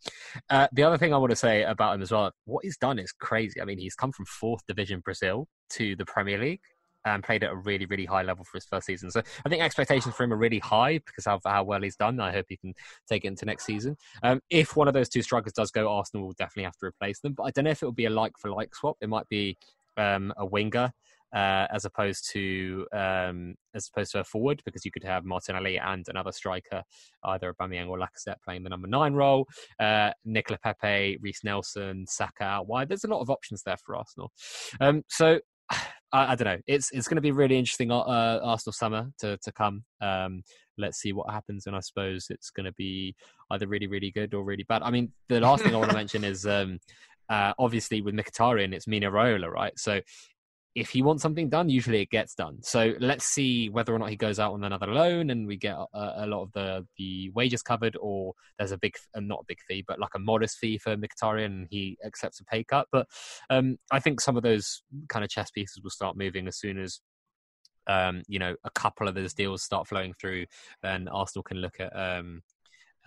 Uh, 0.51 0.69
the 0.73 0.83
other 0.83 0.99
thing 0.99 1.13
I 1.13 1.19
want 1.19 1.31
to 1.31 1.37
say 1.37 1.63
about 1.63 1.95
him 1.95 2.03
as 2.03 2.11
well, 2.11 2.33
what 2.45 2.65
he's 2.65 2.79
done 2.79 2.99
is 2.99 3.13
crazy. 3.13 3.61
I 3.61 3.65
mean, 3.65 3.79
he's 3.79 3.95
come 3.95 4.13
from 4.13 4.27
fourth 4.27 4.63
division 4.67 5.01
Brazil 5.01 5.49
to 5.71 5.97
the 5.97 6.05
Premier 6.05 6.39
League 6.39 6.61
and 7.05 7.23
played 7.23 7.45
at 7.45 7.53
a 7.53 7.57
really, 7.57 7.87
really 7.87 8.05
high 8.05 8.23
level 8.23 8.45
for 8.45 8.57
his 8.57 8.65
first 8.65 8.87
season. 8.87 9.11
So 9.11 9.23
I 9.45 9.49
think 9.49 9.63
expectations 9.63 10.15
for 10.15 10.25
him 10.25 10.33
are 10.33 10.37
really 10.37 10.59
high 10.59 10.99
because 10.99 11.27
of 11.27 11.43
how 11.45 11.65
well 11.65 11.83
he's 11.83 11.97
done. 11.97 12.21
I 12.21 12.33
hope 12.33 12.47
he 12.49 12.57
can 12.57 12.75
take 13.09 13.25
it 13.25 13.29
into 13.29 13.47
next 13.47 13.65
season. 13.67 13.97
Um, 14.23 14.41
if 14.51 14.77
one 14.77 14.89
of 14.89 14.95
those 14.95 15.09
two 15.09 15.23
strikers 15.23 15.53
does 15.53 15.71
go, 15.71 15.89
Arsenal 15.89 16.27
will 16.27 16.35
definitely 16.35 16.65
have 16.65 16.77
to 16.79 16.87
replace 16.87 17.21
them. 17.21 17.35
But 17.35 17.45
I 17.45 17.51
don't 17.51 17.65
know 17.65 17.71
if 17.71 17.83
it 17.83 17.87
will 17.87 17.93
be 17.93 18.07
a 18.07 18.11
like 18.11 18.33
for 18.39 18.51
like 18.51 18.75
swap. 18.75 18.97
It 19.01 19.09
might 19.09 19.29
be 19.29 19.57
um, 19.97 20.33
a 20.37 20.47
winger. 20.47 20.93
Uh, 21.35 21.67
as 21.71 21.85
opposed 21.85 22.31
to 22.33 22.87
um, 22.95 23.55
as 23.75 23.87
opposed 23.93 24.13
to 24.13 24.21
a 24.21 24.25
forward, 24.25 24.63
because 24.65 24.83
you 24.87 24.91
could 24.91 25.05
have 25.05 25.27
Martinelli 25.27 25.79
and 25.79 26.07
another 26.09 26.33
striker, 26.33 26.83
either 27.25 27.53
Aubameyang 27.53 27.91
or 27.91 27.99
Lacazette 27.99 28.41
playing 28.43 28.63
the 28.63 28.71
number 28.71 28.89
nine 28.89 29.13
role. 29.13 29.47
Uh, 29.79 30.11
Nicola 30.25 30.59
Pepe, 30.63 31.19
Reece 31.21 31.45
Nelson, 31.45 32.07
Saka 32.09 32.45
out 32.45 32.67
wide. 32.67 32.89
There's 32.89 33.05
a 33.05 33.09
lot 33.09 33.21
of 33.21 33.29
options 33.29 33.63
there 33.63 33.77
for 33.77 33.95
Arsenal. 33.97 34.33
Um, 34.81 35.03
so 35.11 35.41
I, 36.13 36.33
I, 36.33 36.35
don't 36.35 36.47
know. 36.47 36.61
It's 36.67 36.91
it's 36.91 37.09
going 37.09 37.17
to 37.17 37.23
be 37.23 37.33
really 37.33 37.59
interesting 37.59 37.91
uh, 37.91 38.41
Arsenal 38.43 38.73
summer 38.73 39.09
to 39.21 39.37
to 39.39 39.53
come. 39.53 39.85
Um, 40.01 40.43
let's 40.77 40.99
see 40.99 41.13
what 41.13 41.31
happens, 41.31 41.67
and 41.67 41.77
I 41.77 41.81
suppose 41.81 42.27
it's 42.31 42.51
going 42.51 42.67
to 42.67 42.73
be 42.73 43.15
either 43.51 43.67
really 43.67 43.87
really 43.87 44.11
good 44.11 44.35
or 44.35 44.45
really 44.45 44.65
bad. 44.65 44.83
I 44.83 44.91
mean, 44.91 45.13
the 45.29 45.41
last 45.41 45.63
thing 45.63 45.75
I 45.75 45.79
want 45.79 45.91
to 45.91 45.97
mention 46.05 46.25
is 46.25 46.47
um, 46.47 46.79
uh, 47.29 47.53
obviously 47.59 48.01
with 48.01 48.15
Mkhitaryan, 48.15 48.75
it's 48.75 48.87
Mino 48.87 49.11
Raiola, 49.11 49.51
right? 49.51 49.73
So 49.79 50.01
if 50.79 50.91
he 50.91 51.03
wants 51.03 51.23
something 51.23 51.49
done, 51.49 51.69
usually 51.69 52.01
it 52.01 52.11
gets 52.11 52.35
done. 52.35 52.59
So 52.63 52.95
let's 53.01 53.25
see 53.25 53.69
whether 53.69 53.95
or 53.95 53.99
not 53.99 54.11
he 54.11 54.17
goes 54.17 54.39
out 54.39 54.53
on 54.53 54.65
another 54.65 54.87
loan 54.87 55.31
and 55.31 55.47
we 55.47 55.57
get 55.57 55.77
a, 55.77 56.25
a 56.25 56.27
lot 56.27 56.43
of 56.43 56.53
the, 56.53 56.87
the 56.97 57.31
wages 57.31 57.63
covered, 57.63 57.97
or 58.01 58.33
there's 58.59 58.73
a 58.73 58.79
big, 58.79 58.95
uh, 59.15 59.21
not 59.21 59.41
a 59.41 59.45
big 59.49 59.59
fee, 59.67 59.85
but 59.87 59.99
like 59.99 60.15
a 60.15 60.19
modest 60.19 60.59
fee 60.59 60.79
for 60.79 60.97
Mkhitaryan 60.97 61.47
and 61.47 61.67
he 61.71 61.99
accepts 62.05 62.41
a 62.41 62.45
pay 62.45 62.65
cut. 62.65 62.87
But 62.93 63.07
um, 63.51 63.79
I 63.91 64.01
think 64.01 64.21
some 64.21 64.37
of 64.37 64.43
those 64.43 64.83
kind 65.09 65.25
of 65.25 65.31
chess 65.31 65.51
pieces 65.51 65.81
will 65.83 65.91
start 65.91 66.17
moving 66.17 66.49
as 66.49 66.59
soon 66.59 66.79
as. 66.79 67.01
Um, 67.91 68.21
you 68.29 68.39
know, 68.39 68.55
a 68.65 68.71
couple 68.73 69.09
of 69.09 69.15
those 69.15 69.33
deals 69.33 69.63
start 69.63 69.89
flowing 69.89 70.13
through, 70.21 70.45
then 70.83 71.09
Arsenal 71.09 71.43
can 71.43 71.57
look 71.57 71.81
at 71.81 71.97
um, 71.97 72.43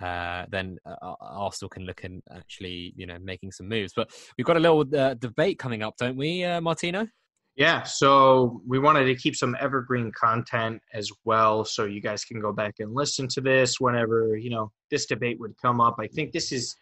uh, 0.02 0.46
then 0.50 0.78
uh, 0.86 1.14
Arsenal 1.22 1.70
can 1.70 1.86
look 1.86 2.04
and 2.04 2.24
actually, 2.36 2.94
you 2.96 3.06
know, 3.06 3.18
making 3.22 3.52
some 3.52 3.70
moves. 3.70 3.94
But 3.96 4.10
we've 4.38 4.46
got 4.48 4.58
a 4.58 4.60
little 4.60 4.84
uh, 4.96 5.14
debate 5.14 5.60
coming 5.60 5.84
up, 5.84 5.98
don't 5.98 6.18
we, 6.18 6.44
uh, 6.44 6.62
Martino? 6.62 7.08
Yeah, 7.56 7.84
so 7.84 8.62
we 8.66 8.80
wanted 8.80 9.06
to 9.06 9.16
keep 9.16 9.36
some 9.36 9.58
evergreen 9.60 10.12
content 10.14 10.82
as 10.94 11.12
well, 11.26 11.66
so 11.66 11.84
you 11.86 12.02
guys 12.02 12.24
can 12.24 12.40
go 12.40 12.54
back 12.54 12.76
and 12.80 12.94
listen 12.94 13.28
to 13.30 13.42
this 13.42 13.80
whenever 13.80 14.38
you 14.38 14.50
know 14.50 14.72
this 14.90 15.06
debate 15.06 15.40
would 15.40 15.56
come 15.62 15.82
up. 15.82 15.98
I 16.00 16.08
think 16.08 16.32
this 16.32 16.52
is 16.52 16.76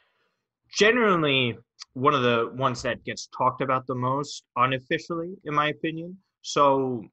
generally 0.77 1.57
one 1.93 2.13
of 2.13 2.21
the 2.21 2.51
ones 2.53 2.83
that 2.83 3.03
gets 3.03 3.27
talked 3.35 3.61
about 3.61 3.87
the 3.87 3.95
most 3.95 4.43
unofficially, 4.55 5.33
in 5.45 5.55
my 5.55 5.69
opinion. 5.69 6.15
So 6.43 7.03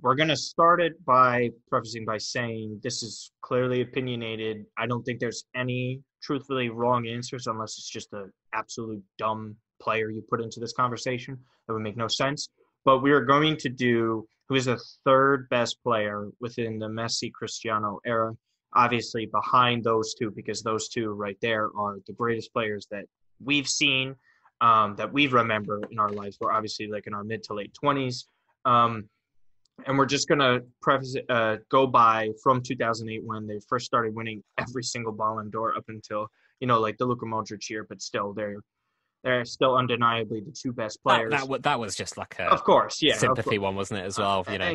we're 0.00 0.14
going 0.14 0.28
to 0.28 0.36
start 0.36 0.80
it 0.80 1.04
by 1.04 1.50
prefacing 1.68 2.04
by 2.04 2.18
saying 2.18 2.80
this 2.82 3.02
is 3.02 3.32
clearly 3.42 3.80
opinionated. 3.80 4.64
I 4.76 4.86
don't 4.86 5.02
think 5.02 5.20
there's 5.20 5.44
any 5.54 6.00
truthfully 6.22 6.68
wrong 6.68 7.06
answers 7.06 7.46
unless 7.46 7.78
it's 7.78 7.88
just 7.90 8.12
an 8.12 8.32
absolute 8.54 9.02
dumb 9.18 9.56
player 9.80 10.10
you 10.10 10.22
put 10.28 10.40
into 10.40 10.60
this 10.60 10.72
conversation 10.72 11.38
that 11.66 11.72
would 11.72 11.82
make 11.82 11.96
no 11.96 12.08
sense. 12.08 12.48
But 12.84 13.00
we 13.00 13.12
are 13.12 13.24
going 13.24 13.56
to 13.58 13.68
do 13.68 14.26
who 14.48 14.54
is 14.54 14.64
the 14.64 14.80
third 15.04 15.48
best 15.50 15.82
player 15.82 16.28
within 16.40 16.78
the 16.78 16.86
Messi 16.86 17.32
Cristiano 17.32 18.00
era. 18.06 18.34
Obviously, 18.74 19.26
behind 19.26 19.84
those 19.84 20.14
two, 20.14 20.30
because 20.30 20.62
those 20.62 20.88
two 20.88 21.10
right 21.10 21.36
there 21.40 21.70
are 21.76 21.98
the 22.06 22.12
greatest 22.12 22.52
players 22.52 22.86
that 22.90 23.04
we've 23.42 23.68
seen, 23.68 24.14
um, 24.60 24.96
that 24.96 25.12
we 25.12 25.26
remember 25.26 25.80
in 25.90 25.98
our 25.98 26.10
lives. 26.10 26.38
We're 26.40 26.52
obviously 26.52 26.86
like 26.88 27.06
in 27.06 27.14
our 27.14 27.24
mid 27.24 27.42
to 27.44 27.54
late 27.54 27.76
20s. 27.82 28.24
Um, 28.64 29.08
and 29.86 29.96
we're 29.96 30.06
just 30.06 30.28
gonna 30.28 30.60
preface 30.82 31.14
uh, 31.28 31.56
go 31.68 31.86
by 31.86 32.30
from 32.42 32.62
2008 32.62 33.24
when 33.24 33.46
they 33.46 33.60
first 33.68 33.86
started 33.86 34.14
winning 34.14 34.42
every 34.58 34.82
single 34.82 35.12
Ballon 35.12 35.50
d'Or 35.50 35.76
up 35.76 35.84
until 35.88 36.26
you 36.60 36.66
know 36.66 36.80
like 36.80 36.98
the 36.98 37.04
Luka 37.04 37.26
Modric 37.26 37.68
year, 37.70 37.86
but 37.88 38.02
still 38.02 38.32
they're 38.32 38.60
they're 39.24 39.44
still 39.44 39.76
undeniably 39.76 40.40
the 40.40 40.52
two 40.52 40.72
best 40.72 41.02
players. 41.02 41.30
That, 41.30 41.48
that, 41.48 41.62
that 41.64 41.80
was 41.80 41.96
just 41.96 42.16
like 42.16 42.38
a 42.38 42.44
of 42.44 42.64
course, 42.64 43.02
yeah, 43.02 43.16
sympathy 43.16 43.50
course. 43.50 43.60
one, 43.60 43.76
wasn't 43.76 44.00
it? 44.00 44.06
As 44.06 44.18
well, 44.18 44.44
you 44.50 44.58
know. 44.58 44.74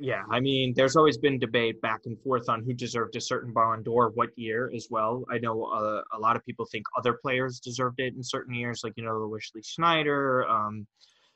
Yeah, 0.00 0.22
I 0.28 0.40
mean, 0.40 0.74
there's 0.74 0.96
always 0.96 1.18
been 1.18 1.38
debate 1.38 1.80
back 1.80 2.00
and 2.06 2.20
forth 2.20 2.48
on 2.48 2.64
who 2.64 2.72
deserved 2.72 3.14
a 3.14 3.20
certain 3.20 3.52
Ballon 3.52 3.84
d'Or, 3.84 4.10
what 4.10 4.30
year 4.36 4.68
as 4.74 4.88
well. 4.90 5.24
I 5.30 5.38
know 5.38 5.64
uh, 5.66 6.02
a 6.12 6.18
lot 6.18 6.34
of 6.34 6.44
people 6.44 6.64
think 6.64 6.84
other 6.98 7.12
players 7.12 7.60
deserved 7.60 8.00
it 8.00 8.14
in 8.14 8.22
certain 8.22 8.54
years, 8.54 8.80
like 8.82 8.94
you 8.96 9.04
know 9.04 9.28
Wesley 9.28 9.62
Sneijder. 9.62 10.50
Um, 10.50 10.86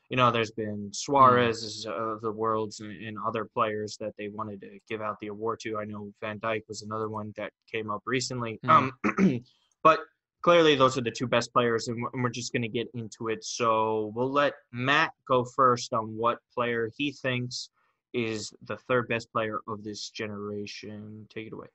you 0.09 0.17
know, 0.17 0.31
there's 0.31 0.51
been 0.51 0.89
Suarez 0.91 1.85
mm. 1.87 1.91
of 1.91 2.21
the 2.21 2.31
worlds 2.31 2.79
and, 2.79 2.91
and, 2.91 3.17
other 3.25 3.45
players 3.45 3.95
that 3.99 4.13
they 4.17 4.27
wanted 4.27 4.59
to 4.61 4.79
give 4.89 5.01
out 5.01 5.19
the 5.21 5.27
award 5.27 5.59
to. 5.61 5.77
I 5.77 5.85
know 5.85 6.11
Van 6.19 6.39
Dijk 6.39 6.63
was 6.67 6.81
another 6.81 7.09
one 7.09 7.31
that 7.37 7.51
came 7.71 7.91
up 7.91 8.01
recently. 8.05 8.59
Mm. 8.65 8.91
Um, 9.19 9.43
but 9.83 9.99
clearly, 10.41 10.75
those 10.75 10.97
are 10.97 11.01
the 11.01 11.11
two 11.11 11.27
best 11.27 11.53
players, 11.53 11.87
and 11.87 12.05
we're 12.13 12.29
just 12.29 12.53
going 12.53 12.61
to 12.61 12.67
get 12.67 12.89
into 12.93 13.29
it. 13.29 13.43
So 13.43 14.11
we'll 14.15 14.31
let 14.31 14.53
Matt 14.71 15.13
go 15.27 15.43
first 15.43 15.93
on 15.93 16.15
what 16.15 16.39
player 16.53 16.89
he 16.97 17.11
thinks 17.11 17.69
is 18.13 18.53
the 18.65 18.77
third 18.77 19.07
best 19.07 19.31
player 19.31 19.59
of 19.67 19.83
this 19.83 20.09
generation. 20.09 21.27
Take 21.33 21.47
it 21.47 21.53
away. 21.53 21.67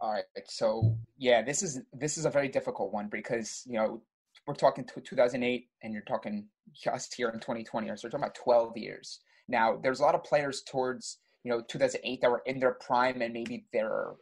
All 0.00 0.12
right. 0.12 0.24
So 0.46 0.96
yeah, 1.18 1.42
this 1.42 1.62
is 1.62 1.80
this 1.92 2.16
is 2.16 2.24
a 2.24 2.30
very 2.30 2.48
difficult 2.48 2.92
one 2.92 3.08
because 3.08 3.62
you 3.66 3.74
know 3.74 4.00
we're 4.46 4.54
talking 4.54 4.84
to 4.84 5.00
2008 5.00 5.68
and 5.82 5.92
you're 5.92 6.02
talking 6.02 6.46
just 6.72 7.14
here 7.14 7.28
in 7.28 7.40
2020 7.40 7.88
so 7.88 7.94
we're 8.04 8.10
talking 8.10 8.24
about 8.24 8.34
12 8.34 8.76
years 8.76 9.20
now 9.48 9.78
there's 9.82 10.00
a 10.00 10.02
lot 10.02 10.14
of 10.14 10.24
players 10.24 10.62
towards 10.62 11.18
you 11.44 11.50
know 11.50 11.60
2008 11.68 12.20
that 12.20 12.30
were 12.30 12.42
in 12.46 12.58
their 12.58 12.72
prime 12.72 13.22
and 13.22 13.32
maybe 13.32 13.64
their 13.72 14.12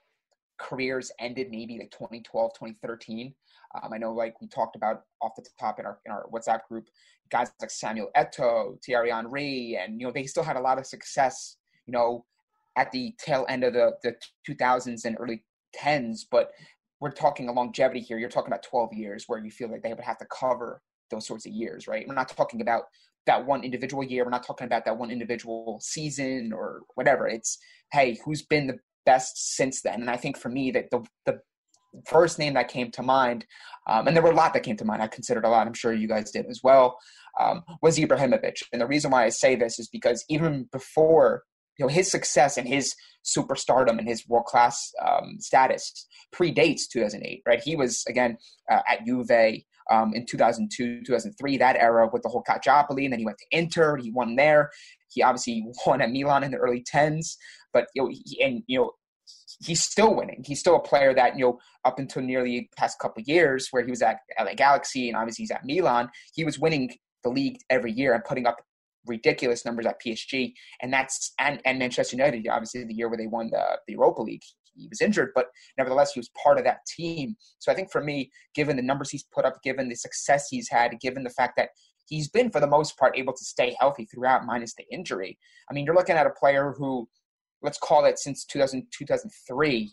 careers 0.59 1.11
ended 1.21 1.49
maybe 1.51 1.79
like 1.79 1.90
2012 1.90 2.53
2013 2.55 3.35
um, 3.83 3.92
i 3.92 3.99
know 3.99 4.12
like 4.12 4.40
we 4.40 4.49
talked 4.49 4.77
about 4.77 5.03
off 5.23 5.33
the 5.37 5.44
top 5.59 5.79
in 5.79 5.87
our 5.87 5.99
in 6.07 6.12
our 6.12 6.27
whatsapp 6.33 6.61
group 6.68 6.87
guys 7.31 7.51
like 7.61 7.71
samuel 7.71 8.11
eto'o 8.16 8.77
thierry 8.85 9.11
henry 9.11 9.79
and 9.81 10.01
you 10.01 10.07
know 10.07 10.12
they 10.12 10.25
still 10.25 10.42
had 10.42 10.57
a 10.57 10.61
lot 10.61 10.79
of 10.79 10.87
success 10.87 11.57
you 11.87 11.92
know 11.92 12.25
at 12.77 12.90
the 12.92 13.14
tail 13.18 13.47
end 13.49 13.64
of 13.64 13.73
the 13.73 13.92
the 14.03 14.14
2000s 14.49 15.05
and 15.05 15.16
early 15.18 15.42
10s 15.77 16.21
but 16.31 16.51
we're 17.01 17.11
talking 17.11 17.49
a 17.49 17.53
longevity 17.53 18.01
here. 18.01 18.18
You're 18.18 18.29
talking 18.29 18.49
about 18.49 18.62
12 18.62 18.92
years 18.92 19.25
where 19.27 19.38
you 19.38 19.51
feel 19.51 19.71
like 19.71 19.83
they 19.83 19.92
would 19.92 20.01
have 20.01 20.18
to 20.18 20.27
cover 20.27 20.83
those 21.11 21.27
sorts 21.27 21.47
of 21.47 21.53
years, 21.53 21.87
right? 21.87 22.07
We're 22.07 22.14
not 22.14 22.29
talking 22.29 22.61
about 22.61 22.85
that 23.27 23.44
one 23.44 23.62
individual 23.62 24.03
year. 24.03 24.25
We're 24.25 24.31
not 24.31 24.47
talking 24.47 24.66
about 24.66 24.85
that 24.85 24.97
one 24.97 25.11
individual 25.11 25.79
season 25.81 26.53
or 26.53 26.83
whatever. 26.94 27.29
It's, 27.29 27.59
hey, 27.92 28.18
who's 28.25 28.42
been 28.42 28.66
the 28.66 28.79
best 29.12 29.57
since 29.57 29.83
then? 29.83 30.01
And 30.01 30.11
I 30.11 30.16
think 30.16 30.37
for 30.37 30.51
me, 30.51 30.71
that 30.73 30.90
the, 30.90 31.01
the 31.27 31.40
first 32.07 32.38
name 32.38 32.55
that 32.55 32.68
came 32.68 32.90
to 32.92 33.03
mind, 33.03 33.47
um, 33.88 34.07
and 34.07 34.14
there 34.14 34.23
were 34.23 34.37
a 34.37 34.42
lot 34.42 34.53
that 34.55 34.62
came 34.62 34.77
to 34.77 34.85
mind, 34.85 35.03
I 35.03 35.09
considered 35.09 35.44
a 35.44 35.49
lot, 35.49 35.66
I'm 35.66 35.81
sure 35.83 35.92
you 35.92 36.09
guys 36.09 36.31
did 36.31 36.47
as 36.47 36.61
well, 36.62 36.99
um, 37.40 37.62
was 37.83 37.99
Ibrahimovic. 37.99 38.62
And 38.73 38.81
the 38.83 38.87
reason 38.87 39.11
why 39.11 39.25
I 39.25 39.31
say 39.31 39.57
this 39.57 39.79
is 39.79 39.88
because 39.88 40.25
even 40.29 40.68
before 40.73 41.44
you 41.79 41.87
know 41.87 41.92
his 41.92 42.11
success 42.11 42.57
and 42.59 42.66
his 42.66 42.94
superstardom 43.25 43.99
and 43.99 44.09
his 44.09 44.27
world 44.29 44.47
class 44.47 44.92
um, 45.07 45.37
status 45.38 46.07
predates 46.35 46.83
2008. 46.92 47.42
Right, 47.47 47.62
he 47.62 47.77
was 47.77 48.05
again 48.09 48.37
uh, 48.71 48.81
at 48.88 49.07
Juve 49.07 49.62
um, 49.90 50.12
in 50.14 50.27
2002, 50.27 51.03
2003, 51.05 51.57
that 51.59 51.77
era 51.77 52.09
with 52.12 52.23
the 52.23 52.29
whole 52.29 52.44
Calciopoli, 52.47 53.05
and 53.05 53.12
then 53.12 53.21
he 53.21 53.25
went 53.25 53.38
to 53.38 53.59
Inter. 53.59 53.97
He 53.97 54.11
won 54.11 54.37
there. 54.37 54.71
He 55.09 55.23
obviously 55.23 55.64
won 55.87 56.03
at 56.03 56.11
Milan 56.11 56.44
in 56.44 56.51
the 56.51 56.59
early 56.59 56.85
tens, 56.87 57.38
but 57.73 57.87
you 57.94 58.03
know, 58.03 58.09
he, 58.11 58.42
and 58.42 58.62
you 58.66 58.79
know. 58.79 58.92
He's 59.60 59.82
still 59.82 60.14
winning. 60.14 60.44
He's 60.46 60.60
still 60.60 60.76
a 60.76 60.80
player 60.80 61.14
that 61.14 61.38
you 61.38 61.44
know 61.44 61.58
up 61.84 61.98
until 61.98 62.22
nearly 62.22 62.60
the 62.60 62.68
past 62.76 62.98
couple 62.98 63.22
years, 63.26 63.68
where 63.70 63.84
he 63.84 63.90
was 63.90 64.02
at 64.02 64.18
LA 64.38 64.54
Galaxy 64.54 65.08
and 65.08 65.16
obviously 65.16 65.44
he's 65.44 65.50
at 65.50 65.64
Milan. 65.64 66.08
He 66.34 66.44
was 66.44 66.58
winning 66.58 66.90
the 67.24 67.30
league 67.30 67.58
every 67.70 67.92
year 67.92 68.14
and 68.14 68.24
putting 68.24 68.46
up 68.46 68.62
ridiculous 69.06 69.64
numbers 69.64 69.86
at 69.86 70.00
PSG, 70.00 70.52
and 70.82 70.92
that's 70.92 71.32
and, 71.38 71.60
and 71.64 71.78
Manchester 71.78 72.16
United, 72.16 72.46
obviously 72.48 72.84
the 72.84 72.94
year 72.94 73.08
where 73.08 73.18
they 73.18 73.26
won 73.26 73.50
the, 73.50 73.78
the 73.86 73.94
Europa 73.94 74.22
League. 74.22 74.42
He 74.74 74.86
was 74.88 75.00
injured, 75.00 75.32
but 75.34 75.46
nevertheless, 75.76 76.12
he 76.12 76.20
was 76.20 76.30
part 76.40 76.58
of 76.58 76.64
that 76.64 76.86
team. 76.86 77.34
So 77.58 77.72
I 77.72 77.74
think 77.74 77.90
for 77.90 78.00
me, 78.00 78.30
given 78.54 78.76
the 78.76 78.82
numbers 78.82 79.10
he's 79.10 79.24
put 79.34 79.44
up, 79.44 79.60
given 79.64 79.88
the 79.88 79.96
success 79.96 80.46
he's 80.48 80.68
had, 80.70 81.00
given 81.00 81.24
the 81.24 81.30
fact 81.30 81.54
that 81.56 81.70
he's 82.08 82.28
been, 82.28 82.50
for 82.50 82.60
the 82.60 82.66
most 82.66 82.98
part, 82.98 83.16
able 83.16 83.32
to 83.32 83.44
stay 83.44 83.76
healthy 83.78 84.06
throughout, 84.06 84.46
minus 84.46 84.74
the 84.74 84.84
injury. 84.90 85.38
I 85.70 85.74
mean, 85.74 85.84
you're 85.84 85.94
looking 85.94 86.16
at 86.16 86.26
a 86.26 86.30
player 86.30 86.74
who, 86.76 87.08
let's 87.62 87.79
call 87.79 88.05
it 88.05 88.18
since 88.18 88.44
2000, 88.44 88.87
2003, 88.97 89.92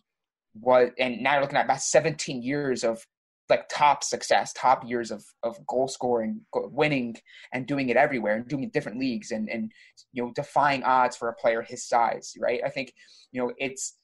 was, 0.56 0.90
and 1.00 1.22
now 1.22 1.34
you're 1.34 1.42
looking 1.42 1.58
at 1.58 1.66
about 1.66 1.82
17 1.82 2.42
years 2.42 2.84
of 2.84 3.06
like 3.50 3.68
top 3.70 4.04
success, 4.04 4.54
top 4.54 4.84
years 4.88 5.12
of 5.12 5.24
of 5.44 5.58
goal 5.68 5.88
scoring, 5.88 6.42
winning, 6.54 7.16
and 7.54 7.68
doing 7.68 7.90
it 7.90 7.98
everywhere, 7.98 8.36
and 8.36 8.48
doing 8.48 8.64
it 8.64 8.74
different 8.74 8.98
leagues, 8.98 9.32
and 9.32 9.50
and 9.50 9.72
you 10.14 10.24
know 10.24 10.32
defying 10.36 10.84
odds 10.84 11.16
for 11.16 11.30
a 11.30 11.36
player 11.36 11.62
his 11.62 11.88
size, 11.88 12.34
right? 12.40 12.62
I 12.66 12.70
think 12.70 12.94
you 13.32 13.42
know 13.42 13.54
it's 13.58 13.98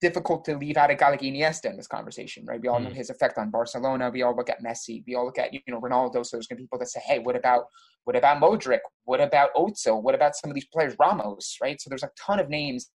difficult 0.00 0.44
to 0.44 0.56
leave 0.56 0.76
out 0.76 0.90
a 0.90 0.94
guy 0.94 1.10
like 1.10 1.20
Iniesta 1.20 1.66
in 1.66 1.76
this 1.76 1.86
conversation, 1.86 2.44
right? 2.46 2.60
We 2.60 2.68
all 2.68 2.80
know 2.80 2.90
mm. 2.90 2.94
his 2.94 3.10
effect 3.10 3.38
on 3.38 3.50
Barcelona. 3.50 4.10
We 4.10 4.22
all 4.22 4.36
look 4.36 4.50
at 4.50 4.62
Messi. 4.62 5.02
We 5.06 5.14
all 5.14 5.26
look 5.26 5.38
at 5.38 5.52
you 5.52 5.60
know 5.68 5.80
Ronaldo. 5.80 6.24
So 6.24 6.36
there's 6.36 6.46
going 6.46 6.56
to 6.58 6.62
be 6.62 6.64
people 6.64 6.78
that 6.78 6.88
say, 6.88 7.00
hey, 7.04 7.18
what 7.18 7.36
about 7.36 7.64
what 8.04 8.16
about 8.16 8.40
Modric? 8.40 8.80
What 9.04 9.20
about 9.20 9.50
Ozil? 9.54 10.02
What 10.02 10.14
about 10.14 10.36
some 10.36 10.50
of 10.50 10.54
these 10.54 10.68
players, 10.72 10.94
Ramos, 10.98 11.56
right? 11.60 11.80
So 11.80 11.90
there's 11.90 12.04
a 12.04 12.10
ton 12.18 12.38
of 12.38 12.48
names, 12.48 12.90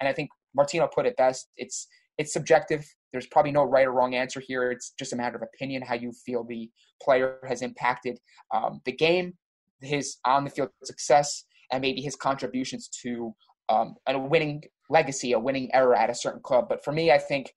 and 0.00 0.08
I 0.08 0.12
think 0.12 0.30
Martino 0.54 0.88
put 0.88 1.06
it 1.06 1.16
best. 1.16 1.48
It's 1.56 1.86
it's 2.18 2.32
subjective. 2.32 2.84
There's 3.12 3.26
probably 3.26 3.52
no 3.52 3.64
right 3.64 3.86
or 3.86 3.92
wrong 3.92 4.14
answer 4.14 4.40
here. 4.40 4.70
It's 4.70 4.92
just 4.98 5.12
a 5.12 5.16
matter 5.16 5.36
of 5.36 5.42
opinion, 5.42 5.82
how 5.82 5.94
you 5.94 6.12
feel 6.24 6.44
the 6.44 6.70
player 7.02 7.38
has 7.48 7.62
impacted 7.62 8.18
um, 8.54 8.80
the 8.84 8.92
game, 8.92 9.34
his 9.80 10.16
on 10.24 10.44
the 10.44 10.50
field 10.50 10.70
success, 10.84 11.44
and 11.72 11.80
maybe 11.80 12.00
his 12.00 12.16
contributions 12.16 12.88
to 13.02 13.34
um, 13.68 13.94
a 14.06 14.18
winning 14.18 14.62
legacy, 14.90 15.32
a 15.32 15.38
winning 15.38 15.74
era 15.74 15.98
at 15.98 16.10
a 16.10 16.14
certain 16.14 16.42
club. 16.42 16.66
But 16.68 16.84
for 16.84 16.92
me, 16.92 17.10
I 17.10 17.18
think 17.18 17.52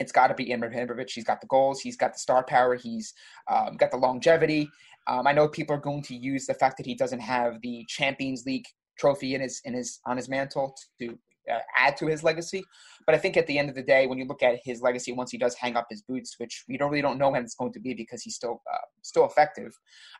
it's 0.00 0.12
got 0.12 0.28
to 0.28 0.34
be 0.34 0.46
Ibrahimovic. 0.46 1.10
He's 1.10 1.24
got 1.24 1.40
the 1.40 1.46
goals, 1.46 1.80
he's 1.80 1.96
got 1.96 2.14
the 2.14 2.18
star 2.18 2.44
power, 2.44 2.74
he's 2.74 3.12
um, 3.50 3.76
got 3.76 3.90
the 3.90 3.98
longevity. 3.98 4.68
Um, 5.06 5.26
I 5.26 5.32
know 5.32 5.48
people 5.48 5.74
are 5.74 5.80
going 5.80 6.02
to 6.04 6.14
use 6.14 6.46
the 6.46 6.54
fact 6.54 6.76
that 6.78 6.86
he 6.86 6.94
doesn't 6.94 7.20
have 7.20 7.60
the 7.62 7.84
Champions 7.88 8.44
League 8.46 8.66
trophy 9.00 9.34
in 9.34 9.40
his 9.40 9.60
in 9.64 9.74
his 9.74 10.00
on 10.06 10.16
his 10.16 10.28
mantle 10.28 10.74
to 11.00 11.18
uh, 11.50 11.58
add 11.76 11.96
to 11.96 12.06
his 12.06 12.22
legacy. 12.22 12.62
But 13.06 13.14
I 13.14 13.18
think 13.18 13.36
at 13.36 13.46
the 13.46 13.58
end 13.58 13.68
of 13.68 13.74
the 13.74 13.82
day, 13.82 14.06
when 14.06 14.18
you 14.18 14.26
look 14.26 14.42
at 14.42 14.60
his 14.62 14.82
legacy, 14.82 15.12
once 15.12 15.30
he 15.30 15.38
does 15.38 15.54
hang 15.54 15.74
up 15.76 15.86
his 15.90 16.02
boots, 16.02 16.34
which 16.38 16.64
we 16.68 16.76
don't 16.76 16.90
really 16.90 17.02
don't 17.02 17.18
know 17.18 17.30
when 17.30 17.42
it's 17.42 17.54
going 17.54 17.72
to 17.72 17.80
be 17.80 17.94
because 17.94 18.22
he's 18.22 18.36
still 18.36 18.62
uh, 18.72 18.86
still 19.02 19.24
effective, 19.24 19.72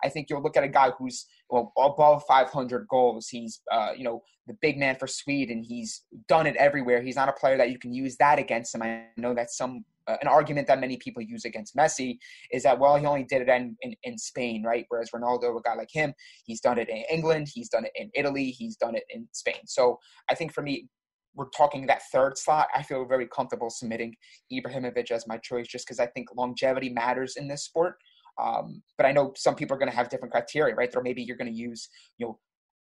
I 0.02 0.08
think 0.08 0.28
you'll 0.28 0.42
look 0.42 0.56
at 0.56 0.64
a 0.64 0.68
guy 0.68 0.90
who's 0.98 1.26
well, 1.50 1.72
above 1.78 2.24
500 2.26 2.86
goals. 2.88 3.28
He's 3.28 3.60
uh, 3.70 3.92
you 3.96 4.04
know 4.04 4.22
the 4.46 4.54
big 4.60 4.78
man 4.78 4.96
for 4.96 5.06
Sweden. 5.06 5.62
He's 5.62 6.02
done 6.28 6.46
it 6.46 6.56
everywhere. 6.56 7.02
He's 7.02 7.16
not 7.16 7.28
a 7.28 7.32
player 7.32 7.56
that 7.58 7.70
you 7.70 7.78
can 7.78 7.92
use 7.92 8.16
that 8.16 8.38
against 8.38 8.74
him. 8.74 8.82
I 8.82 9.04
know 9.16 9.34
that 9.34 9.50
some 9.50 9.84
an 10.20 10.28
argument 10.28 10.66
that 10.66 10.80
many 10.80 10.96
people 10.96 11.22
use 11.22 11.44
against 11.44 11.76
Messi 11.76 12.18
is 12.52 12.62
that 12.62 12.78
well 12.78 12.96
he 12.96 13.06
only 13.06 13.24
did 13.24 13.42
it 13.42 13.48
in, 13.48 13.76
in, 13.82 13.94
in 14.02 14.18
Spain, 14.18 14.62
right? 14.62 14.84
Whereas 14.88 15.10
Ronaldo, 15.10 15.56
a 15.56 15.62
guy 15.62 15.74
like 15.74 15.90
him, 15.92 16.12
he's 16.44 16.60
done 16.60 16.78
it 16.78 16.88
in 16.88 17.04
England, 17.10 17.48
he's 17.52 17.68
done 17.68 17.84
it 17.84 17.92
in 17.94 18.10
Italy, 18.14 18.50
he's 18.50 18.76
done 18.76 18.94
it 18.94 19.04
in 19.10 19.26
Spain. 19.32 19.60
So 19.66 19.98
I 20.28 20.34
think 20.34 20.52
for 20.52 20.62
me, 20.62 20.88
we're 21.34 21.48
talking 21.56 21.86
that 21.86 22.02
third 22.12 22.36
slot, 22.36 22.68
I 22.74 22.82
feel 22.82 23.04
very 23.04 23.26
comfortable 23.26 23.70
submitting 23.70 24.14
Ibrahimovic 24.52 25.10
as 25.10 25.26
my 25.26 25.38
choice 25.38 25.68
just 25.68 25.86
because 25.86 26.00
I 26.00 26.06
think 26.06 26.28
longevity 26.36 26.90
matters 26.90 27.36
in 27.36 27.48
this 27.48 27.64
sport. 27.64 27.94
Um, 28.40 28.82
but 28.96 29.06
I 29.06 29.12
know 29.12 29.32
some 29.36 29.54
people 29.54 29.76
are 29.76 29.78
going 29.78 29.90
to 29.90 29.96
have 29.96 30.08
different 30.08 30.32
criteria, 30.32 30.74
right? 30.74 30.94
Or 30.94 31.02
maybe 31.02 31.22
you're 31.22 31.36
going 31.36 31.52
to 31.52 31.56
use, 31.56 31.88
you 32.18 32.26
know, 32.26 32.38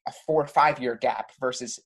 a 0.07 0.13
four 0.27 0.43
or 0.43 0.47
five 0.47 0.81
year 0.81 0.97
gap 1.01 1.31
versus 1.41 1.79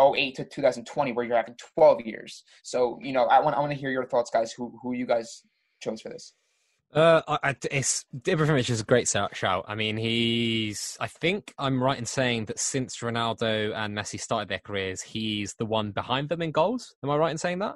08 0.00 0.34
to 0.36 0.44
2020 0.44 1.12
where 1.12 1.24
you're 1.24 1.36
having 1.36 1.56
12 1.76 2.00
years. 2.02 2.42
So, 2.62 2.98
you 3.02 3.12
know, 3.12 3.24
I 3.24 3.40
want 3.40 3.56
I 3.56 3.60
want 3.60 3.72
to 3.72 3.78
hear 3.78 3.90
your 3.90 4.04
thoughts, 4.04 4.30
guys. 4.30 4.52
Who 4.52 4.78
who 4.82 4.92
you 4.92 5.06
guys 5.06 5.42
chose 5.80 6.00
for 6.00 6.08
this? 6.08 6.34
Uh, 6.92 7.22
I, 7.42 7.56
it's 7.72 8.04
Ibrahimovic 8.16 8.70
is 8.70 8.80
a 8.80 8.84
great 8.84 9.08
shout. 9.08 9.64
I 9.66 9.74
mean, 9.74 9.96
he's. 9.96 10.96
I 11.00 11.08
think 11.08 11.52
I'm 11.58 11.82
right 11.82 11.98
in 11.98 12.06
saying 12.06 12.44
that 12.46 12.60
since 12.60 12.98
Ronaldo 12.98 13.74
and 13.74 13.96
Messi 13.96 14.20
started 14.20 14.48
their 14.48 14.60
careers, 14.60 15.02
he's 15.02 15.54
the 15.54 15.66
one 15.66 15.90
behind 15.90 16.28
them 16.28 16.40
in 16.40 16.52
goals. 16.52 16.94
Am 17.02 17.10
I 17.10 17.16
right 17.16 17.32
in 17.32 17.38
saying 17.38 17.58
that? 17.58 17.74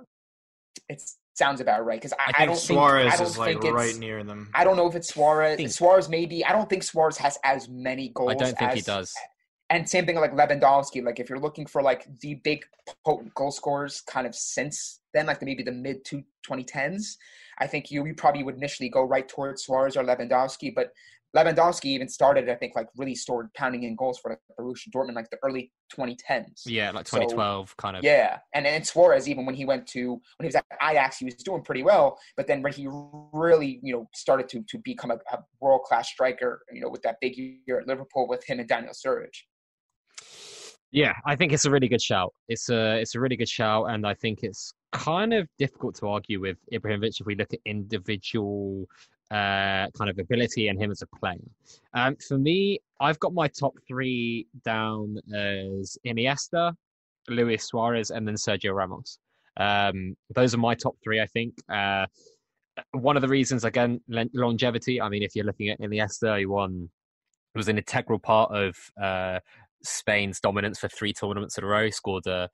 It 0.89 1.03
sounds 1.35 1.61
about 1.61 1.85
right 1.85 2.01
because 2.01 2.13
I, 2.13 2.33
I, 2.37 2.43
I, 2.43 2.47
don't 2.47 2.57
Suarez 2.57 3.03
think, 3.03 3.15
I 3.15 3.17
don't 3.17 3.27
is 3.27 3.39
like 3.39 3.63
right 3.65 3.97
near 3.97 4.23
them. 4.23 4.51
I 4.55 4.63
don't 4.63 4.77
know 4.77 4.87
if 4.87 4.95
it's 4.95 5.09
Suarez. 5.09 5.75
Suarez 5.75 6.09
maybe. 6.09 6.45
I 6.45 6.53
don't 6.53 6.71
think 6.71 6.85
Suarez 6.85 7.17
has 7.19 7.39
as 7.43 7.69
many 7.69 8.11
goals. 8.11 8.31
I 8.31 8.35
don't 8.35 8.57
think 8.57 8.71
as, 8.71 8.77
he 8.77 8.83
does. 8.83 9.13
And 9.71 9.89
same 9.89 10.07
thing 10.07 10.17
like 10.17 10.33
Lewandowski. 10.33 11.05
Like 11.05 11.21
if 11.21 11.29
you're 11.29 11.39
looking 11.39 11.67
for 11.67 11.83
like 11.83 12.07
the 12.21 12.37
big 12.37 12.65
potent 13.05 13.35
goal 13.35 13.51
scorers, 13.51 14.01
kind 14.01 14.27
of 14.27 14.35
since 14.35 15.01
then, 15.13 15.27
like 15.27 15.43
maybe 15.43 15.63
the 15.63 15.73
mid 15.73 16.05
to 16.07 16.25
2010s, 16.49 17.17
I 17.59 17.67
think 17.67 17.91
you, 17.91 18.07
you 18.07 18.15
probably 18.15 18.43
would 18.45 18.57
initially 18.57 18.89
go 18.89 19.03
right 19.03 19.29
towards 19.29 19.65
Suarez 19.65 19.97
or 19.97 20.05
Lewandowski, 20.05 20.75
but 20.75 20.93
Lewandowski 21.37 21.87
even 21.87 22.09
started, 22.09 22.49
I 22.49 22.55
think, 22.55 22.75
like 22.75 22.89
really 22.97 23.15
started 23.15 23.53
pounding 23.53 23.83
in 23.83 23.95
goals 23.97 24.19
for 24.19 24.31
like 24.31 24.41
Borussia 24.59 24.89
Dortmund, 24.95 25.15
like 25.15 25.29
the 25.29 25.37
early 25.43 25.71
2010s. 25.95 26.63
Yeah, 26.65 26.91
like 26.91 27.05
2012, 27.05 27.69
so, 27.69 27.75
kind 27.77 27.99
of. 27.99 28.05
Yeah, 28.05 28.39
and 28.55 28.67
and 28.67 28.87
Suarez, 28.87 29.29
even 29.29 29.45
when 29.45 29.55
he 29.55 29.67
went 29.67 29.87
to 29.89 30.13
when 30.13 30.21
he 30.41 30.47
was 30.47 30.55
at 30.55 30.65
Ajax, 30.83 31.19
he 31.19 31.27
was 31.27 31.35
doing 31.35 31.63
pretty 31.63 31.83
well. 31.83 32.19
But 32.37 32.47
then 32.47 32.63
when 32.63 32.73
he 32.73 32.89
really, 33.33 33.79
you 33.83 33.93
know, 33.93 34.09
started 34.15 34.49
to 34.51 34.63
to 34.63 34.79
become 34.79 35.11
a, 35.11 35.19
a 35.33 35.41
world 35.61 35.83
class 35.83 36.09
striker, 36.09 36.63
you 36.73 36.81
know, 36.81 36.89
with 36.89 37.03
that 37.03 37.17
big 37.21 37.37
year 37.37 37.79
at 37.79 37.87
Liverpool 37.87 38.27
with 38.27 38.43
him 38.45 38.59
and 38.59 38.69
Daniel 38.69 38.95
Sturridge. 38.95 39.45
Yeah, 40.91 41.15
I 41.27 41.37
think 41.37 41.53
it's 41.53 41.67
a 41.67 41.71
really 41.71 41.89
good 41.89 42.01
shout. 42.01 42.33
It's 42.49 42.71
a 42.71 42.99
it's 42.99 43.15
a 43.15 43.21
really 43.21 43.37
good 43.37 43.49
shout, 43.49 43.91
and 43.91 44.07
I 44.07 44.15
think 44.15 44.43
it's 44.43 44.73
kind 44.93 45.35
of 45.35 45.47
difficult 45.59 45.97
to 45.97 46.09
argue 46.09 46.41
with 46.41 46.57
Ibrahimovic 46.73 47.21
if 47.21 47.27
we 47.27 47.35
look 47.35 47.53
at 47.53 47.61
individual 47.67 48.87
uh, 49.31 49.89
kind 49.97 50.09
of 50.09 50.19
ability 50.19 50.69
and 50.69 50.81
him 50.81 50.91
as 50.91 51.03
a 51.03 51.07
player. 51.19 51.37
Um, 51.93 52.17
for 52.27 52.39
me, 52.39 52.81
I've 53.01 53.19
got 53.19 53.35
my 53.35 53.49
top 53.49 53.75
three 53.87 54.47
down 54.65 55.19
as 55.35 55.99
Iniesta, 56.07 56.73
Luis 57.29 57.65
Suarez, 57.65 58.11
and 58.11 58.27
then 58.27 58.37
Sergio 58.37 58.75
Ramos. 58.75 59.19
Um, 59.59 60.17
those 60.35 60.55
are 60.55 60.59
my 60.59 60.75
top 60.75 60.97
three, 61.05 61.21
I 61.21 61.27
think. 61.27 61.55
Uh, 61.71 62.07
one 62.93 63.17
of 63.17 63.23
the 63.23 63.29
reasons, 63.29 63.65
again, 63.65 64.01
longevity. 64.33 65.03
I 65.03 65.11
mean, 65.11 65.23
if 65.23 65.37
you're 65.37 65.45
looking 65.45 65.69
at 65.69 65.81
Iniesta, 65.81 66.39
he 66.39 66.47
won. 66.47 66.89
Was 67.55 67.69
an 67.69 67.79
integral 67.79 68.21
part 68.21 68.53
of 68.53 68.77
uh, 69.03 69.41
Spain's 69.83 70.41
dominance 70.41 70.79
for 70.79 70.89
three 70.89 71.13
tournaments 71.13 71.59
in 71.59 71.65
a 71.65 71.67
row. 71.67 71.91
Scored 71.91 72.27
a 72.27 72.49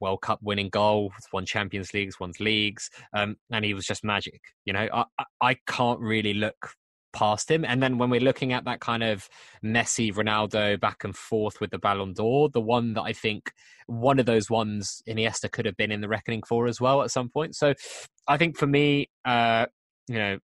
World 0.00 0.22
Cup 0.22 0.40
winning 0.42 0.68
goal, 0.68 1.12
won 1.32 1.46
Champions 1.46 1.94
Leagues, 1.94 2.20
won 2.20 2.32
leagues, 2.40 2.90
um, 3.12 3.36
and 3.50 3.64
he 3.64 3.74
was 3.74 3.86
just 3.86 4.04
magic. 4.04 4.40
You 4.64 4.72
know, 4.72 4.88
I, 4.92 5.24
I 5.40 5.56
can't 5.66 6.00
really 6.00 6.34
look 6.34 6.74
past 7.12 7.50
him. 7.50 7.64
And 7.64 7.82
then 7.82 7.98
when 7.98 8.10
we're 8.10 8.20
looking 8.20 8.52
at 8.52 8.64
that 8.64 8.80
kind 8.80 9.02
of 9.02 9.28
Messi, 9.64 10.12
Ronaldo 10.12 10.80
back 10.80 11.04
and 11.04 11.14
forth 11.14 11.60
with 11.60 11.70
the 11.70 11.78
Ballon 11.78 12.14
d'Or, 12.14 12.48
the 12.48 12.60
one 12.60 12.94
that 12.94 13.02
I 13.02 13.12
think 13.12 13.52
one 13.86 14.18
of 14.18 14.26
those 14.26 14.50
ones 14.50 15.02
Iniesta 15.06 15.50
could 15.50 15.66
have 15.66 15.76
been 15.76 15.92
in 15.92 16.00
the 16.00 16.08
reckoning 16.08 16.42
for 16.42 16.66
as 16.66 16.80
well 16.80 17.02
at 17.02 17.10
some 17.10 17.28
point. 17.28 17.54
So 17.54 17.74
I 18.26 18.36
think 18.36 18.56
for 18.56 18.66
me, 18.66 19.10
uh, 19.24 19.66
you 20.08 20.16
know, 20.16 20.38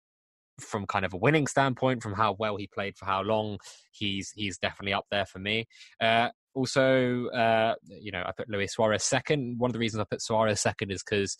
from 0.59 0.85
kind 0.85 1.05
of 1.05 1.13
a 1.13 1.17
winning 1.17 1.47
standpoint, 1.47 2.03
from 2.03 2.13
how 2.13 2.35
well 2.37 2.57
he 2.57 2.67
played 2.67 2.97
for 2.97 3.05
how 3.05 3.21
long, 3.21 3.57
he's 3.91 4.31
he's 4.35 4.57
definitely 4.57 4.93
up 4.93 5.05
there 5.11 5.25
for 5.25 5.39
me. 5.39 5.67
Uh, 6.01 6.29
also, 6.53 7.27
uh, 7.27 7.75
you 7.87 8.11
know, 8.11 8.23
I 8.25 8.31
put 8.35 8.49
Luis 8.49 8.73
Suarez 8.73 9.03
second. 9.03 9.59
One 9.59 9.69
of 9.69 9.73
the 9.73 9.79
reasons 9.79 10.01
I 10.01 10.05
put 10.09 10.21
Suarez 10.21 10.61
second 10.61 10.91
is 10.91 11.03
because 11.03 11.37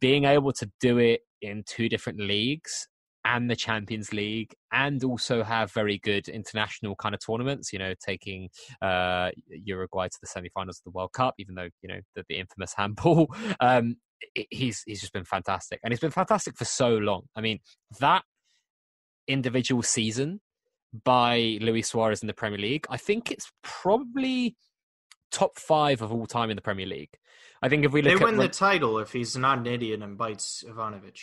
being 0.00 0.24
able 0.24 0.52
to 0.52 0.70
do 0.80 0.98
it 0.98 1.20
in 1.42 1.64
two 1.66 1.88
different 1.88 2.20
leagues 2.20 2.88
and 3.26 3.50
the 3.50 3.56
Champions 3.56 4.12
League, 4.12 4.54
and 4.72 5.02
also 5.02 5.42
have 5.42 5.72
very 5.72 5.98
good 5.98 6.28
international 6.28 6.94
kind 6.94 7.12
of 7.14 7.20
tournaments. 7.24 7.72
You 7.72 7.80
know, 7.80 7.94
taking 8.04 8.48
uh, 8.80 9.30
Uruguay 9.48 10.06
to 10.06 10.18
the 10.20 10.28
semi-finals 10.28 10.78
of 10.78 10.84
the 10.84 10.96
World 10.96 11.12
Cup, 11.12 11.34
even 11.38 11.56
though 11.56 11.68
you 11.82 11.88
know 11.88 12.00
the, 12.14 12.24
the 12.28 12.38
infamous 12.38 12.72
handball. 12.76 13.34
Um, 13.58 13.96
he's 14.50 14.82
he's 14.86 15.00
just 15.00 15.12
been 15.12 15.24
fantastic, 15.24 15.80
and 15.82 15.92
he's 15.92 16.00
been 16.00 16.12
fantastic 16.12 16.56
for 16.56 16.64
so 16.64 16.90
long. 16.96 17.22
I 17.34 17.40
mean, 17.40 17.58
that 17.98 18.22
individual 19.28 19.82
season 19.82 20.40
by 21.04 21.58
Luis 21.60 21.88
Suarez 21.88 22.22
in 22.22 22.26
the 22.26 22.34
Premier 22.34 22.58
League, 22.58 22.86
I 22.90 22.96
think 22.96 23.30
it's 23.30 23.50
probably 23.62 24.56
top 25.30 25.58
five 25.58 26.02
of 26.02 26.12
all 26.12 26.26
time 26.26 26.50
in 26.50 26.56
the 26.56 26.62
Premier 26.62 26.86
League. 26.86 27.16
I 27.62 27.68
think 27.68 27.84
if 27.84 27.92
we 27.92 28.02
look 28.02 28.18
they 28.18 28.24
win 28.24 28.34
at, 28.34 28.40
the 28.40 28.48
title 28.48 28.98
if 28.98 29.12
he's 29.12 29.36
not 29.36 29.58
an 29.58 29.66
idiot 29.66 30.02
and 30.02 30.16
bites 30.16 30.64
Ivanovic. 30.66 31.18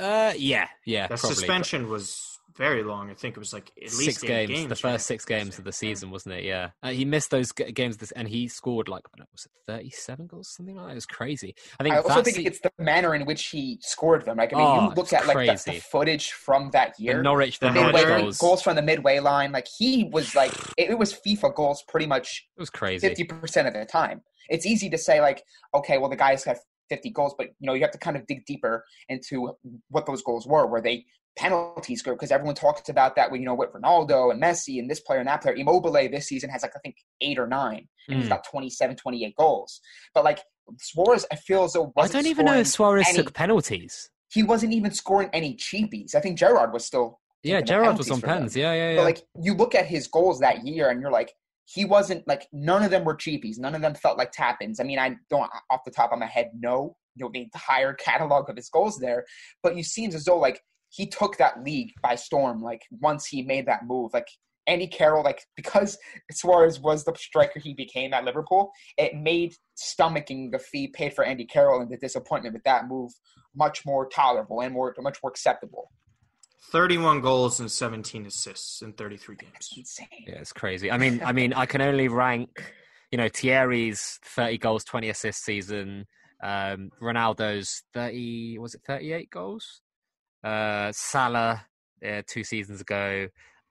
Uh, 0.00 0.32
yeah, 0.36 0.68
yeah. 0.86 1.06
The 1.06 1.16
probably, 1.16 1.34
suspension 1.34 1.88
was 1.88 2.30
very 2.56 2.82
long. 2.82 3.10
I 3.10 3.14
think 3.14 3.36
it 3.36 3.38
was 3.38 3.52
like 3.52 3.70
at 3.76 3.84
least 3.84 4.04
six 4.04 4.22
games, 4.22 4.50
games, 4.50 4.68
The 4.68 4.74
first 4.74 4.84
right? 4.84 5.00
six 5.00 5.24
games 5.24 5.58
of 5.58 5.64
the 5.64 5.72
season, 5.72 6.10
wasn't 6.10 6.34
it? 6.36 6.44
Yeah, 6.44 6.70
uh, 6.82 6.90
he 6.90 7.04
missed 7.04 7.30
those 7.30 7.52
g- 7.52 7.72
games, 7.72 7.96
this, 7.96 8.10
and 8.12 8.28
he 8.28 8.48
scored 8.48 8.88
like 8.88 9.02
know, 9.16 9.24
was 9.32 9.46
it 9.46 9.52
thirty-seven 9.66 10.26
goals, 10.26 10.48
something 10.48 10.76
like 10.76 10.86
that. 10.86 10.92
It 10.92 10.96
was 10.96 11.06
crazy. 11.06 11.54
I 11.78 11.84
think. 11.84 11.94
I 11.94 11.98
also 11.98 12.22
think 12.22 12.38
it's 12.38 12.60
the 12.60 12.72
manner 12.78 13.14
in 13.14 13.24
which 13.24 13.46
he 13.46 13.78
scored 13.80 14.24
them. 14.24 14.36
Like 14.36 14.52
I 14.52 14.58
mean, 14.58 14.66
oh, 14.66 14.82
you 14.82 14.94
look 14.94 15.12
at 15.12 15.26
like 15.26 15.46
the, 15.64 15.72
the, 15.72 15.80
footage 15.80 16.32
from 16.32 16.70
that 16.72 16.98
year. 16.98 17.16
The 17.16 17.22
Norwich, 17.22 17.58
the, 17.58 17.68
the 17.68 17.72
midway, 17.72 18.04
goals. 18.04 18.38
goals 18.38 18.62
from 18.62 18.76
the 18.76 18.82
midway 18.82 19.20
line. 19.20 19.52
Like 19.52 19.66
he 19.66 20.04
was 20.04 20.34
like 20.34 20.52
it, 20.76 20.90
it 20.90 20.98
was 20.98 21.14
FIFA 21.14 21.54
goals 21.54 21.82
pretty 21.88 22.06
much. 22.06 22.46
It 22.56 22.60
was 22.60 22.70
crazy. 22.70 23.06
Fifty 23.06 23.24
percent 23.24 23.68
of 23.68 23.74
the 23.74 23.84
time. 23.84 24.22
It's 24.48 24.66
easy 24.66 24.90
to 24.90 24.98
say 24.98 25.20
like, 25.20 25.44
okay, 25.74 25.98
well 25.98 26.10
the 26.10 26.16
guys 26.16 26.44
have 26.44 26.58
50 26.90 27.10
goals, 27.10 27.34
but 27.38 27.48
you 27.58 27.66
know 27.66 27.74
you 27.74 27.80
have 27.82 27.92
to 27.92 27.98
kind 27.98 28.16
of 28.16 28.26
dig 28.26 28.44
deeper 28.44 28.84
into 29.08 29.56
what 29.88 30.04
those 30.04 30.22
goals 30.22 30.46
were. 30.46 30.66
Were 30.66 30.82
they 30.82 31.06
penalties? 31.36 32.02
Because 32.02 32.30
everyone 32.30 32.54
talks 32.54 32.88
about 32.88 33.16
that 33.16 33.30
when 33.30 33.40
you 33.40 33.46
know 33.46 33.54
with 33.54 33.72
Ronaldo 33.72 34.32
and 34.32 34.42
Messi 34.42 34.78
and 34.78 34.90
this 34.90 35.00
player 35.00 35.20
and 35.20 35.28
that 35.28 35.42
player. 35.42 35.54
Immobile 35.54 35.92
this 35.92 36.26
season 36.26 36.50
has 36.50 36.62
like 36.62 36.72
I 36.76 36.80
think 36.80 36.96
eight 37.20 37.38
or 37.38 37.46
nine, 37.46 37.88
and 38.08 38.18
mm. 38.18 38.20
he's 38.20 38.28
got 38.28 38.44
27, 38.50 38.96
28 38.96 39.34
goals. 39.36 39.80
But 40.14 40.24
like 40.24 40.40
Suarez, 40.78 41.26
I 41.32 41.36
feel 41.36 41.64
as 41.64 41.72
though 41.72 41.92
I 41.96 42.08
don't 42.08 42.26
even 42.26 42.46
know 42.46 42.58
if 42.58 42.66
Suarez 42.66 43.06
any, 43.08 43.18
took 43.18 43.32
penalties. 43.32 44.10
He 44.32 44.42
wasn't 44.42 44.72
even 44.72 44.92
scoring 44.92 45.30
any 45.32 45.56
cheapies. 45.56 46.14
I 46.14 46.20
think 46.20 46.38
Gerrard 46.38 46.72
was 46.72 46.84
still. 46.84 47.18
Yeah, 47.42 47.62
Gerrard 47.62 47.96
was 47.96 48.10
on 48.10 48.20
pens. 48.20 48.54
Yeah, 48.54 48.74
yeah, 48.74 48.90
yeah. 48.90 48.96
But 48.96 49.04
like 49.04 49.22
you 49.40 49.54
look 49.54 49.74
at 49.74 49.86
his 49.86 50.06
goals 50.06 50.40
that 50.40 50.66
year, 50.66 50.90
and 50.90 51.00
you're 51.00 51.10
like, 51.10 51.32
he 51.72 51.84
wasn't 51.84 52.26
like 52.26 52.48
none 52.52 52.82
of 52.82 52.90
them 52.90 53.04
were 53.04 53.16
cheapies. 53.16 53.58
None 53.58 53.76
of 53.76 53.82
them 53.82 53.94
felt 53.94 54.18
like 54.18 54.32
tap-ins. 54.32 54.80
I 54.80 54.84
mean, 54.84 54.98
I 54.98 55.16
don't 55.28 55.50
off 55.70 55.84
the 55.84 55.92
top 55.92 56.12
of 56.12 56.18
my 56.18 56.26
head 56.26 56.50
know 56.58 56.96
you 57.14 57.24
know 57.24 57.30
the 57.32 57.42
entire 57.42 57.92
catalog 58.06 58.50
of 58.50 58.56
his 58.56 58.68
goals 58.68 58.98
there, 58.98 59.24
but 59.62 59.76
you 59.76 59.84
seems 59.84 60.14
as 60.14 60.24
though 60.24 60.38
like 60.38 60.60
he 60.88 61.06
took 61.06 61.36
that 61.36 61.62
league 61.62 61.92
by 62.02 62.16
storm. 62.16 62.60
Like 62.60 62.82
once 62.90 63.26
he 63.26 63.42
made 63.42 63.66
that 63.66 63.86
move, 63.86 64.10
like 64.12 64.26
Andy 64.66 64.88
Carroll, 64.88 65.22
like 65.22 65.42
because 65.54 65.96
Suarez 66.32 66.80
was 66.80 67.04
the 67.04 67.14
striker 67.16 67.60
he 67.60 67.74
became 67.74 68.12
at 68.12 68.24
Liverpool, 68.24 68.72
it 68.98 69.14
made 69.14 69.54
stomaching 69.76 70.50
the 70.50 70.58
fee 70.58 70.88
paid 70.88 71.14
for 71.14 71.24
Andy 71.24 71.44
Carroll 71.44 71.82
and 71.82 71.90
the 71.90 71.96
disappointment 71.98 72.54
with 72.54 72.64
that 72.64 72.88
move 72.88 73.12
much 73.54 73.86
more 73.86 74.08
tolerable 74.08 74.60
and 74.60 74.74
more 74.74 74.92
much 74.98 75.18
more 75.22 75.30
acceptable. 75.30 75.90
31 76.62 77.20
goals 77.20 77.60
and 77.60 77.70
17 77.70 78.26
assists 78.26 78.82
in 78.82 78.92
33 78.92 79.36
games. 79.36 79.70
Insane. 79.76 80.06
Yeah, 80.26 80.34
it's 80.36 80.52
crazy. 80.52 80.90
I 80.90 80.98
mean, 80.98 81.20
I 81.24 81.32
mean, 81.32 81.52
I 81.52 81.66
can 81.66 81.80
only 81.80 82.08
rank, 82.08 82.74
you 83.10 83.18
know, 83.18 83.28
Thierry's 83.28 84.18
30 84.24 84.58
goals, 84.58 84.84
20 84.84 85.08
assists 85.08 85.44
season, 85.44 86.06
um, 86.42 86.90
Ronaldo's 87.00 87.82
30, 87.94 88.58
was 88.58 88.74
it 88.74 88.82
38 88.86 89.30
goals? 89.30 89.80
Uh, 90.44 90.92
Salah, 90.92 91.66
uh, 92.06 92.22
two 92.26 92.44
seasons 92.44 92.80
ago, 92.80 93.28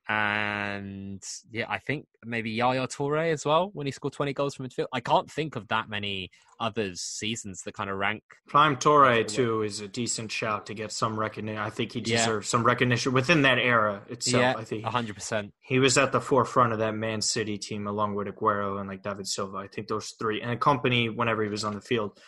and 0.09 1.23
yeah, 1.51 1.67
I 1.69 1.77
think 1.77 2.07
maybe 2.25 2.49
Yaya 2.49 2.87
Toure 2.87 3.31
as 3.31 3.45
well 3.45 3.69
when 3.73 3.85
he 3.85 3.91
scored 3.91 4.13
20 4.13 4.33
goals 4.33 4.55
from 4.55 4.67
midfield. 4.67 4.87
I 4.91 5.01
can't 5.01 5.29
think 5.29 5.55
of 5.55 5.67
that 5.67 5.87
many 5.87 6.31
others 6.59 6.99
seasons 6.99 7.61
that 7.61 7.75
kind 7.75 7.91
of 7.91 7.97
rank. 7.97 8.23
Prime 8.47 8.75
Toure 8.77 9.27
too 9.27 9.61
is 9.61 9.81
a 9.81 9.87
decent 9.87 10.31
shout 10.31 10.65
to 10.65 10.73
get 10.73 10.91
some 10.91 11.17
recognition. 11.17 11.61
I 11.61 11.69
think 11.69 11.93
he 11.93 12.01
deserves 12.01 12.47
yeah. 12.47 12.49
some 12.49 12.63
recognition 12.63 13.13
within 13.13 13.43
that 13.43 13.59
era 13.59 14.01
itself. 14.09 14.41
Yeah, 14.41 14.55
I 14.57 14.63
think 14.63 14.83
100. 14.83 15.13
percent 15.13 15.53
He 15.59 15.77
was 15.77 15.95
at 15.99 16.11
the 16.11 16.19
forefront 16.19 16.73
of 16.73 16.79
that 16.79 16.95
Man 16.95 17.21
City 17.21 17.59
team 17.59 17.85
along 17.85 18.15
with 18.15 18.27
Aguero 18.27 18.79
and 18.79 18.89
like 18.89 19.03
David 19.03 19.27
Silva. 19.27 19.57
I 19.57 19.67
think 19.67 19.87
those 19.89 20.15
three 20.17 20.41
and 20.41 20.49
a 20.49 20.57
company 20.57 21.09
whenever 21.09 21.43
he 21.43 21.49
was 21.49 21.63
on 21.63 21.75
the 21.75 21.81
field. 21.81 22.19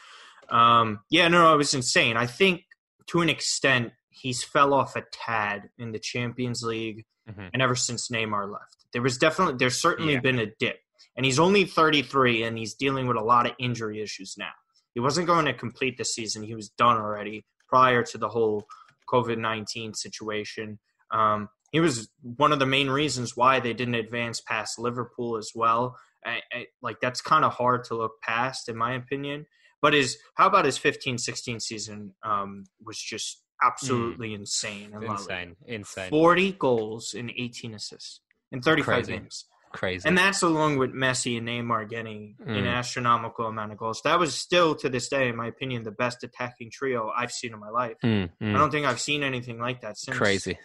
Um, 0.50 1.00
yeah, 1.10 1.28
no, 1.30 1.42
no, 1.42 1.54
it 1.56 1.58
was 1.58 1.74
insane. 1.74 2.16
I 2.16 2.28
think 2.28 2.62
to 3.08 3.22
an 3.22 3.30
extent 3.30 3.94
he's 4.10 4.44
fell 4.44 4.76
off 4.76 4.96
a 4.96 5.04
tad 5.12 5.70
in 5.80 5.94
the 5.94 6.00
Champions 6.00 6.62
League, 6.62 7.06
mm-hmm. 7.30 7.48
and 7.54 7.62
ever 7.62 7.76
since 7.76 8.10
Neymar 8.10 8.52
left, 8.52 8.86
there 8.94 9.02
was 9.02 9.18
definitely 9.18 9.56
there's 9.58 9.82
certainly 9.82 10.14
yeah. 10.14 10.20
been 10.20 10.40
a 10.40 10.48
dip. 10.60 10.80
and 11.16 11.26
he's 11.26 11.40
only 11.40 11.66
33 11.66 12.44
and 12.44 12.58
he's 12.58 12.74
dealing 12.74 13.08
with 13.08 13.18
a 13.18 13.24
lot 13.24 13.46
of 13.46 13.54
injury 13.60 14.02
issues 14.02 14.36
now. 14.38 14.52
He 14.94 15.00
wasn't 15.00 15.28
going 15.28 15.46
to 15.46 15.54
complete 15.54 15.98
the 15.98 16.06
season; 16.06 16.44
he 16.44 16.56
was 16.56 16.70
done 16.70 16.98
already 16.98 17.46
prior 17.68 18.04
to 18.04 18.18
the 18.18 18.30
whole 18.30 18.66
COVID 19.12 19.38
19 19.38 19.94
situation. 19.94 20.80
Um, 21.12 21.50
he 21.72 21.80
was 21.80 22.10
one 22.22 22.52
of 22.52 22.60
the 22.60 22.66
main 22.66 22.90
reasons 22.90 23.36
why 23.36 23.60
they 23.60 23.74
didn't 23.74 23.96
advance 23.96 24.42
past 24.42 24.78
Liverpool 24.78 25.38
as 25.38 25.52
well. 25.56 25.96
I, 26.26 26.42
I, 26.52 26.66
like 26.82 26.98
that's 27.02 27.22
kind 27.22 27.46
of 27.46 27.54
hard 27.54 27.86
to 27.86 27.96
look 27.96 28.22
past, 28.22 28.70
in 28.70 28.78
my 28.78 28.94
opinion. 28.94 29.46
But 29.82 29.94
his 29.94 30.18
how 30.36 30.48
about 30.48 30.66
his 30.66 30.78
15-16 30.78 31.62
season 31.62 32.14
um, 32.24 32.66
was 32.84 33.00
just 33.00 33.41
absolutely 33.64 34.30
mm. 34.32 34.40
insane. 34.40 34.94
Insane, 35.02 35.56
insane. 35.66 36.10
Forty 36.10 36.52
goals 36.54 37.14
and 37.14 37.32
18 37.36 37.74
assists 37.76 38.22
in 38.52 38.62
35 38.62 38.86
Crazy. 38.86 39.12
games. 39.14 39.46
Crazy. 39.72 40.08
And 40.08 40.18
that's 40.18 40.42
along 40.42 40.78
with 40.80 40.94
Messi 40.94 41.38
and 41.38 41.48
Neymar 41.48 41.90
getting 41.90 42.36
mm. 42.46 42.58
an 42.58 42.68
astronomical 42.68 43.46
amount 43.46 43.72
of 43.72 43.78
goals. 43.78 44.02
That 44.04 44.20
was 44.20 44.36
still, 44.36 44.76
to 44.76 44.90
this 44.90 45.08
day, 45.08 45.30
in 45.30 45.38
my 45.38 45.48
opinion, 45.48 45.84
the 45.84 45.92
best 45.92 46.24
attacking 46.26 46.72
trio 46.72 47.10
I've 47.16 47.32
seen 47.32 47.54
in 47.54 47.60
my 47.60 47.70
life. 47.70 47.96
Mm, 48.04 48.30
mm. 48.42 48.56
I 48.56 48.58
don't 48.58 48.70
think 48.70 48.86
I've 48.86 49.00
seen 49.00 49.24
anything 49.24 49.60
like 49.60 49.82
that 49.82 49.98
since. 49.98 50.18
Crazy. 50.18 50.58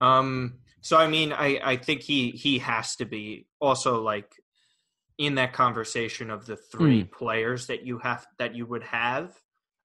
Um. 0.00 0.58
So 0.80 0.96
I 0.96 1.08
mean, 1.08 1.32
I 1.32 1.60
I 1.62 1.76
think 1.76 2.02
he 2.02 2.30
he 2.30 2.58
has 2.58 2.96
to 2.96 3.04
be 3.04 3.46
also 3.60 4.00
like 4.02 4.32
in 5.18 5.36
that 5.36 5.52
conversation 5.52 6.30
of 6.30 6.46
the 6.46 6.56
three 6.56 7.02
Hmm. 7.02 7.08
players 7.10 7.66
that 7.68 7.84
you 7.84 7.98
have 7.98 8.26
that 8.38 8.54
you 8.54 8.66
would 8.66 8.82
have, 8.84 9.34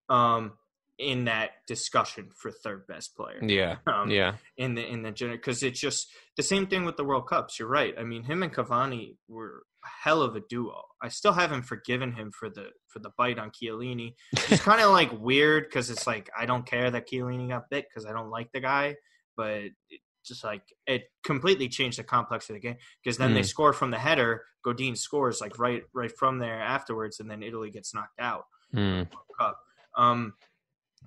um, 0.10 0.54
in 1.02 1.26
that 1.26 1.52
discussion 1.68 2.30
for 2.36 2.52
third 2.52 2.86
best 2.88 3.16
player. 3.16 3.39
Yeah. 3.41 3.78
Um, 3.88 4.10
Yeah. 4.10 4.36
in 4.58 4.76
the 4.76 4.86
in 4.86 5.02
the 5.04 5.12
general 5.12 5.38
because 5.38 5.64
it's 5.64 5.80
just 5.80 6.08
the 6.38 6.43
same 6.43 6.68
thing 6.68 6.86
with 6.86 6.95
the 6.97 7.04
World 7.04 7.28
Cups. 7.28 7.58
You're 7.60 7.68
right. 7.68 7.93
I 7.99 8.04
mean, 8.04 8.24
him 8.24 8.43
and 8.43 8.54
Cavani 8.54 9.18
were 9.28 9.64
a 9.84 9.88
hell 10.04 10.22
of 10.22 10.36
a 10.36 10.41
duo. 10.47 10.82
I 11.02 11.10
still 11.10 11.34
haven't 11.34 11.64
forgiven 11.64 12.12
him 12.14 12.32
for 12.32 12.49
the 12.49 12.70
for 12.88 12.99
the 12.99 13.10
bite 13.18 13.39
on 13.39 13.49
Chiellini. 13.52 14.14
It's 14.32 14.62
kind 14.62 14.82
of 14.82 14.91
like 14.99 15.12
weird 15.20 15.64
because 15.66 15.89
it's 15.89 16.06
like 16.06 16.30
I 16.38 16.45
don't 16.45 16.66
care 16.66 16.91
that 16.91 17.10
Chiellini 17.10 17.49
got 17.49 17.70
bit 17.70 17.86
because 17.89 18.06
I 18.06 18.14
don't 18.14 18.30
like 18.30 18.52
the 18.54 18.60
guy, 18.62 18.95
but 19.36 19.56
it 19.89 20.02
just 20.24 20.43
like 20.43 20.62
it 20.86 21.04
completely 21.26 21.68
changed 21.68 21.97
the 21.97 22.04
complex 22.04 22.47
of 22.49 22.54
the 22.54 22.60
game 22.60 22.78
because 23.04 23.18
then 23.18 23.34
they 23.34 23.41
Mm. 23.41 23.45
score 23.47 23.74
from 23.74 23.89
the 23.91 23.97
header. 23.97 24.43
Godin 24.64 24.95
scores 24.95 25.41
like 25.41 25.58
right 25.58 25.82
right 25.95 26.12
from 26.16 26.38
there 26.38 26.62
afterwards, 26.62 27.20
and 27.20 27.28
then 27.32 27.41
Italy 27.41 27.72
gets 27.72 27.95
knocked 27.95 28.20
out. 28.20 28.43
Mm. 28.76 29.10
Cup. 29.39 29.58
Um, 29.97 30.34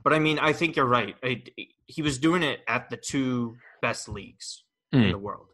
but 0.05 0.12
I 0.12 0.18
mean, 0.20 0.38
I 0.38 0.52
think 0.52 0.76
you're 0.76 0.86
right. 0.86 1.16
I, 1.24 1.42
he 1.86 2.02
was 2.02 2.18
doing 2.18 2.42
it 2.42 2.61
at 2.68 2.90
the 2.90 2.96
two 2.96 3.57
best 3.82 4.09
leagues 4.09 4.62
in 4.92 5.00
Mm. 5.00 5.11
the 5.12 5.18
world. 5.18 5.46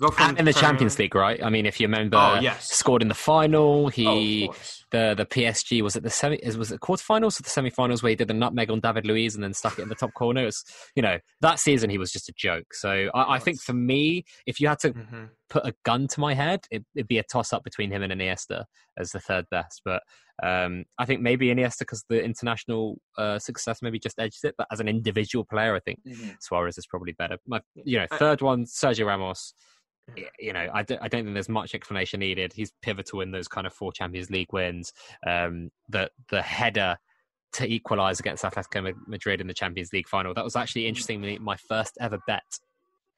Go 0.00 0.08
from 0.10 0.30
And 0.30 0.38
in 0.40 0.44
the 0.46 0.52
Premier- 0.52 0.68
Champions 0.70 0.98
League, 0.98 1.14
right? 1.14 1.40
I 1.44 1.50
mean, 1.50 1.66
if 1.66 1.78
you 1.80 1.86
remember, 1.86 2.16
Oh, 2.16 2.40
yes. 2.40 2.72
scored 2.72 3.02
in 3.02 3.08
the 3.08 3.14
final. 3.14 3.86
Oh, 3.86 3.88
He 3.88 4.44
of 4.48 4.54
course. 4.54 4.83
The 4.94 5.14
the 5.16 5.26
PSG 5.26 5.82
was 5.82 5.96
it 5.96 6.02
the 6.04 6.10
semi 6.10 6.36
is 6.36 6.56
was 6.56 6.70
it 6.70 6.80
quarterfinals 6.80 7.38
or 7.38 7.42
the 7.42 7.50
semifinals 7.50 8.02
where 8.02 8.10
he 8.10 8.16
did 8.16 8.28
the 8.28 8.34
nutmeg 8.34 8.70
on 8.70 8.78
David 8.80 9.04
Luiz 9.06 9.34
and 9.34 9.42
then 9.42 9.52
stuck 9.52 9.78
it 9.78 9.82
in 9.82 9.88
the 9.88 9.94
top 9.94 10.14
corner. 10.14 10.42
It 10.42 10.46
was, 10.46 10.64
you 10.94 11.02
know, 11.02 11.18
that 11.40 11.58
season 11.58 11.90
he 11.90 11.98
was 11.98 12.12
just 12.12 12.28
a 12.28 12.32
joke. 12.36 12.72
So 12.72 13.10
I, 13.14 13.34
I 13.34 13.38
think 13.40 13.60
for 13.60 13.72
me, 13.72 14.24
if 14.46 14.60
you 14.60 14.68
had 14.68 14.78
to 14.80 14.92
Mhm. 14.92 15.30
put 15.50 15.66
a 15.66 15.74
gun 15.84 16.06
to 16.08 16.20
my 16.20 16.34
head, 16.34 16.60
it, 16.70 16.84
it'd 16.94 17.08
be 17.08 17.18
a 17.18 17.24
toss 17.24 17.52
up 17.52 17.64
between 17.64 17.90
him 17.90 18.02
and 18.02 18.12
Iniesta 18.12 18.64
as 18.96 19.10
the 19.10 19.20
third 19.20 19.46
best. 19.50 19.82
But 19.84 20.02
um, 20.42 20.84
I 20.98 21.04
think 21.06 21.20
maybe 21.20 21.48
Iniesta 21.48 21.80
because 21.80 22.04
the 22.08 22.22
international 22.24 22.98
uh, 23.18 23.38
success 23.38 23.80
maybe 23.82 23.98
just 23.98 24.18
edged 24.18 24.44
it. 24.44 24.54
But 24.56 24.68
as 24.72 24.80
an 24.80 24.88
individual 24.88 25.44
player, 25.44 25.74
I 25.74 25.80
think 25.80 26.00
Mhm. 26.06 26.36
Suarez 26.40 26.78
is 26.78 26.86
probably 26.86 27.12
better. 27.12 27.38
My, 27.46 27.60
you 27.74 27.98
know, 27.98 28.06
third 28.12 28.40
one, 28.42 28.64
Sergio 28.64 29.06
Ramos. 29.06 29.54
You 30.38 30.52
know, 30.52 30.68
I 30.72 30.82
don't, 30.82 31.00
I 31.02 31.08
don't 31.08 31.24
think 31.24 31.34
there's 31.34 31.48
much 31.48 31.74
explanation 31.74 32.20
needed. 32.20 32.52
He's 32.52 32.72
pivotal 32.82 33.20
in 33.22 33.30
those 33.30 33.48
kind 33.48 33.66
of 33.66 33.72
four 33.72 33.92
Champions 33.92 34.30
League 34.30 34.52
wins. 34.52 34.92
Um, 35.26 35.70
the 35.88 36.10
the 36.30 36.42
header 36.42 36.96
to 37.54 37.66
equalise 37.72 38.20
against 38.20 38.44
Atletico 38.44 38.82
Ma- 38.84 39.00
Madrid 39.06 39.40
in 39.40 39.46
the 39.46 39.54
Champions 39.54 39.92
League 39.92 40.08
final. 40.08 40.34
That 40.34 40.44
was 40.44 40.56
actually 40.56 40.86
interestingly 40.86 41.38
my 41.38 41.56
first 41.56 41.96
ever 42.00 42.18
bet. 42.26 42.42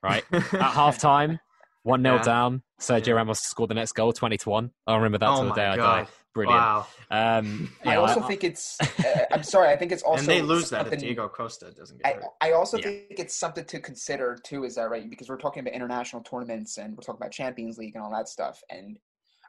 Right 0.02 0.24
at 0.32 0.52
half 0.60 0.98
time, 0.98 1.40
one 1.82 2.02
0 2.02 2.16
Yeah. 2.16 2.22
down. 2.22 2.62
Sergio. 2.80 3.16
Ramos 3.16 3.40
scored 3.40 3.70
the 3.70 3.74
next 3.74 3.92
goal, 3.92 4.12
twenty 4.12 4.36
to 4.38 4.48
one. 4.50 4.70
I'll 4.86 4.96
remember 4.96 5.18
that 5.18 5.28
Oh 5.28 5.36
till 5.36 5.48
the 5.48 5.54
day 5.54 5.66
I 5.66 5.76
God. 5.76 6.04
die. 6.04 6.10
Brilliant. 6.36 6.60
Wow. 6.60 6.86
Um, 7.10 7.70
I 7.86 7.92
yeah, 7.92 7.96
also 8.00 8.20
think 8.20 8.44
it's. 8.44 8.78
Uh, 8.80 9.24
I'm 9.32 9.42
sorry. 9.42 9.68
I 9.70 9.76
think 9.76 9.90
it's 9.90 10.02
also. 10.02 10.20
and 10.20 10.28
they 10.28 10.42
lose 10.42 10.68
that 10.70 10.86
if 10.92 11.00
Diego 11.00 11.28
Costa 11.28 11.72
doesn't 11.72 12.02
get 12.02 12.06
I, 12.06 12.12
hurt. 12.12 12.24
I 12.42 12.52
also 12.52 12.76
Yeah. 12.76 12.84
think 12.84 13.18
it's 13.18 13.34
something 13.34 13.64
to 13.64 13.80
consider 13.80 14.36
too. 14.42 14.64
Is 14.64 14.74
that 14.74 14.90
right? 14.90 15.08
Because 15.08 15.28
we're 15.30 15.38
talking 15.38 15.60
about 15.60 15.72
international 15.74 16.22
tournaments 16.22 16.76
and 16.76 16.94
we're 16.96 17.02
talking 17.02 17.20
about 17.20 17.32
Champions 17.32 17.78
League 17.78 17.94
and 17.94 18.04
all 18.04 18.10
that 18.10 18.28
stuff. 18.28 18.62
And 18.70 18.98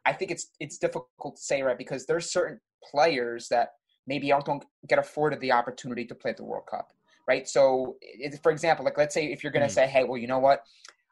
I 0.05 0.13
think 0.13 0.31
it's 0.31 0.47
it's 0.61 0.77
difficult 0.77 1.35
to 1.35 1.41
say 1.41 1.61
right 1.61 1.77
because 1.77 2.05
there's 2.05 2.31
certain 2.31 2.59
players 2.89 3.49
that 3.49 3.73
maybe 4.07 4.29
don't, 4.29 4.45
don't 4.45 4.63
get 4.87 4.99
afforded 4.99 5.41
the 5.41 5.51
opportunity 5.51 6.05
to 6.05 6.15
play 6.15 6.31
at 6.31 6.37
the 6.37 6.45
World 6.45 6.67
Cup, 6.71 6.93
right? 7.27 7.45
So, 7.49 7.97
it, 8.01 8.39
for 8.41 8.51
example, 8.53 8.85
like 8.85 8.97
let's 8.97 9.13
say 9.13 9.25
if 9.25 9.43
you're 9.43 9.51
going 9.51 9.67
to 9.67 9.67
Mm. 9.67 9.75
say, 9.79 9.87
hey, 9.87 10.05
well, 10.05 10.17
you 10.17 10.27
know 10.27 10.39
what? 10.39 10.63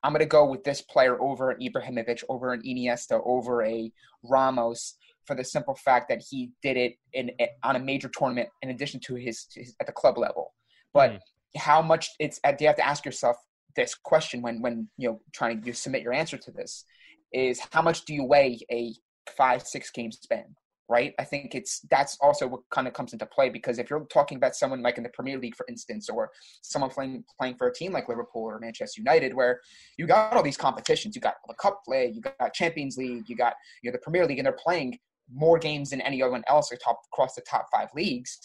I'm 0.04 0.14
going 0.14 0.20
to 0.20 0.26
go 0.28 0.46
with 0.46 0.64
this 0.64 0.82
player 0.82 1.20
over 1.20 1.50
an 1.50 1.60
Ibrahimovic, 1.60 2.24
over 2.30 2.54
an 2.54 2.62
Iniesta, 2.62 3.20
over 3.26 3.64
a 3.64 3.92
Ramos 4.24 4.96
for 5.26 5.36
the 5.36 5.44
simple 5.44 5.76
fact 5.76 6.10
that 6.10 6.24
he 6.30 6.52
did 6.62 6.78
it 6.78 6.96
in 7.14 7.32
on 7.64 7.76
a 7.76 7.80
major 7.80 8.10
tournament 8.10 8.50
in 8.62 8.70
addition 8.70 9.00
to 9.02 9.16
his, 9.16 9.48
his 9.54 9.76
at 9.80 9.88
the 9.88 9.94
club 9.94 10.18
level. 10.18 10.54
But 10.94 11.12
Mm. 11.14 11.20
how 11.58 11.82
much 11.82 12.12
it's 12.20 12.40
you 12.60 12.68
have 12.68 12.76
to 12.78 12.86
ask 12.86 13.06
yourself 13.06 13.38
this 13.76 13.96
question 13.96 14.42
when 14.42 14.62
when 14.62 14.88
you 14.98 15.10
know 15.10 15.22
trying 15.34 15.62
to 15.62 15.68
you 15.68 15.74
submit 15.74 16.02
your 16.02 16.14
answer 16.14 16.38
to 16.38 16.52
this 16.52 16.86
is 17.34 17.60
how 17.72 17.82
much 17.82 18.06
do 18.06 18.14
you 18.14 18.24
weigh 18.24 18.60
a 18.72 18.94
five 19.38 19.62
six 19.64 19.92
game 19.92 20.12
span 20.12 20.46
right 20.88 21.14
i 21.20 21.24
think 21.24 21.56
it's 21.56 21.80
that's 21.90 22.18
also 22.22 22.48
what 22.48 22.62
kind 22.72 22.88
of 22.88 22.94
comes 22.94 23.14
into 23.14 23.26
play 23.26 23.50
because 23.50 23.80
if 23.80 23.90
you're 23.90 24.06
talking 24.06 24.38
about 24.38 24.56
someone 24.56 24.82
like 24.82 24.98
in 24.98 25.04
the 25.04 25.10
premier 25.10 25.38
league 25.40 25.56
for 25.56 25.66
instance 25.68 26.10
or 26.10 26.30
someone 26.62 26.90
playing 26.90 27.24
playing 27.40 27.56
for 27.56 27.68
a 27.68 27.74
team 27.74 27.92
like 27.92 28.08
liverpool 28.08 28.44
or 28.44 28.60
manchester 28.60 29.02
united 29.02 29.34
where 29.34 29.60
you 29.98 30.06
got 30.06 30.34
all 30.34 30.44
these 30.44 30.58
competitions 30.58 31.16
you 31.16 31.22
got 31.22 31.36
the 31.48 31.54
cup 31.56 31.82
play 31.86 32.12
you 32.14 32.22
got 32.22 32.54
champions 32.54 32.98
league 32.98 33.24
you 33.28 33.36
got 33.36 33.54
you 33.82 33.90
know 33.90 33.94
the 33.94 34.02
premier 34.02 34.26
league 34.28 34.38
and 34.38 34.46
they're 34.46 34.54
playing 34.54 34.98
more 35.34 35.58
games 35.58 35.90
than 35.90 36.02
anyone 36.02 36.44
else 36.48 36.72
or 36.72 36.78
top 36.78 37.00
across 37.12 37.36
the 37.36 37.42
top 37.42 37.68
five 37.72 37.90
leagues 37.96 38.40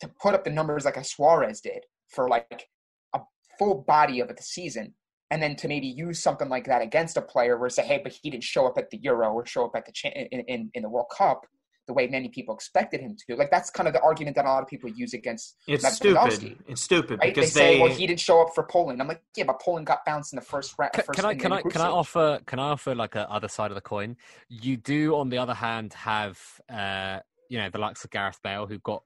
to 0.00 0.08
put 0.20 0.34
up 0.34 0.44
the 0.44 0.50
numbers 0.50 0.84
like 0.84 0.96
a 0.96 1.04
suarez 1.04 1.60
did 1.60 1.84
for 2.08 2.28
like 2.28 2.68
a 3.14 3.20
full 3.58 3.84
body 3.86 4.20
of 4.20 4.28
the 4.28 4.42
season 4.42 4.94
and 5.30 5.42
then 5.42 5.56
to 5.56 5.68
maybe 5.68 5.86
use 5.86 6.22
something 6.22 6.48
like 6.48 6.66
that 6.66 6.82
against 6.82 7.16
a 7.16 7.22
player 7.22 7.58
where 7.58 7.70
say 7.70 7.84
hey 7.84 8.00
but 8.02 8.12
he 8.12 8.30
didn't 8.30 8.44
show 8.44 8.66
up 8.66 8.78
at 8.78 8.90
the 8.90 8.98
euro 8.98 9.32
or 9.32 9.46
show 9.46 9.64
up 9.64 9.72
at 9.74 9.86
the 9.86 10.28
in, 10.32 10.40
in, 10.42 10.70
in 10.74 10.82
the 10.82 10.88
world 10.88 11.06
cup 11.16 11.46
the 11.86 11.92
way 11.92 12.06
many 12.06 12.28
people 12.28 12.54
expected 12.54 13.00
him 13.00 13.16
to 13.16 13.24
do. 13.28 13.36
like 13.36 13.50
that's 13.50 13.70
kind 13.70 13.86
of 13.88 13.92
the 13.94 14.00
argument 14.02 14.36
that 14.36 14.44
a 14.44 14.48
lot 14.48 14.62
of 14.62 14.68
people 14.68 14.88
use 14.90 15.14
against 15.14 15.56
It's 15.66 15.84
Lewandowski, 16.00 16.30
stupid. 16.30 16.58
It's 16.68 16.82
stupid 16.82 17.18
right 17.20 17.34
because 17.34 17.52
they 17.52 17.60
say 17.60 17.74
they. 17.74 17.80
well 17.82 17.90
he 17.92 18.06
didn't 18.06 18.20
show 18.20 18.40
up 18.42 18.54
for 18.54 18.62
poland 18.64 19.00
i'm 19.02 19.08
like 19.08 19.22
yeah 19.36 19.44
but 19.44 19.60
poland 19.60 19.86
got 19.86 20.04
bounced 20.04 20.32
in 20.32 20.36
the 20.36 20.44
first 20.44 20.74
round 20.78 20.92
Can, 20.92 21.04
can 21.12 21.24
I 21.24 21.34
can 21.34 21.52
I 21.52 21.60
group 21.62 21.72
can 21.72 21.82
I 21.82 21.86
offer 21.88 22.40
can 22.46 22.58
I 22.58 22.68
offer 22.70 22.94
like 22.94 23.14
a 23.16 23.28
other 23.30 23.48
side 23.48 23.70
of 23.70 23.74
the 23.74 23.80
coin? 23.80 24.16
You 24.48 24.76
do, 24.76 25.16
on 25.16 25.28
the 25.28 25.38
other 25.38 25.54
hand, 25.54 25.92
have 25.94 26.38
uh, 26.70 27.18
you 27.48 27.58
know 27.58 27.68
the 27.70 27.78
likes 27.78 28.04
of 28.04 28.10
Gareth 28.10 28.38
Bale 28.42 28.66
who 28.66 28.78
got 28.78 29.02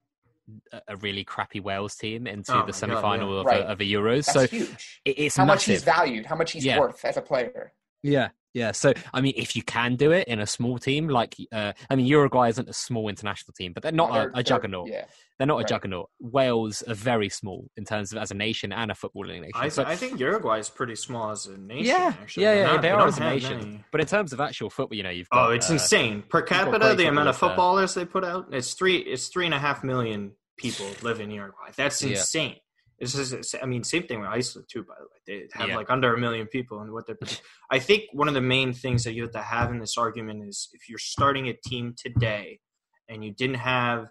a- 0.72 0.82
a 0.88 0.96
really 0.96 1.24
crappy 1.24 1.60
Wales 1.60 1.96
team 1.96 2.26
into 2.26 2.52
Oh 2.54 2.60
the 2.60 2.66
my 2.66 2.70
semi 2.72 2.94
God, 2.94 3.00
final 3.02 3.32
yeah. 3.34 3.40
of, 3.40 3.46
Right. 3.46 3.60
a, 3.62 3.68
of 3.68 3.80
a 3.80 3.84
Euros. 3.84 4.26
that's 4.26 4.32
so 4.32 4.46
huge 4.46 5.00
it, 5.04 5.18
it's 5.18 5.36
how 5.36 5.44
much 5.44 5.64
he's 5.64 5.82
valued 5.82 6.26
how 6.26 6.36
much 6.36 6.52
he's 6.52 6.64
Yeah. 6.64 6.78
worth 6.78 7.04
as 7.04 7.16
a 7.16 7.22
player 7.22 7.72
Yeah, 8.02 8.28
yeah. 8.56 8.72
So 8.72 8.92
I 9.14 9.20
mean, 9.20 9.34
if 9.36 9.54
you 9.54 9.62
can 9.62 9.94
do 9.96 10.10
it 10.12 10.26
in 10.26 10.40
a 10.40 10.46
small 10.46 10.78
team, 10.78 11.08
like 11.08 11.36
uh, 11.52 11.72
I 11.90 11.94
mean, 11.96 12.06
Uruguay 12.06 12.48
isn't 12.48 12.68
a 12.68 12.72
small 12.72 13.08
international 13.08 13.52
team, 13.56 13.72
but 13.72 13.82
they're 13.82 13.92
not 13.92 14.12
They're- 14.12 14.28
a, 14.30 14.32
they're- 14.34 14.42
juggernaut. 14.42 14.88
yeah 14.88 15.04
They're 15.38 15.46
not 15.46 15.58
a 15.60 15.64
juggernaut. 15.64 16.08
Wales 16.18 16.82
are 16.88 16.94
very 16.94 17.28
small 17.28 17.68
in 17.76 17.84
terms 17.84 18.10
of 18.12 18.16
as 18.18 18.30
a 18.30 18.34
nation 18.34 18.72
and 18.72 18.90
a 18.90 18.94
footballing 18.94 19.40
nation. 19.42 19.52
I, 19.54 19.68
So- 19.68 19.84
I 19.84 19.94
think 19.94 20.18
Uruguay 20.18 20.58
is 20.60 20.70
pretty 20.70 20.94
small 20.96 21.30
as 21.30 21.46
a 21.46 21.58
nation. 21.58 21.84
yeah, 21.84 22.14
actually. 22.22 22.44
yeah, 22.44 22.54
They're 22.54 22.62
yeah. 22.62 22.66
not- 22.72 22.82
they 22.82 22.88
they 22.88 22.92
are 22.92 22.98
don't 23.00 23.08
as 23.08 23.18
a 23.18 23.20
nation, 23.20 23.58
many. 23.58 23.84
but 23.92 24.00
in 24.00 24.06
terms 24.06 24.32
of 24.32 24.40
actual 24.40 24.70
football, 24.70 24.96
you 24.96 25.02
know, 25.02 25.10
you've 25.10 25.28
got. 25.28 25.48
Oh, 25.50 25.52
it's 25.52 25.68
uh, 25.70 25.74
insane 25.74 26.22
per 26.28 26.40
capita. 26.42 26.94
The 26.96 27.06
amount 27.06 27.28
of 27.28 27.36
footballers 27.36 27.92
there. 27.94 28.04
they 28.06 28.10
put 28.10 28.24
out, 28.24 28.46
it's 28.52 28.72
three. 28.72 28.96
It's 28.96 29.28
three 29.28 29.44
and 29.44 29.54
a 29.54 29.58
half 29.58 29.84
million 29.84 30.32
people 30.56 30.86
live 31.02 31.20
in 31.20 31.30
Uruguay. 31.30 31.68
That's 31.76 32.00
insane. 32.02 32.52
It's 32.52 32.60
just, 33.00 33.32
it's- 33.32 33.54
I 33.62 33.66
mean, 33.66 33.84
same 33.84 34.04
thing 34.04 34.20
with 34.20 34.28
Iceland 34.30 34.68
too. 34.70 34.82
By 34.82 34.94
the 34.98 35.04
way, 35.04 35.18
they 35.26 35.48
have 35.58 35.68
Yeah. 35.68 35.76
like 35.76 35.90
under 35.90 36.14
a 36.14 36.18
million 36.18 36.46
people, 36.46 36.80
and 36.80 36.92
what 36.92 37.06
they're. 37.06 37.18
I 37.70 37.78
think 37.78 38.04
one 38.12 38.28
of 38.28 38.34
the 38.34 38.40
main 38.40 38.72
things 38.72 39.04
that 39.04 39.14
you 39.14 39.22
have 39.22 39.32
to 39.32 39.42
have 39.42 39.70
in 39.70 39.78
this 39.80 39.96
argument 39.98 40.44
is 40.48 40.68
if 40.72 40.88
you're 40.88 40.98
starting 40.98 41.48
a 41.48 41.54
team 41.54 41.94
today, 41.96 42.60
and 43.08 43.24
you 43.24 43.32
didn't 43.32 43.56
have 43.56 44.08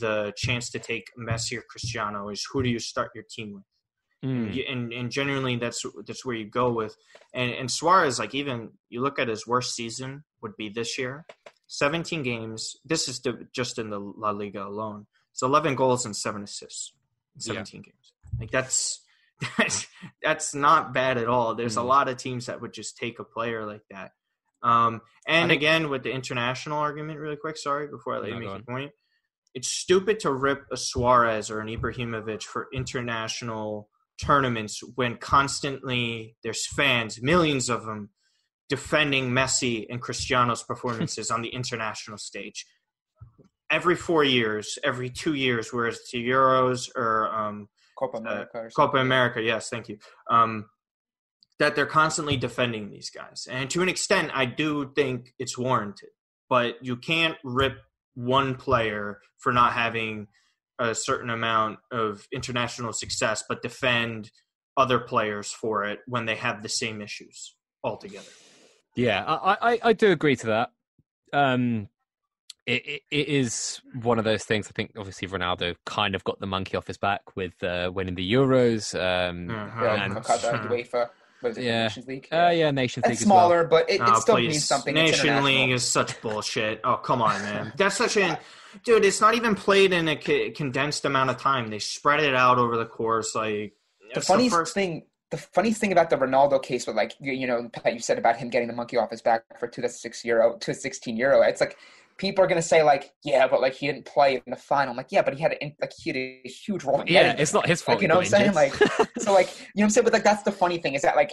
the 0.00 0.32
chance 0.36 0.70
to 0.70 0.78
take 0.78 1.06
Messi 1.18 1.56
or 1.58 1.62
Cristiano, 1.62 2.28
is 2.30 2.46
who 2.52 2.62
do 2.62 2.68
you 2.68 2.78
start 2.78 3.10
your 3.14 3.24
team 3.30 3.52
with? 3.54 3.62
mm, 4.24 4.72
and 4.72 4.92
and 4.92 5.10
generally 5.10 5.56
that's 5.56 5.84
that's 6.06 6.24
where 6.24 6.34
you 6.34 6.46
go 6.46 6.72
with 6.72 6.96
and 7.34 7.50
and 7.52 7.70
Suarez 7.70 8.18
like 8.18 8.34
even 8.34 8.70
you 8.88 9.02
look 9.02 9.18
at 9.18 9.28
his 9.28 9.46
worst 9.46 9.74
season 9.74 10.24
would 10.40 10.56
be 10.56 10.70
this 10.70 10.96
year 10.98 11.26
17 11.66 12.22
games 12.22 12.76
this 12.82 13.08
is 13.08 13.20
the, 13.20 13.46
just 13.52 13.78
in 13.78 13.90
the 13.90 13.98
La 14.00 14.30
Liga 14.30 14.64
alone 14.66 15.06
it's 15.32 15.42
11 15.42 15.74
goals 15.74 16.06
and 16.06 16.16
7 16.16 16.42
assists 16.42 16.92
in 17.34 17.40
Yeah. 17.54 17.60
17 17.64 17.82
games 17.82 18.12
like 18.40 18.50
that's 18.50 19.02
that's 19.58 19.86
that's 20.22 20.54
not 20.54 20.92
bad 20.94 21.18
at 21.18 21.28
all 21.28 21.54
there's 21.54 21.76
a 21.76 21.80
Mhm. 21.80 21.86
lot 21.88 22.08
of 22.08 22.16
teams 22.16 22.46
that 22.46 22.60
would 22.60 22.72
just 22.72 22.96
take 22.96 23.18
a 23.18 23.24
player 23.24 23.66
like 23.66 23.82
that 23.90 24.12
Um, 24.62 25.00
and 25.28 25.50
think- 25.50 25.60
again, 25.60 25.90
with 25.90 26.02
the 26.02 26.10
international 26.12 26.78
argument, 26.78 27.20
really 27.20 27.36
quick, 27.36 27.56
sorry, 27.58 27.86
before 27.88 28.14
I 28.14 28.18
let 28.18 28.30
you 28.30 28.36
make 28.36 28.48
your 28.48 28.62
point, 28.62 28.92
it's 29.54 29.68
stupid 29.68 30.18
to 30.20 30.32
rip 30.32 30.64
a 30.72 30.76
Suarez 30.76 31.50
or 31.50 31.60
an 31.60 31.68
Ibrahimovic 31.68 32.42
for 32.42 32.66
international 32.72 33.88
tournaments 34.18 34.80
when 34.96 35.18
constantly 35.18 36.36
there's 36.42 36.66
fans, 36.66 37.20
millions 37.22 37.68
of 37.68 37.84
them, 37.84 38.10
defending 38.68 39.30
Messi 39.30 39.86
and 39.90 40.00
Cristiano's 40.00 40.62
performances 40.70 41.30
on 41.30 41.42
the 41.42 41.50
international 41.50 42.18
stage. 42.18 42.64
Every 43.70 43.96
four 43.96 44.24
years, 44.24 44.78
every 44.82 45.10
two 45.10 45.34
years, 45.34 45.72
whereas 45.72 45.98
the 46.12 46.26
Euros 46.26 46.88
or 46.96 47.28
um, 47.34 47.68
Copa 47.98 48.18
America. 48.18 48.58
or 48.58 48.70
Copa. 48.70 48.98
America, 48.98 49.42
yes, 49.42 49.68
thank 49.68 49.88
you. 49.88 49.98
Um, 50.30 50.66
that 51.58 51.74
they're 51.74 51.86
constantly 51.86 52.36
defending 52.36 52.90
these 52.90 53.10
guys, 53.10 53.46
and 53.50 53.70
to 53.70 53.82
an 53.82 53.88
extent, 53.88 54.30
I 54.34 54.44
do 54.44 54.92
think 54.94 55.32
it's 55.38 55.56
warranted. 55.56 56.10
But 56.48 56.76
you 56.82 56.96
can't 56.96 57.36
rip 57.42 57.78
one 58.14 58.54
player 58.54 59.20
for 59.38 59.52
not 59.52 59.72
having 59.72 60.28
a 60.78 60.94
certain 60.94 61.30
amount 61.30 61.78
of 61.90 62.26
international 62.32 62.92
success, 62.92 63.42
but 63.48 63.62
defend 63.62 64.30
other 64.76 64.98
players 64.98 65.50
for 65.50 65.84
it 65.84 66.00
when 66.06 66.26
they 66.26 66.36
have 66.36 66.62
the 66.62 66.68
same 66.68 67.00
issues 67.00 67.54
altogether. 67.82 68.28
Yeah, 68.94 69.24
I, 69.24 69.72
I, 69.72 69.78
I 69.82 69.92
do 69.92 70.10
agree 70.10 70.36
to 70.36 70.46
that. 70.46 70.70
Um, 71.32 71.88
it, 72.66 72.86
it, 72.86 73.02
it 73.10 73.28
is 73.28 73.80
one 74.02 74.18
of 74.18 74.24
those 74.24 74.44
things. 74.44 74.66
I 74.68 74.72
think 74.72 74.92
obviously 74.98 75.28
Ronaldo 75.28 75.76
kind 75.84 76.14
of 76.14 76.24
got 76.24 76.40
the 76.40 76.46
monkey 76.46 76.76
off 76.76 76.86
his 76.86 76.98
back 76.98 77.36
with 77.36 77.62
uh, 77.62 77.90
winning 77.94 78.14
the 78.16 78.32
Euros. 78.32 78.94
Um, 78.94 79.50
Uh-huh. 79.50 79.84
Yeah, 79.84 80.04
and- 80.04 80.14
Qatar, 80.16 80.68
UEFA. 80.68 81.10
It? 81.42 81.58
Yeah. 81.58 81.82
Nations 81.84 82.06
League. 82.08 82.28
uh, 82.32 82.48
yeah, 82.52 82.70
Nations 82.72 83.04
That's 83.04 83.20
League 83.20 83.26
as 83.26 83.26
well. 83.28 83.38
smaller, 83.38 83.64
but 83.64 83.88
it, 83.88 84.00
it 84.00 84.00
Oh, 84.04 84.18
still 84.18 84.34
please. 84.36 84.48
means 84.48 84.64
something. 84.64 84.94
Nation. 84.94 85.44
League 85.44 85.70
is 85.70 85.84
such 85.84 86.20
bullshit. 86.20 86.80
Oh, 86.82 86.96
come 86.96 87.22
on, 87.22 87.40
man. 87.42 87.72
That's 87.76 87.94
such 87.96 88.16
an 88.16 88.36
dude. 88.84 89.04
It's 89.04 89.20
not 89.20 89.34
even 89.34 89.54
played 89.54 89.92
in 89.92 90.08
a 90.08 90.20
c- 90.20 90.50
condensed 90.50 91.04
amount 91.04 91.30
of 91.30 91.36
time. 91.36 91.68
They 91.68 91.78
spread 91.78 92.20
it 92.20 92.34
out 92.34 92.58
over 92.58 92.76
the 92.76 92.86
course. 92.86 93.34
Like 93.36 93.74
the 94.12 94.18
it's 94.18 94.26
the 94.26 94.48
first- 94.48 94.74
thing 94.74 95.04
the 95.30 95.36
funniest 95.36 95.80
thing 95.80 95.92
about 95.92 96.08
the 96.10 96.16
Ronaldo 96.16 96.60
case 96.62 96.86
with 96.86 96.96
like 96.96 97.12
you, 97.20 97.32
you 97.32 97.46
know 97.46 97.68
Pat 97.68 97.92
you 97.94 98.00
said 98.00 98.18
about 98.18 98.36
him 98.38 98.48
getting 98.48 98.66
the 98.66 98.74
monkey 98.74 98.96
off 98.96 99.10
his 99.10 99.22
back 99.22 99.42
for 99.60 99.68
2006 99.68 100.24
euro 100.24 100.56
to 100.58 100.72
16 100.72 101.16
euro 101.16 101.42
it's 101.42 101.60
like 101.60 101.76
people 102.18 102.42
are 102.44 102.46
gonna 102.48 102.62
say 102.62 102.82
like 102.82 103.10
yeah 103.24 103.46
but 103.46 103.60
like 103.60 103.74
he 103.74 103.86
didn't 103.86 104.04
play 104.06 104.34
in 104.36 104.42
the 104.46 104.56
final. 104.56 104.90
I'm 104.92 104.96
like 104.96 105.08
yeah 105.10 105.22
but 105.22 105.34
he 105.34 105.40
had 105.42 105.52
a, 105.60 105.76
like 105.80 105.92
he 106.02 106.10
had 106.10 106.16
a 106.16 106.48
huge 106.48 106.84
role 106.84 107.00
in 107.00 107.06
Yeah, 107.08 107.34
it's 107.38 107.52
not 107.52 107.66
his 107.66 107.82
fault. 107.82 107.96
like 107.96 108.02
you 108.02 108.08
know 108.08 108.16
what 108.16 108.24
I'm 108.24 108.30
saying? 108.30 108.54
like 108.54 108.74
so 109.18 109.32
like 109.32 109.48
you 109.58 109.60
know 109.60 109.64
what 109.74 109.84
I'm 109.84 109.90
saying? 109.90 110.04
But 110.04 110.12
like 110.12 110.24
that's 110.24 110.42
the 110.42 110.52
funny 110.52 110.78
thing 110.78 110.94
is 110.94 111.02
that 111.02 111.16
like 111.16 111.32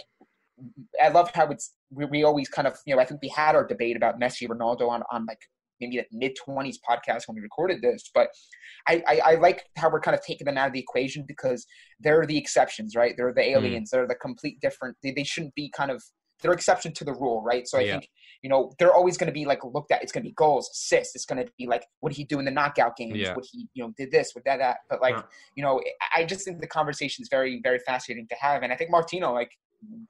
I 1.02 1.08
love 1.08 1.30
how 1.34 1.48
it's 1.48 1.74
we, 1.90 2.04
we 2.06 2.22
always 2.24 2.48
kind 2.48 2.68
of 2.68 2.76
you 2.86 2.94
know 2.94 3.00
I 3.02 3.04
think 3.04 3.20
we 3.22 3.28
had 3.28 3.54
our 3.54 3.66
debate 3.66 3.96
about 3.96 4.20
Messi 4.20 4.46
Ronaldo 4.48 4.88
on 4.88 5.02
on 5.10 5.26
like 5.26 5.40
maybe 5.80 5.96
the 5.96 6.04
mid 6.12 6.36
20s 6.46 6.76
podcast 6.88 7.26
when 7.26 7.34
we 7.34 7.40
recorded 7.40 7.82
this 7.82 8.08
but 8.14 8.28
I, 8.88 9.02
I 9.08 9.20
I 9.24 9.34
like 9.36 9.64
how 9.76 9.90
we're 9.90 10.00
kind 10.00 10.16
of 10.16 10.22
taking 10.24 10.44
them 10.44 10.56
out 10.56 10.68
of 10.68 10.72
the 10.72 10.78
equation 10.78 11.24
because 11.26 11.66
they're 12.00 12.24
the 12.26 12.38
exceptions 12.38 12.94
right? 12.94 13.14
They're 13.16 13.32
the 13.34 13.40
Mm. 13.40 13.56
aliens. 13.56 13.90
They're 13.90 14.06
the 14.06 14.14
complete 14.14 14.60
different 14.60 14.96
they, 15.02 15.10
they 15.12 15.24
shouldn't 15.24 15.54
be 15.54 15.70
kind 15.76 15.90
of 15.90 16.02
they're 16.42 16.52
exception 16.52 16.92
to 16.92 17.04
the 17.04 17.12
rule 17.12 17.42
right 17.42 17.66
so 17.68 17.78
I 17.78 17.82
Yeah. 17.82 17.92
think 17.92 18.10
you 18.42 18.50
know 18.50 18.72
they're 18.78 18.92
always 18.94 19.16
going 19.16 19.28
to 19.28 19.32
be 19.32 19.44
like 19.46 19.64
looked 19.64 19.90
at 19.92 20.02
it's 20.02 20.12
going 20.12 20.22
to 20.24 20.28
be 20.28 20.34
goals 20.34 20.68
assists 20.72 21.14
it's 21.14 21.24
going 21.24 21.44
to 21.44 21.50
be 21.56 21.66
like 21.66 21.84
what 22.00 22.10
did 22.10 22.16
he 22.16 22.24
do 22.24 22.38
in 22.38 22.44
the 22.44 22.50
knockout 22.50 22.96
games 22.96 23.16
Yeah. 23.16 23.34
what 23.34 23.44
he 23.50 23.66
you 23.74 23.82
know 23.84 23.92
did 23.96 24.10
this 24.10 24.32
with 24.34 24.44
that 24.44 24.58
that 24.58 24.78
but 24.90 25.00
like 25.00 25.14
Yeah. 25.16 25.22
you 25.56 25.62
know 25.62 25.80
I- 26.14 26.20
I 26.22 26.24
just 26.24 26.44
think 26.44 26.60
the 26.60 26.66
conversation 26.66 27.22
is 27.22 27.28
very 27.28 27.60
very 27.62 27.78
fascinating 27.78 28.26
to 28.28 28.34
have 28.36 28.62
and 28.62 28.72
I 28.72 28.76
think 28.76 28.90
Martino 28.90 29.32
like 29.32 29.52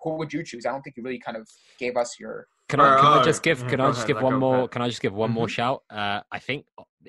who 0.02 0.10
would 0.14 0.32
you 0.32 0.42
choose 0.44 0.66
I 0.66 0.70
don't 0.70 0.82
think 0.82 0.96
you 0.96 1.02
really 1.02 1.18
kind 1.18 1.36
of 1.36 1.48
gave 1.78 1.96
us 1.96 2.18
your 2.18 2.46
Can 2.68 2.80
I, 2.80 2.96
can 2.96 3.06
I 3.06 3.22
just 3.22 3.42
give? 3.42 3.66
Can 3.66 3.80
I 3.80 3.90
just 3.90 4.06
give 4.06 4.20
one 4.22 4.36
more? 4.38 4.68
Can 4.68 4.80
I 4.82 4.88
just 4.88 5.02
give 5.02 5.12
one 5.12 5.30
more 5.30 5.48
shout? 5.48 5.82
Uh, 5.90 6.20
I 6.32 6.38
think 6.38 6.64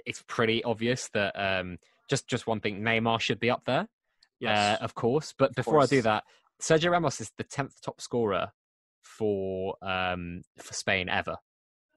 it's 0.05 0.21
pretty 0.27 0.63
obvious 0.65 1.07
that 1.13 1.31
um, 1.39 1.77
just 2.09 2.27
just 2.27 2.45
one 2.47 2.59
thing, 2.59 2.81
Neymar 2.81 3.19
should 3.21 3.39
be 3.39 3.49
up 3.49 3.63
there, 3.65 3.87
Yes. 4.39 4.57
uh, 4.81 4.83
of 4.83 4.95
course. 4.95 5.33
But 5.37 5.55
before 5.55 5.79
I 5.81 5.85
do 5.85 6.01
that, 6.01 6.23
Sergio 6.61 6.91
Ramos 6.91 7.21
is 7.21 7.31
the 7.37 7.43
tenth 7.45 7.79
top 7.81 8.01
scorer 8.01 8.51
for 9.17 9.75
um, 9.81 10.41
for 10.61 10.73
Spain 10.73 11.09
ever, 11.09 11.37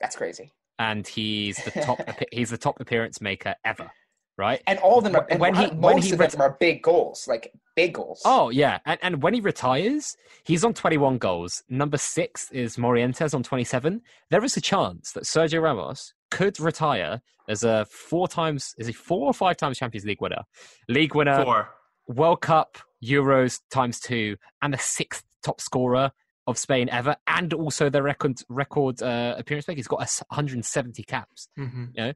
that's 0.01 0.17
crazy 0.17 0.53
and 0.79 1.07
he's 1.07 1.57
the 1.65 1.71
top. 1.83 1.99
he's 2.33 2.51
the 2.51 2.59
top 2.59 2.81
appearance 2.81 3.21
maker 3.21 3.55
ever, 3.65 3.91
right? 4.37 4.63
and 4.67 4.79
all 4.79 4.99
of 4.99 5.05
them 5.05 5.17
are, 5.17 5.27
and 5.31 5.41
When 5.41 5.55
he- 5.55 5.67
most 5.73 5.77
when 5.81 5.99
he 6.03 6.13
of 6.13 6.21
ret- 6.21 6.31
them 6.33 6.41
are 6.41 6.57
big 6.61 6.83
goals 6.83 7.27
like 7.27 7.53
big 7.75 7.95
goals 7.95 8.23
Oh 8.25 8.51
yeah, 8.51 8.79
and, 8.87 8.99
and 9.03 9.23
when 9.23 9.35
he 9.35 9.41
retires, 9.41 10.17
he's 10.45 10.65
on 10.65 10.75
21 10.75 11.19
goals. 11.19 11.63
Number 11.69 11.97
six 11.99 12.51
is 12.51 12.77
Morientes 12.77 13.35
on 13.35 13.43
27. 13.43 14.01
There 14.31 14.45
is 14.45 14.57
a 14.57 14.61
chance 14.61 15.13
that 15.13 15.25
Sergio 15.25 15.63
Ramos 15.63 16.13
could 16.31 16.59
retire 16.61 17.21
as 17.49 17.65
a 17.65 17.87
four 17.91 18.29
times 18.29 18.75
is 18.79 18.87
he 18.87 18.93
four 18.93 19.27
or 19.27 19.33
five 19.35 19.57
times 19.57 19.79
Champions 19.79 20.05
League 20.05 20.21
winner, 20.21 20.43
league 20.89 21.15
winner, 21.15 21.43
Four. 21.45 21.69
World 22.09 22.41
Cup, 22.41 22.79
Euros 23.05 23.61
times 23.71 23.99
two, 24.01 24.37
and 24.63 24.73
the 24.75 24.79
sixth 24.79 25.25
top 25.43 25.61
scorer 25.61 26.11
of 26.49 26.59
Spain 26.59 26.89
ever, 26.89 27.15
and 27.29 27.53
also 27.53 27.89
the 27.89 28.03
record 28.03 28.41
record 28.49 29.01
uh, 29.03 29.35
appearance 29.39 29.69
maker. 29.69 29.77
He's 29.77 29.87
got 29.87 30.01
a 30.01 30.05
s- 30.05 30.23
170 30.31 31.03
caps. 31.05 31.49
Mhm. 31.59 32.15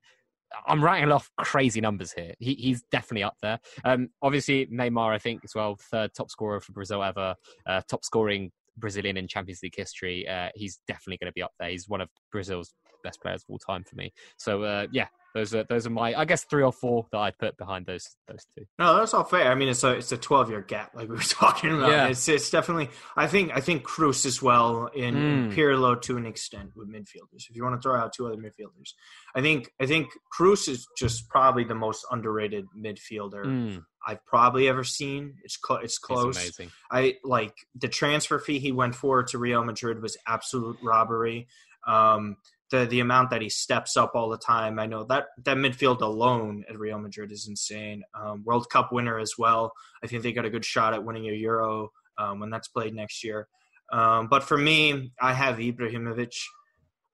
I'm 0.67 0.83
writing 0.85 1.11
off 1.13 1.31
crazy 1.39 1.81
numbers 1.81 2.13
here. 2.13 2.35
He, 2.39 2.55
he's 2.55 2.83
definitely 2.91 3.23
up 3.23 3.37
there. 3.41 3.59
Um, 3.85 4.09
obviously, 4.21 4.67
Neymar, 4.67 5.13
I 5.15 5.19
think, 5.19 5.41
as 5.45 5.55
well, 5.55 5.77
third 5.91 6.13
top 6.15 6.31
scorer 6.31 6.61
for 6.61 6.73
Brazil 6.73 7.03
ever, 7.03 7.35
uh, 7.67 7.81
top 7.89 8.05
scoring 8.05 8.51
Brazilian 8.77 9.17
in 9.17 9.29
Champions 9.29 9.61
League 9.63 9.77
history. 9.77 10.29
Uh, 10.29 10.49
he's 10.55 10.79
definitely 10.87 11.17
going 11.19 11.31
to 11.31 11.35
be 11.35 11.43
up 11.43 11.53
there. 11.59 11.71
He's 11.71 11.89
one 11.89 12.01
of 12.03 12.11
Brazil's 12.31 12.75
best 13.03 13.21
players 13.23 13.43
of 13.43 13.51
all 13.51 13.59
time 13.59 13.83
for 13.85 13.97
me. 13.97 14.13
So, 14.37 14.63
uh, 14.63 14.87
yeah, 14.93 15.07
those 15.35 15.55
are 15.55 15.65
those 15.65 15.87
are 15.87 15.91
my, 15.91 16.15
I 16.15 16.25
guess, 16.25 16.45
three 16.45 16.63
or 16.63 16.73
four 16.73 17.07
that 17.13 17.19
I'd 17.19 17.39
put 17.39 17.57
behind 17.57 17.87
those 17.87 18.17
those 18.29 18.45
two. 18.57 18.65
No, 18.79 18.97
that's 18.97 19.15
all 19.15 19.25
fair. 19.25 19.51
I 19.51 19.55
mean, 19.55 19.69
it's 19.69 19.83
a 19.85 19.93
it's 19.93 20.13
a 20.13 20.17
twelve 20.17 20.51
year 20.51 20.61
gap, 20.61 20.95
like 20.95 21.09
we 21.09 21.17
were 21.17 21.23
talking 21.23 21.75
about. 21.75 21.91
Yeah. 21.91 22.09
It's 22.09 22.29
it's 22.29 22.51
definitely. 22.51 22.91
I 23.17 23.27
think 23.27 23.53
I 23.55 23.61
think 23.61 23.85
Kroos 23.85 24.27
as 24.27 24.43
well 24.43 24.87
in, 24.95 25.17
in 25.17 25.51
Mm. 25.51 25.55
Pirlo 25.55 26.01
to 26.03 26.17
an 26.17 26.27
extent 26.27 26.71
with 26.77 26.89
midfielders. 26.89 27.49
If 27.49 27.57
you 27.57 27.65
want 27.65 27.81
to 27.81 27.83
throw 27.83 27.97
out 27.99 28.13
two 28.13 28.27
other 28.27 28.37
midfielders, 28.37 28.91
I 29.35 29.41
think 29.41 29.71
I 29.81 29.87
think 29.87 30.09
Kroos 30.39 30.69
is 30.69 30.87
just 30.99 31.29
probably 31.29 31.65
the 31.65 31.75
most 31.75 32.05
underrated 32.11 32.67
midfielder 32.79 33.45
Mm, 33.45 33.85
I've 34.07 34.25
probably 34.27 34.69
ever 34.69 34.85
seen. 34.85 35.35
It's 35.45 35.57
clo- 35.57 35.77
it's 35.77 35.99
close. 35.99 36.37
amazing. 36.37 36.71
I 36.91 37.17
like 37.25 37.55
the 37.75 37.89
transfer 37.89 38.39
fee 38.39 38.59
he 38.59 38.73
went 38.73 38.95
for 38.95 39.23
to 39.25 39.39
Real 39.39 39.65
Madrid 39.65 40.03
was 40.03 40.17
absolute 40.27 40.77
robbery. 40.83 41.49
Um, 41.87 42.37
the 42.73 42.87
the 42.87 42.99
amount 42.99 43.31
that 43.31 43.43
he 43.43 43.49
steps 43.49 43.97
up 43.97 44.13
all 44.17 44.29
the 44.29 44.39
time, 44.39 44.81
I 44.81 44.87
know 44.87 45.05
that 45.05 45.27
that 45.45 45.57
midfield 45.57 46.01
alone 46.01 46.65
at 46.69 46.79
Real 46.79 46.99
Madrid 46.99 47.31
is 47.31 47.47
insane. 47.47 48.03
Um, 48.21 48.43
World 48.45 48.69
Cup 48.69 48.91
winner 48.91 49.21
as 49.21 49.35
well. 49.39 49.73
I 50.03 50.09
think 50.09 50.25
they 50.25 50.33
got 50.33 50.47
a 50.47 50.51
good 50.51 50.65
shot 50.65 50.95
at 50.95 51.05
winning 51.05 51.29
a 51.29 51.33
Euro 51.33 51.91
um, 52.19 52.41
when 52.41 52.51
that's 52.51 52.69
played 52.69 52.95
next 52.95 53.23
year. 53.23 53.47
Um, 53.93 54.27
but 54.29 54.43
for 54.43 54.59
me, 54.59 55.13
I 55.21 55.35
have 55.35 55.59
Ibrahimovic. 55.59 56.35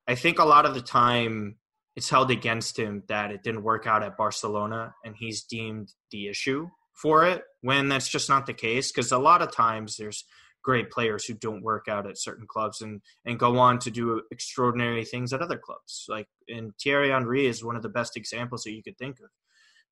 I 0.06 0.14
think 0.14 0.38
a 0.38 0.44
lot 0.44 0.64
of 0.64 0.74
the 0.74 0.80
time 0.80 1.56
it's 1.96 2.08
held 2.08 2.30
against 2.30 2.78
him 2.78 3.02
that 3.08 3.32
it 3.32 3.42
didn't 3.42 3.64
work 3.64 3.86
out 3.86 4.04
at 4.04 4.16
Barcelona, 4.16 4.94
and 5.04 5.14
he's 5.16 5.42
deemed 5.42 5.92
the 6.12 6.28
issue 6.28 6.68
for 6.94 7.26
it 7.26 7.42
when 7.60 7.88
that's 7.88 8.08
just 8.08 8.28
not 8.28 8.46
the 8.46 8.54
case. 8.54 8.92
Because 8.92 9.12
a 9.12 9.18
lot 9.18 9.42
of 9.42 9.52
times 9.52 9.96
there's 9.96 10.24
great 10.62 10.90
players 10.90 11.24
who 11.24 11.34
don't 11.34 11.62
work 11.62 11.86
out 11.88 12.06
at 12.06 12.18
certain 12.18 12.46
clubs 12.46 12.82
and 12.82 13.00
and 13.24 13.38
go 13.38 13.58
on 13.58 13.78
to 13.78 13.90
do 13.90 14.22
extraordinary 14.30 15.04
things 15.04 15.32
at 15.32 15.42
other 15.42 15.58
clubs. 15.58 16.06
Like 16.08 16.28
and 16.48 16.72
Thierry 16.82 17.10
Henry 17.10 17.46
is 17.46 17.64
one 17.64 17.76
of 17.76 17.82
the 17.82 17.88
best 17.88 18.16
examples 18.16 18.64
that 18.64 18.72
you 18.72 18.82
could 18.82 18.98
think 18.98 19.18
of. 19.20 19.30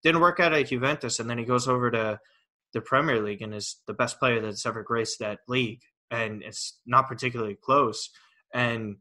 Didn't 0.03 0.21
work 0.21 0.41
out 0.41 0.53
at 0.53 0.69
Juventus, 0.69 1.19
and 1.19 1.29
then 1.29 1.39
he 1.39 1.45
goes 1.45 1.69
over 1.69 1.91
to 1.91 2.21
the 2.73 2.81
Premier 2.81 3.23
League 3.23 3.43
and 3.43 3.55
is 3.55 3.77
the 3.87 3.95
best 3.95 4.19
player 4.19 4.41
that's 4.41 4.67
ever 4.67 4.83
graced 4.83 5.19
that 5.21 5.41
league, 5.49 5.81
and 6.11 6.43
it's 6.43 6.79
not 6.87 7.09
particularly 7.09 7.57
close. 7.57 8.11
And 8.53 8.97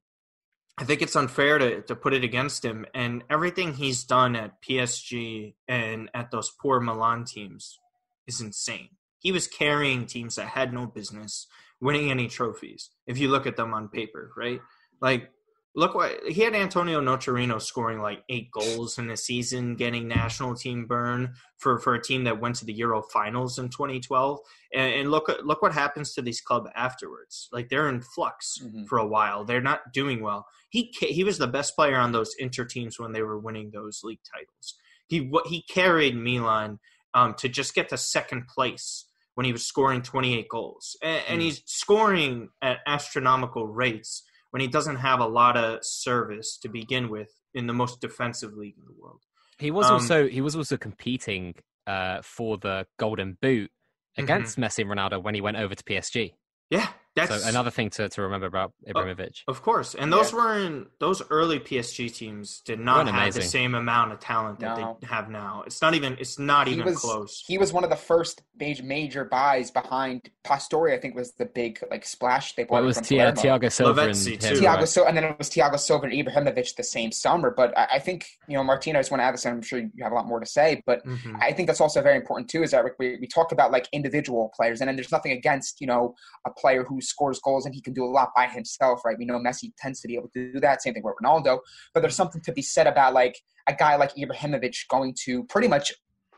I 0.78 0.84
think 0.84 1.02
it's 1.02 1.16
unfair 1.16 1.58
to, 1.58 1.82
to 1.84 1.96
put 1.96 2.14
it 2.14 2.24
against 2.24 2.66
him. 2.66 2.86
And 2.94 3.24
everything 3.30 3.74
he's 3.74 4.04
done 4.04 4.36
at 4.36 4.62
PSG 4.62 5.56
and 5.68 6.10
at 6.14 6.32
those 6.32 6.52
poor 6.62 6.80
Milan 6.80 7.26
teams 7.26 7.80
is 8.28 8.42
insane. 8.42 8.90
He 9.26 9.32
was 9.32 9.48
carrying 9.48 10.06
teams 10.06 10.36
that 10.36 10.50
had 10.50 10.72
no 10.72 10.86
business 10.86 11.48
winning 11.82 12.12
any 12.12 12.28
trophies. 12.28 12.92
If 13.08 13.18
you 13.18 13.28
look 13.30 13.48
at 13.48 13.56
them 13.56 13.74
on 13.74 13.90
paper, 13.90 14.30
right? 14.38 14.62
Like, 15.02 15.32
look 15.76 15.96
what 15.96 16.12
he 16.28 16.42
had 16.42 16.54
Antonio 16.54 17.02
Nocerino 17.02 17.60
scoring 17.60 18.00
like 18.00 18.24
eight 18.30 18.52
goals 18.52 19.00
in 19.00 19.10
a 19.10 19.18
season, 19.18 19.78
getting 19.78 20.08
national 20.08 20.54
team 20.54 20.86
burn 20.86 21.34
for, 21.58 21.80
for 21.80 21.96
a 21.96 22.02
team 22.04 22.24
that 22.26 22.40
went 22.40 22.56
to 22.58 22.66
the 22.66 22.74
Euro 22.74 23.02
finals 23.02 23.58
in 23.58 23.70
2012. 23.70 24.40
And, 24.76 24.94
and 24.94 25.10
look 25.12 25.28
look 25.44 25.64
what 25.64 25.74
happens 25.74 26.14
to 26.14 26.22
these 26.22 26.40
club 26.40 26.70
afterwards. 26.76 27.50
Like 27.52 27.70
they're 27.70 27.90
in 27.90 28.02
flux 28.02 28.60
Mhm. 28.64 28.88
for 28.88 29.00
a 29.00 29.08
while. 29.08 29.44
They're 29.44 29.60
not 29.60 29.92
doing 29.92 30.22
well. 30.22 30.46
He 30.70 30.94
he 31.00 31.24
was 31.24 31.40
the 31.40 31.48
best 31.48 31.76
player 31.76 31.98
on 31.98 32.12
those 32.12 32.36
inter 32.38 32.64
teams 32.64 33.00
when 33.00 33.12
they 33.12 33.24
were 33.24 33.40
winning 33.40 33.72
those 33.72 34.02
league 34.04 34.22
titles. 34.32 34.76
He 35.08 35.20
what 35.20 35.48
he 35.48 35.64
carried 35.64 36.16
Milan 36.16 36.78
um, 37.16 37.34
to 37.40 37.50
just 37.50 37.74
get 37.74 37.90
to 37.90 37.98
second 37.98 38.48
place 38.48 39.06
when 39.36 39.46
he 39.46 39.52
was 39.52 39.66
scoring 39.66 40.02
28 40.02 40.48
goals, 40.50 40.98
and, 41.04 41.22
and 41.30 41.40
Mm. 41.42 41.44
he's 41.44 41.62
scoring 41.66 42.50
at 42.62 42.80
astronomical 42.88 43.68
rates 43.68 44.24
when 44.52 44.62
he 44.62 44.68
doesn't 44.68 44.98
have 44.98 45.20
a 45.20 45.28
lot 45.28 45.56
of 45.58 45.80
service 45.84 46.58
to 46.62 46.70
begin 46.70 47.10
with 47.10 47.30
in 47.54 47.68
the 47.68 47.74
most 47.74 48.02
defensive 48.02 48.54
league 48.54 48.76
in 48.78 48.86
the 48.86 48.94
world. 49.00 49.22
He 49.60 49.72
was 49.72 49.88
Um, 49.90 49.94
also 49.94 50.28
he 50.28 50.42
was 50.42 50.56
also 50.56 50.78
competing 50.78 51.56
uh, 51.88 52.22
for 52.24 52.58
the 52.58 52.88
Golden 52.98 53.38
Boot 53.42 53.72
Mm-hmm. 54.18 54.24
against 54.24 54.58
Messi 54.58 54.80
and 54.80 54.90
Ronaldo 54.90 55.22
when 55.22 55.36
he 55.36 55.42
went 55.42 55.58
over 55.58 55.76
to 55.76 55.84
PSG. 55.84 56.34
Yeah, 56.70 56.88
that's 57.16 57.44
so 57.44 57.50
another 57.50 57.72
thing 57.72 57.90
to, 57.92 58.10
to 58.10 58.22
remember 58.22 58.46
about 58.48 58.74
Ibrahimovic. 58.88 59.42
Of 59.48 59.62
course, 59.62 59.96
and 59.96 60.12
those 60.12 60.32
Yeah. 60.32 60.38
weren't 60.40 60.88
those 61.00 61.22
early 61.30 61.60
PSG 61.60 62.14
teams 62.14 62.62
did 62.66 62.80
not 62.80 63.06
Weren't 63.06 63.16
have 63.18 63.34
the 63.34 63.42
same 63.42 63.76
amount 63.76 64.12
of 64.12 64.20
talent 64.20 64.60
that 64.60 64.78
No. 64.78 64.98
they 65.02 65.08
have 65.08 65.30
now. 65.30 65.64
It's 65.66 65.82
not 65.82 65.94
even 65.94 66.18
it's 66.20 66.38
not 66.40 66.68
he 66.68 66.74
even 66.74 66.86
was 66.86 66.98
close. 67.00 67.44
he 67.48 67.58
was 67.58 67.72
one 67.74 67.84
of 67.84 67.90
the 67.90 67.96
first 67.96 68.42
major 68.58 68.84
major 68.84 69.26
buys 69.26 69.72
behind 69.72 70.30
Pastore. 70.44 70.92
I 70.92 70.98
think 71.00 71.16
was 71.16 71.34
the 71.34 71.46
big 71.46 71.80
like 71.90 72.06
splash 72.06 72.54
they 72.56 72.64
bought 72.64 72.76
Well, 72.76 72.84
it 72.84 72.88
was 72.88 72.98
from 72.98 73.06
Ti- 73.06 73.18
Palermo. 73.18 73.42
Thiago 73.42 73.72
Silva 73.72 74.02
and 74.02 74.10
him, 74.16 74.38
too. 74.38 74.38
Thiago 74.62 74.76
right? 74.76 74.88
so 74.88 75.06
and 75.08 75.16
then 75.18 75.24
it 75.24 75.38
was 75.38 75.50
Thiago 75.50 75.80
Silva 75.80 76.06
and 76.08 76.14
Ibrahimovic 76.14 76.76
the 76.76 76.84
same 76.84 77.12
summer. 77.12 77.52
But 77.56 77.78
I, 77.78 77.86
I 77.94 78.00
think 78.00 78.28
you 78.48 78.56
know 78.58 78.64
Martino. 78.64 79.00
I 79.00 79.02
just 79.02 79.12
want 79.12 79.22
to 79.22 79.26
add 79.26 79.34
this, 79.34 79.46
and 79.46 79.56
I'm 79.56 79.62
sure 79.62 79.80
you 79.80 79.90
have 80.04 80.12
a 80.12 80.16
lot 80.16 80.28
more 80.28 80.40
to 80.40 80.46
say. 80.46 80.82
But 80.86 81.06
Mhm. 81.06 81.38
I 81.42 81.52
think 81.54 81.68
that's 81.68 81.82
also 81.82 82.02
very 82.02 82.16
important 82.18 82.50
too. 82.50 82.64
Is 82.64 82.72
that 82.72 82.84
we, 83.00 83.18
we 83.20 83.28
talk 83.28 83.52
about 83.52 83.72
like 83.72 83.88
individual 83.92 84.52
players, 84.56 84.82
and 84.82 84.88
then 84.88 84.96
there's 84.96 85.12
nothing 85.12 85.32
against 85.32 85.80
you 85.82 85.88
know 85.88 86.16
a 86.46 86.50
player 86.52 86.84
who 86.84 87.02
scores 87.06 87.40
goals 87.40 87.66
and 87.66 87.74
he 87.76 87.82
can 87.82 87.94
do 87.94 88.04
a 88.04 88.08
lot 88.08 88.30
by 88.36 88.48
himself, 88.48 89.02
right? 89.06 89.18
We 89.18 89.26
know 89.26 89.40
Messi 89.40 89.72
tends 89.78 90.02
to 90.02 90.08
be 90.08 90.16
able 90.16 90.30
to 90.30 90.52
do 90.54 90.60
that. 90.60 90.82
Same 90.82 90.94
thing 90.94 91.04
with 91.04 91.16
Ronaldo. 91.24 91.60
But 91.94 92.02
there's 92.02 92.16
something 92.16 92.42
to 92.42 92.52
be 92.52 92.62
said 92.62 92.88
about 92.88 93.14
like 93.14 93.40
a 93.68 93.74
guy 93.74 93.96
like 93.96 94.14
Ibrahimovic 94.16 94.76
going 94.90 95.16
to 95.26 95.44
pretty 95.46 95.68
much 95.68 95.94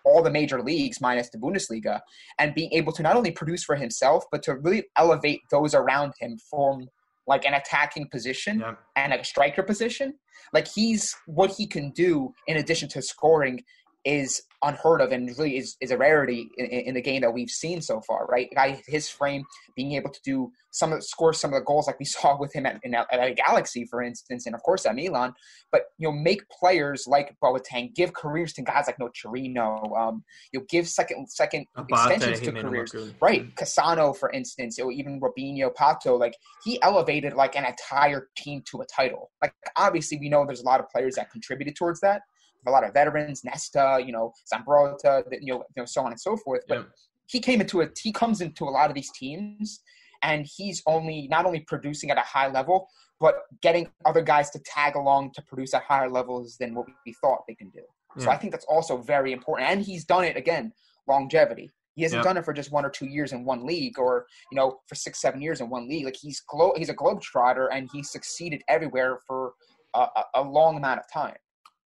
all 0.05 0.23
the 0.23 0.31
major 0.31 0.61
leagues 0.61 1.01
minus 1.01 1.29
the 1.29 1.37
Bundesliga 1.37 1.99
and 2.39 2.55
being 2.55 2.71
able 2.71 2.93
to 2.93 3.03
not 3.03 3.15
only 3.17 3.31
produce 3.31 3.63
for 3.63 3.75
himself 3.75 4.23
but 4.31 4.41
to 4.43 4.55
really 4.55 4.85
elevate 4.95 5.41
those 5.51 5.73
around 5.75 6.13
him 6.19 6.37
from 6.49 6.87
like 7.27 7.43
an 7.45 7.53
attacking 7.53 8.07
position 8.09 8.59
Yeah. 8.61 8.75
and 8.95 9.13
a 9.13 9.21
striker 9.23 9.63
position. 9.63 10.13
Like 10.53 10.67
he's 10.67 11.13
what 11.25 11.51
he 11.51 11.67
can 11.67 11.91
do 11.91 12.33
in 12.47 12.55
addition 12.57 12.87
to 12.89 13.01
scoring 13.01 13.63
is 14.05 14.41
unheard 14.63 15.01
of 15.01 15.11
and 15.11 15.27
really 15.37 15.57
is, 15.57 15.75
is 15.81 15.91
a 15.91 15.97
rarity 15.97 16.49
in, 16.57 16.65
in 16.65 16.93
the 16.95 17.01
game 17.01 17.21
that 17.21 17.33
we've 17.33 17.49
seen 17.49 17.81
so 17.81 18.01
far, 18.01 18.25
right? 18.25 18.49
Guy, 18.55 18.81
his 18.87 19.09
frame 19.09 19.43
being 19.75 19.93
able 19.93 20.09
to 20.09 20.19
do 20.23 20.51
some 20.71 20.93
of 20.93 21.03
score 21.03 21.33
some 21.33 21.53
of 21.53 21.59
the 21.59 21.65
goals 21.65 21.87
like 21.87 21.99
we 21.99 22.05
saw 22.05 22.37
with 22.37 22.53
him 22.53 22.65
at, 22.65 22.79
in, 22.83 22.95
at 22.95 23.07
a 23.11 23.33
Galaxy, 23.33 23.85
for 23.85 24.01
instance, 24.01 24.45
and 24.45 24.55
of 24.55 24.63
course 24.63 24.85
at 24.85 24.95
Milan. 24.95 25.33
But 25.71 25.83
you 25.97 26.07
know, 26.07 26.13
make 26.13 26.47
players 26.49 27.05
like 27.07 27.35
Boateng 27.43 27.93
give 27.95 28.13
careers 28.13 28.53
to 28.53 28.61
guys 28.61 28.85
like 28.87 28.97
Nocerino. 28.97 29.97
Um, 29.97 30.23
you 30.51 30.59
know, 30.59 30.65
give 30.69 30.87
second 30.87 31.29
second 31.29 31.65
Abate, 31.75 32.11
extensions 32.11 32.41
to 32.41 32.51
careers. 32.51 32.95
Right, 33.21 33.53
Cassano, 33.55 34.15
for 34.15 34.31
instance, 34.31 34.79
or 34.79 34.91
even 34.91 35.19
Robinho, 35.19 35.73
Pato, 35.73 36.19
like 36.19 36.35
he 36.63 36.81
elevated 36.81 37.33
like 37.33 37.55
an 37.55 37.65
entire 37.65 38.29
team 38.37 38.63
to 38.71 38.81
a 38.81 38.85
title. 38.85 39.31
Like 39.41 39.53
obviously, 39.75 40.17
we 40.19 40.29
know 40.29 40.45
there's 40.45 40.61
a 40.61 40.65
lot 40.65 40.79
of 40.79 40.89
players 40.89 41.15
that 41.15 41.31
contributed 41.31 41.75
towards 41.75 41.99
that. 42.01 42.21
A 42.67 42.71
lot 42.71 42.83
of 42.83 42.93
veterans, 42.93 43.43
Nesta, 43.43 43.99
you 44.05 44.11
know, 44.11 44.33
Zambrotta, 44.53 45.23
you 45.41 45.53
know, 45.53 45.63
you 45.75 45.81
know, 45.81 45.85
so 45.85 46.01
on 46.01 46.11
and 46.11 46.19
so 46.19 46.35
forth. 46.37 46.63
But 46.67 46.79
Yeah. 46.79 46.83
he 47.27 47.39
came 47.39 47.61
into 47.61 47.81
a 47.81 47.87
he 48.01 48.11
comes 48.11 48.41
into 48.41 48.65
a 48.65 48.69
lot 48.77 48.89
of 48.89 48.95
these 48.95 49.11
teams, 49.11 49.81
and 50.21 50.45
he's 50.45 50.83
only 50.85 51.27
not 51.29 51.45
only 51.45 51.61
producing 51.61 52.11
at 52.11 52.17
a 52.17 52.21
high 52.35 52.47
level, 52.47 52.87
but 53.19 53.35
getting 53.61 53.89
other 54.05 54.21
guys 54.21 54.49
to 54.51 54.59
tag 54.59 54.95
along 54.95 55.31
to 55.33 55.41
produce 55.43 55.73
at 55.73 55.83
higher 55.83 56.09
levels 56.09 56.57
than 56.59 56.75
what 56.75 56.85
we 57.05 57.13
thought 57.21 57.43
they 57.47 57.55
can 57.55 57.69
do. 57.69 57.81
So 58.19 58.31
I 58.31 58.37
think 58.37 58.51
that's 58.51 58.65
also 58.65 58.97
very 58.97 59.31
important. 59.31 59.69
And 59.69 59.79
he's 59.81 60.03
done 60.03 60.23
it 60.23 60.35
again, 60.35 60.73
longevity. 61.07 61.69
He 61.95 62.01
hasn't 62.01 62.19
Yeah. 62.21 62.23
done 62.29 62.37
it 62.37 62.45
for 62.45 62.53
just 62.53 62.71
one 62.71 62.83
or 62.83 62.89
two 62.89 63.05
years 63.05 63.31
in 63.31 63.45
one 63.45 63.63
league, 63.65 63.99
or 63.99 64.25
you 64.51 64.55
know, 64.55 64.79
for 64.87 64.95
six, 64.95 65.19
seven 65.21 65.39
years 65.41 65.61
in 65.61 65.69
one 65.69 65.87
league. 65.87 66.05
Like 66.05 66.15
he's 66.15 66.39
glo- 66.41 66.73
he's 66.75 66.89
a 66.89 66.95
globetrotter, 66.95 67.67
and 67.71 67.87
he 67.93 68.01
succeeded 68.03 68.63
everywhere 68.67 69.19
for 69.27 69.53
a, 69.93 69.99
a, 69.99 70.23
a 70.35 70.41
long 70.41 70.77
amount 70.77 70.99
of 70.99 71.05
time. 71.11 71.37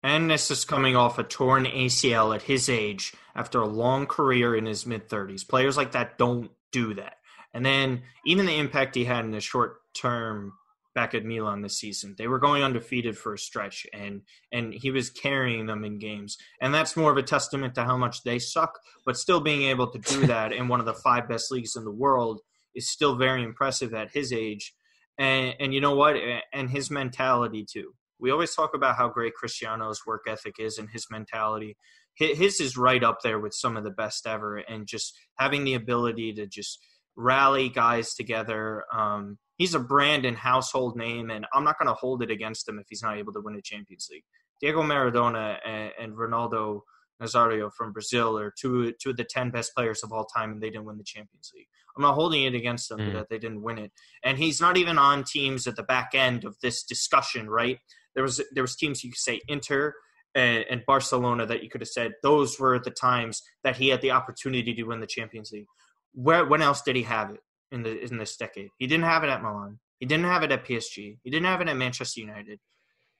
And 0.03 0.29
this 0.29 0.51
is 0.51 0.63
coming 0.63 0.95
off 0.95 1.17
a 1.17 1.23
torn 1.23 1.65
ACL 1.65 2.35
at 2.35 2.43
his 2.43 2.69
age 2.69 3.13
after 3.35 3.61
a 3.61 3.67
long 3.67 4.05
career 4.05 4.55
in 4.55 4.65
his 4.65 4.85
mid 4.85 5.09
30s. 5.09 5.47
Players 5.47 5.77
like 5.77 5.93
that 5.93 6.17
don't 6.17 6.51
do 6.71 6.93
that. 6.95 7.15
And 7.53 7.65
then 7.65 8.03
even 8.25 8.45
the 8.45 8.57
impact 8.57 8.95
he 8.95 9.05
had 9.05 9.25
in 9.25 9.31
the 9.31 9.39
short 9.39 9.77
term 9.95 10.53
back 10.93 11.13
at 11.13 11.25
Milan 11.25 11.61
this 11.61 11.79
season, 11.79 12.15
they 12.17 12.27
were 12.27 12.39
going 12.39 12.63
undefeated 12.63 13.17
for 13.17 13.33
a 13.33 13.37
stretch, 13.39 13.85
and 13.93 14.21
and 14.51 14.73
he 14.73 14.91
was 14.91 15.09
carrying 15.09 15.65
them 15.65 15.83
in 15.83 15.97
games. 15.97 16.37
And 16.61 16.73
that's 16.73 16.97
more 16.97 17.11
of 17.11 17.17
a 17.17 17.23
testament 17.23 17.75
to 17.75 17.83
how 17.83 17.97
much 17.97 18.23
they 18.23 18.37
suck. 18.39 18.79
But 19.05 19.17
still 19.17 19.39
being 19.39 19.63
able 19.63 19.87
to 19.87 19.99
do 19.99 20.27
that 20.27 20.53
in 20.53 20.67
one 20.67 20.79
of 20.79 20.85
the 20.85 20.93
five 20.93 21.27
best 21.27 21.51
leagues 21.51 21.75
in 21.75 21.83
the 21.83 21.91
world 21.91 22.41
is 22.75 22.89
still 22.89 23.15
very 23.15 23.43
impressive 23.43 23.93
at 23.93 24.11
his 24.11 24.31
age. 24.31 24.73
And 25.17 25.55
and 25.59 25.73
you 25.73 25.81
know 25.81 25.95
what? 25.95 26.15
And 26.53 26.69
his 26.69 26.91
mentality 26.91 27.65
too 27.65 27.93
we 28.19 28.31
always 28.31 28.55
talk 28.55 28.71
about 28.73 28.95
how 28.95 29.09
great 29.09 29.33
Cristiano's 29.41 30.05
work 30.05 30.23
ethic 30.27 30.55
is 30.59 30.77
and 30.77 30.89
his 30.89 31.07
mentality. 31.09 31.77
His 32.15 32.59
is 32.59 32.75
right 32.77 33.03
up 33.03 33.19
there 33.23 33.39
with 33.39 33.53
some 33.53 33.77
of 33.77 33.83
the 33.83 33.91
best 33.91 34.25
ever, 34.25 34.57
and 34.57 34.87
just 34.87 35.13
having 35.37 35.63
the 35.65 35.75
ability 35.75 36.33
to 36.33 36.47
just 36.47 36.79
rally 37.15 37.69
guys 37.69 38.15
together. 38.15 38.83
Um, 38.91 39.37
he's 39.57 39.75
a 39.75 39.79
brand 39.79 40.25
and 40.25 40.35
household 40.37 40.95
name, 40.95 41.29
and 41.29 41.45
I'm 41.53 41.63
not 41.63 41.77
going 41.77 41.87
to 41.87 41.93
hold 41.93 42.23
it 42.23 42.31
against 42.31 42.67
him 42.67 42.79
if 42.79 42.87
he's 42.89 43.03
not 43.03 43.17
able 43.17 43.33
to 43.33 43.41
win 43.41 43.55
a 43.55 43.61
Champions 43.61 44.07
League. 44.11 44.23
Diego 44.61 44.81
Maradona 44.81 45.57
and, 45.63 45.91
and 45.99 46.13
Ronaldo 46.13 46.81
Nazario 47.21 47.71
from 47.75 47.91
Brazil 47.93 48.37
are 48.37 48.53
two 48.59 48.93
two 49.01 49.11
of 49.11 49.17
the 49.17 49.23
ten 49.23 49.49
best 49.51 49.73
players 49.75 50.03
of 50.03 50.11
all 50.11 50.25
time, 50.25 50.51
and 50.51 50.61
they 50.61 50.69
didn't 50.71 50.85
win 50.85 50.97
the 50.97 51.03
Champions 51.03 51.51
League. 51.55 51.67
I'm 51.95 52.03
not 52.03 52.13
holding 52.15 52.43
it 52.43 52.53
against 52.53 52.89
them 52.89 52.99
Mm. 52.99 53.13
that 53.13 53.29
they 53.29 53.39
didn't 53.39 53.63
win 53.63 53.77
it, 53.79 53.91
and 54.23 54.37
he's 54.37 54.61
not 54.61 54.77
even 54.77 54.97
on 54.99 55.23
teams 55.23 55.67
at 55.67 55.75
the 55.75 55.83
back 55.83 56.11
end 56.13 56.45
of 56.45 56.55
this 56.61 56.83
discussion, 56.83 57.49
right? 57.49 57.77
There 58.17 58.23
was 58.23 58.41
there 58.51 58.63
was 58.63 58.75
teams 58.75 59.03
you 59.03 59.11
could 59.11 59.19
say 59.19 59.41
Inter 59.47 59.93
and, 60.33 60.65
and 60.71 60.85
Barcelona 60.87 61.45
that 61.45 61.63
you 61.63 61.69
could 61.69 61.81
have 61.81 61.87
said 61.87 62.13
those 62.23 62.59
were 62.59 62.79
the 62.79 62.89
times 62.89 63.43
that 63.63 63.77
he 63.77 63.89
had 63.89 64.01
the 64.01 64.09
opportunity 64.09 64.73
to 64.73 64.83
win 64.83 65.01
the 65.01 65.05
Champions 65.05 65.51
League. 65.51 65.67
Where 66.13 66.43
when 66.43 66.63
else 66.63 66.81
did 66.81 66.95
he 66.95 67.03
have 67.03 67.29
it 67.29 67.41
in 67.71 67.83
the 67.83 68.03
in 68.03 68.17
this 68.17 68.35
decade? 68.35 68.69
He 68.79 68.87
didn't 68.87 69.03
have 69.03 69.23
it 69.23 69.29
at 69.29 69.43
Milan. 69.43 69.77
He 69.99 70.07
didn't 70.07 70.25
have 70.25 70.41
it 70.41 70.51
at 70.51 70.65
PSG. 70.65 71.19
He 71.23 71.29
didn't 71.29 71.45
have 71.45 71.61
it 71.61 71.67
at 71.67 71.77
Manchester 71.77 72.21
United. 72.21 72.59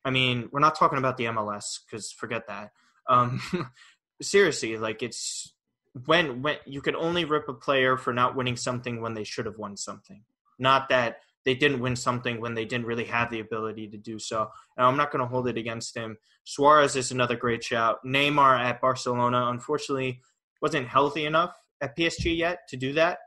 I 0.04 0.10
mean, 0.10 0.50
we're 0.52 0.62
not 0.62 0.80
talking 0.80 0.98
about 0.98 1.18
the 1.18 1.26
MLS 1.26 1.80
because 1.86 2.12
forget 2.12 2.48
that. 2.48 2.72
Um, 3.08 3.40
seriously, 4.22 4.78
like 4.78 5.04
it's 5.04 5.54
when 6.06 6.42
when 6.42 6.58
you 6.66 6.82
could 6.82 6.96
only 6.96 7.24
rip 7.24 7.48
a 7.50 7.54
player 7.54 7.98
for 7.98 8.14
not 8.14 8.36
winning 8.36 8.56
something 8.56 9.00
when 9.00 9.14
they 9.14 9.24
should 9.24 9.46
have 9.46 9.60
won 9.60 9.78
something, 9.78 10.24
not 10.58 10.90
that 10.90 11.18
they 11.48 11.56
didn't 11.56 11.80
win 11.80 11.96
something 11.96 12.42
when 12.42 12.54
they 12.56 12.66
didn't 12.66 12.86
really 12.86 13.06
have 13.06 13.32
the 13.32 13.40
ability 13.40 13.88
to 13.88 13.98
do 13.98 14.20
so. 14.20 14.50
And 14.76 14.86
I'm 14.86 14.98
not 14.98 15.12
going 15.12 15.22
to 15.24 15.28
hold 15.34 15.48
it 15.48 15.58
against 15.58 15.96
him. 15.96 16.18
Suarez 16.44 16.98
is 16.98 17.12
another 17.14 17.38
great 17.38 17.64
shout. 17.64 18.00
Neymar 18.06 18.60
at 18.60 18.82
Barcelona, 18.82 19.48
unfortunately, 19.50 20.20
wasn't 20.62 20.90
healthy 20.90 21.26
enough 21.26 21.56
at 21.80 21.96
PSG 21.98 22.38
yet 22.38 22.68
to 22.68 22.76
do 22.76 22.92
that. 22.94 23.20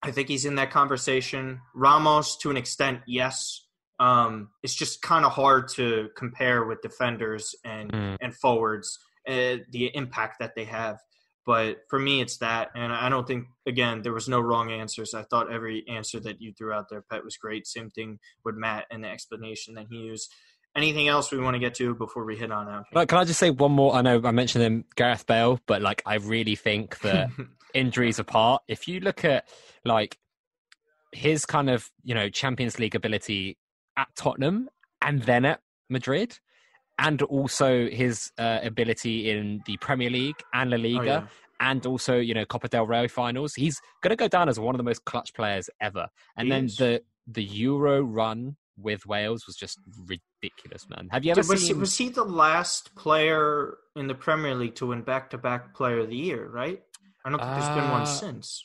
I 0.00 0.12
think 0.12 0.28
he's 0.28 0.44
in 0.44 0.54
that 0.54 0.70
conversation. 0.70 1.60
Ramos, 1.74 2.36
to 2.38 2.50
an 2.50 2.56
extent, 2.56 3.00
yes. 3.08 3.66
Um, 3.98 4.50
it's 4.62 4.74
just 4.76 5.02
kind 5.02 5.24
of 5.24 5.32
hard 5.32 5.66
to 5.70 6.08
compare 6.16 6.64
with 6.64 6.80
defenders 6.82 7.54
and 7.64 7.90
Mm. 7.92 8.16
and 8.20 8.34
forwards 8.36 8.96
uh, 9.28 9.56
the 9.70 9.90
impact 9.94 10.38
that 10.38 10.54
they 10.54 10.64
have. 10.66 10.98
But 11.46 11.78
for 11.88 11.98
me, 11.98 12.20
it's 12.20 12.36
that, 12.38 12.70
and 12.74 12.92
I 12.92 13.08
don't 13.08 13.26
think 13.26 13.46
again 13.66 14.02
there 14.02 14.12
was 14.12 14.28
no 14.28 14.40
wrong 14.40 14.70
answers. 14.70 15.14
I 15.14 15.22
thought 15.22 15.50
every 15.50 15.84
answer 15.88 16.20
that 16.20 16.40
you 16.40 16.52
threw 16.52 16.72
out 16.72 16.88
there, 16.90 17.02
Pet, 17.02 17.24
was 17.24 17.36
great. 17.36 17.66
Same 17.66 17.90
thing 17.90 18.18
with 18.44 18.56
Matt 18.56 18.86
and 18.90 19.04
the 19.04 19.08
explanation 19.08 19.74
that 19.74 19.86
he 19.90 19.96
used. 19.96 20.32
Anything 20.76 21.08
else 21.08 21.32
we 21.32 21.38
want 21.38 21.54
to 21.54 21.58
get 21.58 21.74
to 21.76 21.94
before 21.94 22.24
we 22.24 22.36
hit 22.36 22.52
on 22.52 22.68
out? 22.68 22.84
But 22.92 23.08
can 23.08 23.18
I 23.18 23.24
just 23.24 23.40
say 23.40 23.50
one 23.50 23.72
more? 23.72 23.94
I 23.94 24.02
know 24.02 24.20
I 24.22 24.30
mentioned 24.30 24.62
him, 24.62 24.84
Gareth 24.94 25.26
Bale, 25.26 25.58
but 25.66 25.82
like 25.82 26.02
I 26.06 26.16
really 26.16 26.54
think 26.54 27.00
that 27.00 27.30
injuries 27.74 28.18
apart, 28.18 28.62
if 28.68 28.86
you 28.86 29.00
look 29.00 29.24
at 29.24 29.48
like 29.84 30.18
his 31.12 31.46
kind 31.46 31.70
of 31.70 31.90
you 32.04 32.14
know 32.14 32.28
Champions 32.28 32.78
League 32.78 32.94
ability 32.94 33.56
at 33.96 34.08
Tottenham 34.14 34.68
and 35.02 35.22
then 35.22 35.44
at 35.44 35.60
Madrid, 35.88 36.38
and 37.00 37.20
also 37.22 37.88
his 37.88 38.30
uh, 38.38 38.60
ability 38.62 39.30
in 39.30 39.62
the 39.66 39.76
Premier 39.78 40.10
League 40.10 40.36
and 40.52 40.70
La 40.70 40.76
Liga, 40.76 40.98
Oh, 41.00 41.04
yeah. 41.04 41.26
and 41.58 41.84
also 41.86 42.18
you 42.18 42.34
know 42.34 42.44
Copa 42.44 42.68
del 42.68 42.86
Rey 42.86 43.08
finals, 43.08 43.54
he's 43.54 43.80
going 44.02 44.10
to 44.10 44.16
go 44.16 44.28
down 44.28 44.48
as 44.48 44.60
one 44.60 44.74
of 44.74 44.78
the 44.78 44.84
most 44.84 45.04
clutch 45.04 45.34
players 45.34 45.68
ever. 45.80 46.08
And 46.36 46.46
He 46.46 46.50
then 46.52 46.64
is. 46.66 46.76
the 46.76 47.02
the 47.26 47.42
Euro 47.42 48.00
run 48.02 48.56
with 48.76 49.04
Wales 49.06 49.46
was 49.46 49.56
just 49.56 49.78
ridiculous, 50.06 50.88
man. 50.88 51.08
Have 51.10 51.24
you 51.24 51.32
ever 51.32 51.40
was, 51.40 51.60
he, 51.60 51.66
seen? 51.68 51.80
was 51.80 51.96
he 51.98 52.08
the 52.08 52.24
last 52.24 52.94
player 52.94 53.76
in 53.96 54.06
the 54.06 54.14
Premier 54.14 54.54
League 54.54 54.74
to 54.76 54.86
win 54.86 55.02
back-to-back 55.02 55.74
Player 55.74 55.98
of 56.00 56.08
the 56.08 56.16
Year? 56.16 56.48
Right? 56.48 56.80
I 57.24 57.28
don't 57.30 57.38
think 57.38 57.52
there's 57.52 57.76
been 57.76 57.90
one 57.90 58.06
since. 58.06 58.64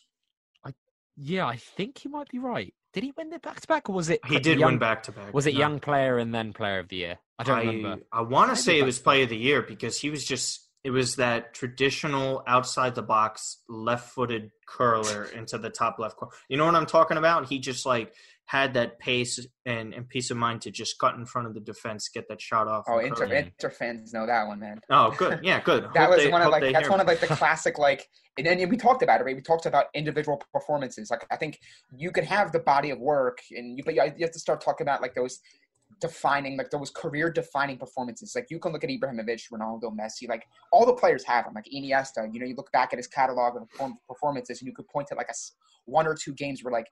since. 0.65 0.75
Yeah, 1.17 1.45
I 1.47 1.55
think 1.55 2.03
you 2.03 2.11
might 2.11 2.29
be 2.29 2.39
right. 2.39 2.73
Did 2.95 3.03
he 3.03 3.13
win 3.17 3.31
it 3.33 3.41
back 3.41 3.59
to 3.59 3.67
back, 3.67 3.89
or 3.89 3.93
was 3.93 4.09
it 4.09 4.21
He 4.25 4.39
did 4.39 4.57
young, 4.57 4.71
win 4.71 4.79
back-to-back. 4.79 5.33
Was 5.33 5.45
it 5.45 5.53
No. 5.53 5.59
young 5.59 5.79
player 5.81 6.17
and 6.17 6.33
then 6.33 6.53
player 6.53 6.79
of 6.79 6.87
the 6.87 6.95
year? 6.95 7.17
I 7.37 7.43
don't 7.43 7.59
remember. 7.59 8.03
I 8.09 8.21
want 8.21 8.51
to 8.51 8.55
say 8.55 8.79
it 8.79 8.83
was. 8.83 8.99
Player 8.99 9.23
of 9.23 9.29
the 9.29 9.35
Year 9.37 9.61
because 9.61 9.99
he 9.99 10.09
was 10.09 10.23
just 10.25 10.61
It 10.85 10.91
was 10.91 11.15
that 11.15 11.53
traditional 11.55 12.43
outside 12.47 12.93
the 12.95 13.01
box 13.01 13.57
left 13.67 14.11
footed 14.11 14.51
curler 14.67 15.23
into 15.35 15.57
the 15.57 15.69
top 15.71 15.97
left 15.99 16.15
corner. 16.15 16.33
You 16.47 16.55
know 16.57 16.65
what 16.67 16.75
I'm 16.75 16.85
talking 16.85 17.17
about? 17.17 17.49
He 17.49 17.59
just 17.59 17.85
like 17.85 18.13
had 18.45 18.75
that 18.75 18.99
pace 18.99 19.45
and, 19.65 19.93
and 19.93 20.07
peace 20.07 20.29
of 20.29 20.37
mind 20.37 20.61
to 20.61 20.71
just 20.71 20.99
cut 20.99 21.15
in 21.15 21.25
front 21.25 21.47
of 21.47 21.55
the 21.55 21.59
defense, 21.59 22.09
get 22.13 22.27
that 22.29 22.39
shot 22.39 22.67
off. 22.67 22.85
Oh, 22.87 22.99
Inter, 22.99 23.25
Inter 23.25 23.69
fans 23.71 24.13
know 24.13 24.27
that 24.27 24.47
one, 24.47 24.59
man. 24.59 24.79
Oh, 24.89 25.11
good. 25.17 25.39
Yeah, 25.43 25.61
good. 25.61 25.85
that 25.93 26.07
hope 26.07 26.09
was 26.11 26.23
they, 26.23 26.31
one 26.31 26.41
of 26.41 26.49
like 26.49 26.71
that's 26.71 26.89
one 26.89 26.99
me. 26.99 27.01
of 27.01 27.07
like 27.07 27.19
the 27.19 27.27
classic 27.35 27.77
like 27.77 28.07
and 28.37 28.45
then 28.45 28.69
we 28.69 28.77
talked 28.77 29.01
about 29.01 29.21
it, 29.21 29.23
right? 29.23 29.35
We 29.35 29.41
talked 29.41 29.65
about 29.65 29.85
individual 29.93 30.41
performances. 30.53 31.09
Like 31.09 31.25
I 31.31 31.37
think 31.37 31.59
you 31.95 32.11
can 32.11 32.25
have 32.25 32.51
the 32.51 32.59
body 32.59 32.89
of 32.89 32.99
work, 32.99 33.39
and 33.51 33.77
you 33.77 33.83
but 33.83 33.95
you 33.95 34.01
have 34.01 34.31
to 34.31 34.39
start 34.39 34.61
talking 34.61 34.85
about 34.85 35.01
like 35.01 35.15
those 35.15 35.39
defining, 36.01 36.57
like 36.57 36.69
those 36.69 36.89
career 36.89 37.31
defining 37.31 37.77
performances. 37.77 38.33
Like 38.35 38.47
you 38.49 38.59
can 38.59 38.73
look 38.73 38.83
at 38.83 38.89
Ibrahimovic, 38.89 39.49
Ronaldo, 39.51 39.95
Messi, 39.95 40.27
like 40.27 40.45
all 40.71 40.85
the 40.85 40.93
players 40.93 41.23
have 41.23 41.45
them. 41.45 41.53
Like 41.53 41.67
Iniesta, 41.73 42.31
you 42.33 42.39
know, 42.39 42.45
you 42.45 42.55
look 42.55 42.71
back 42.73 42.91
at 42.91 42.99
his 42.99 43.07
catalog 43.07 43.55
of 43.55 43.93
performances, 44.07 44.59
and 44.59 44.67
you 44.67 44.73
could 44.73 44.87
point 44.87 45.07
to 45.07 45.15
like 45.15 45.29
a 45.29 45.35
one 45.85 46.05
or 46.05 46.15
two 46.15 46.33
games 46.33 46.63
where 46.63 46.73
like 46.73 46.87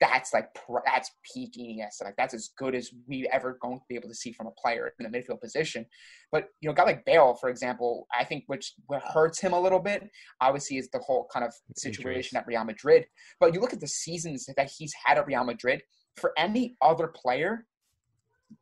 that's 0.00 0.34
like 0.34 0.48
that's 0.84 1.10
peak 1.32 1.54
Iniesta. 1.58 2.04
Like 2.04 2.16
that's 2.16 2.34
as 2.34 2.50
good 2.58 2.74
as 2.74 2.90
we 3.08 3.28
ever 3.32 3.58
going 3.62 3.78
to 3.78 3.84
be 3.88 3.94
able 3.94 4.08
to 4.08 4.14
see 4.14 4.32
from 4.32 4.46
a 4.46 4.50
player 4.50 4.92
in 4.98 5.10
the 5.10 5.18
midfield 5.18 5.40
position. 5.40 5.86
But 6.30 6.48
you 6.60 6.68
know, 6.68 6.72
a 6.72 6.76
guy 6.76 6.84
like 6.84 7.04
Bale, 7.04 7.34
for 7.34 7.48
example, 7.48 8.06
I 8.18 8.24
think 8.24 8.44
which 8.46 8.74
hurts 9.12 9.40
him 9.40 9.52
a 9.52 9.60
little 9.60 9.80
bit, 9.80 10.08
obviously, 10.40 10.76
is 10.76 10.88
the 10.90 10.98
whole 10.98 11.28
kind 11.32 11.44
of 11.44 11.54
situation 11.76 12.36
at 12.36 12.46
Real 12.46 12.64
Madrid. 12.64 13.06
But 13.40 13.54
you 13.54 13.60
look 13.60 13.72
at 13.72 13.80
the 13.80 13.88
seasons 13.88 14.46
that 14.56 14.70
he's 14.76 14.92
had 15.04 15.18
at 15.18 15.26
Real 15.26 15.44
Madrid. 15.44 15.82
For 16.16 16.32
any 16.38 16.76
other 16.80 17.08
player, 17.08 17.66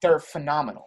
they're 0.02 0.18
phenomenal. 0.18 0.86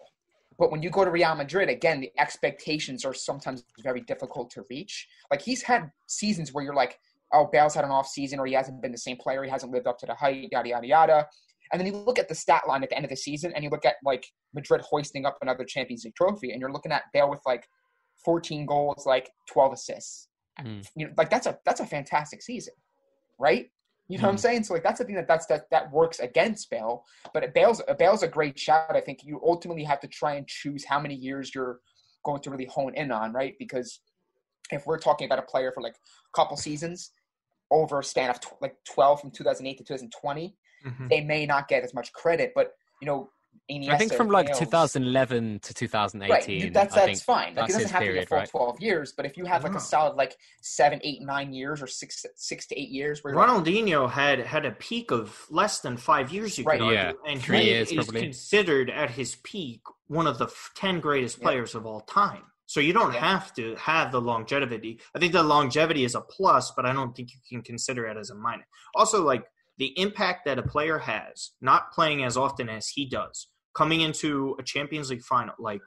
But 0.58 0.72
when 0.72 0.82
you 0.82 0.90
go 0.90 1.04
to 1.04 1.10
Real 1.10 1.34
Madrid, 1.36 1.68
again, 1.68 2.00
the 2.00 2.10
expectations 2.18 3.04
are 3.04 3.14
sometimes 3.14 3.64
very 3.82 4.00
difficult 4.00 4.50
to 4.50 4.64
reach. 4.68 5.06
Like 5.30 5.40
he's 5.40 5.62
had 5.62 5.90
seasons 6.08 6.52
where 6.52 6.64
you're 6.64 6.74
like, 6.74 6.98
oh, 7.32 7.48
Bale's 7.52 7.74
had 7.74 7.84
an 7.84 7.90
off 7.90 8.08
season 8.08 8.38
or 8.38 8.46
he 8.46 8.54
hasn't 8.54 8.80
been 8.82 8.92
the 8.92 8.98
same 8.98 9.16
player, 9.16 9.42
he 9.44 9.50
hasn't 9.50 9.72
lived 9.72 9.86
up 9.86 9.98
to 9.98 10.06
the 10.06 10.14
height, 10.14 10.48
yada 10.50 10.68
yada 10.68 10.86
yada. 10.86 11.26
And 11.72 11.80
then 11.80 11.86
you 11.86 11.96
look 11.96 12.18
at 12.18 12.28
the 12.28 12.34
stat 12.34 12.62
line 12.66 12.82
at 12.82 12.88
the 12.88 12.96
end 12.96 13.04
of 13.04 13.10
the 13.10 13.16
season, 13.16 13.52
and 13.54 13.62
you 13.62 13.70
look 13.70 13.84
at 13.84 13.96
like 14.02 14.26
Madrid 14.54 14.80
hoisting 14.80 15.26
up 15.26 15.36
another 15.42 15.64
Champions 15.64 16.04
League 16.04 16.14
trophy, 16.14 16.50
and 16.50 16.60
you're 16.60 16.72
looking 16.72 16.92
at 16.92 17.02
Bale 17.12 17.28
with 17.28 17.40
like 17.44 17.66
14 18.24 18.64
goals, 18.66 19.04
like 19.06 19.30
12 19.50 19.72
assists. 19.74 20.28
Mm. 20.60 20.86
You 20.96 21.06
know, 21.06 21.12
like 21.16 21.30
that's 21.30 21.46
a 21.46 21.58
that's 21.64 21.80
a 21.80 21.86
fantastic 21.86 22.42
season, 22.42 22.74
right? 23.38 23.66
You 24.08 24.16
know 24.16 24.22
mm. 24.22 24.24
what 24.24 24.28
I'm 24.30 24.34
hmm. 24.36 24.40
saying? 24.40 24.64
So 24.64 24.74
like 24.74 24.82
that's 24.82 24.98
the 24.98 25.04
thing 25.04 25.14
that 25.16 25.28
that's 25.28 25.46
that 25.46 25.64
that 25.70 25.92
works 25.92 26.18
against 26.20 26.70
Bale. 26.70 27.04
But 27.34 27.54
Bale's 27.54 27.82
Bale's 27.98 28.22
a 28.22 28.28
great 28.28 28.58
shot. 28.58 28.96
I 28.96 29.00
think 29.00 29.20
you 29.22 29.40
ultimately 29.44 29.84
have 29.84 30.00
to 30.00 30.08
try 30.08 30.34
and 30.34 30.46
choose 30.46 30.84
how 30.84 30.98
many 30.98 31.14
years 31.14 31.54
you're 31.54 31.80
going 32.24 32.40
to 32.42 32.50
really 32.50 32.64
hone 32.64 32.94
in 32.94 33.12
on, 33.12 33.32
right? 33.32 33.54
Because 33.58 34.00
if 34.70 34.86
we're 34.86 34.98
talking 34.98 35.26
about 35.26 35.38
a 35.38 35.42
player 35.42 35.72
for 35.72 35.82
like 35.82 35.94
a 35.94 36.36
couple 36.36 36.56
seasons, 36.56 37.12
over 37.70 37.98
a 37.98 38.04
span 38.04 38.30
of 38.30 38.40
tw- 38.40 38.60
like 38.60 38.76
12 38.84 39.20
from 39.20 39.30
2008 39.30 39.78
to 39.78 39.84
2020, 39.84 40.54
mm-hmm. 40.86 41.08
they 41.08 41.22
may 41.22 41.46
not 41.46 41.68
get 41.68 41.84
as 41.84 41.94
much 41.94 42.12
credit. 42.12 42.52
But 42.54 42.72
you 43.00 43.06
know, 43.06 43.30
Iniesta, 43.70 43.90
I 43.90 43.98
think 43.98 44.14
from 44.14 44.28
like 44.28 44.56
2011 44.56 45.60
to 45.60 45.74
2018. 45.74 46.62
Right, 46.62 46.72
that's 46.72 46.94
that's 46.94 47.22
fine. 47.22 47.48
Like 47.48 47.56
that's 47.56 47.70
it 47.70 47.72
doesn't 47.74 47.90
have 47.90 48.00
period, 48.00 48.28
to 48.28 48.34
be 48.34 48.42
a 48.42 48.46
full 48.46 48.62
right? 48.68 48.76
12 48.76 48.80
years, 48.80 49.12
but 49.14 49.26
if 49.26 49.36
you 49.36 49.44
have 49.44 49.62
like 49.62 49.74
a 49.74 49.80
solid 49.80 50.16
like 50.16 50.36
seven, 50.62 51.00
eight, 51.04 51.20
nine 51.20 51.52
years 51.52 51.82
or 51.82 51.86
six, 51.86 52.24
six 52.34 52.66
to 52.68 52.80
eight 52.80 52.88
years, 52.88 53.22
where 53.22 53.34
Ronaldinho 53.34 54.04
like, 54.04 54.14
had 54.14 54.40
had 54.40 54.64
a 54.64 54.70
peak 54.70 55.10
of 55.10 55.46
less 55.50 55.80
than 55.80 55.98
five 55.98 56.32
years. 56.32 56.56
You 56.56 56.64
right, 56.64 56.78
could 56.78 56.86
argue, 56.86 56.98
yeah, 56.98 57.30
and 57.30 57.42
three 57.42 57.60
he 57.60 57.70
years 57.70 57.90
is 57.90 58.06
probably. 58.06 58.22
considered 58.22 58.90
at 58.90 59.10
his 59.10 59.36
peak 59.42 59.82
one 60.06 60.26
of 60.26 60.38
the 60.38 60.50
10 60.76 61.00
greatest 61.00 61.42
players 61.42 61.74
yeah. 61.74 61.80
of 61.80 61.86
all 61.86 62.00
time. 62.00 62.44
So 62.68 62.80
you 62.80 62.92
don't 62.92 63.14
have 63.14 63.54
to 63.54 63.74
have 63.76 64.12
the 64.12 64.20
longevity. 64.20 65.00
I 65.16 65.18
think 65.18 65.32
the 65.32 65.42
longevity 65.42 66.04
is 66.04 66.14
a 66.14 66.20
plus, 66.20 66.70
but 66.76 66.84
I 66.84 66.92
don't 66.92 67.16
think 67.16 67.30
you 67.32 67.40
can 67.48 67.62
consider 67.62 68.06
it 68.06 68.18
as 68.18 68.28
a 68.28 68.34
minus. 68.34 68.66
Also, 68.94 69.24
like 69.24 69.44
the 69.78 69.98
impact 69.98 70.44
that 70.44 70.58
a 70.58 70.62
player 70.62 70.98
has, 70.98 71.52
not 71.62 71.92
playing 71.92 72.22
as 72.22 72.36
often 72.36 72.68
as 72.68 72.88
he 72.88 73.08
does, 73.08 73.48
coming 73.74 74.02
into 74.02 74.54
a 74.58 74.62
Champions 74.62 75.08
League 75.08 75.22
final, 75.22 75.54
like 75.58 75.80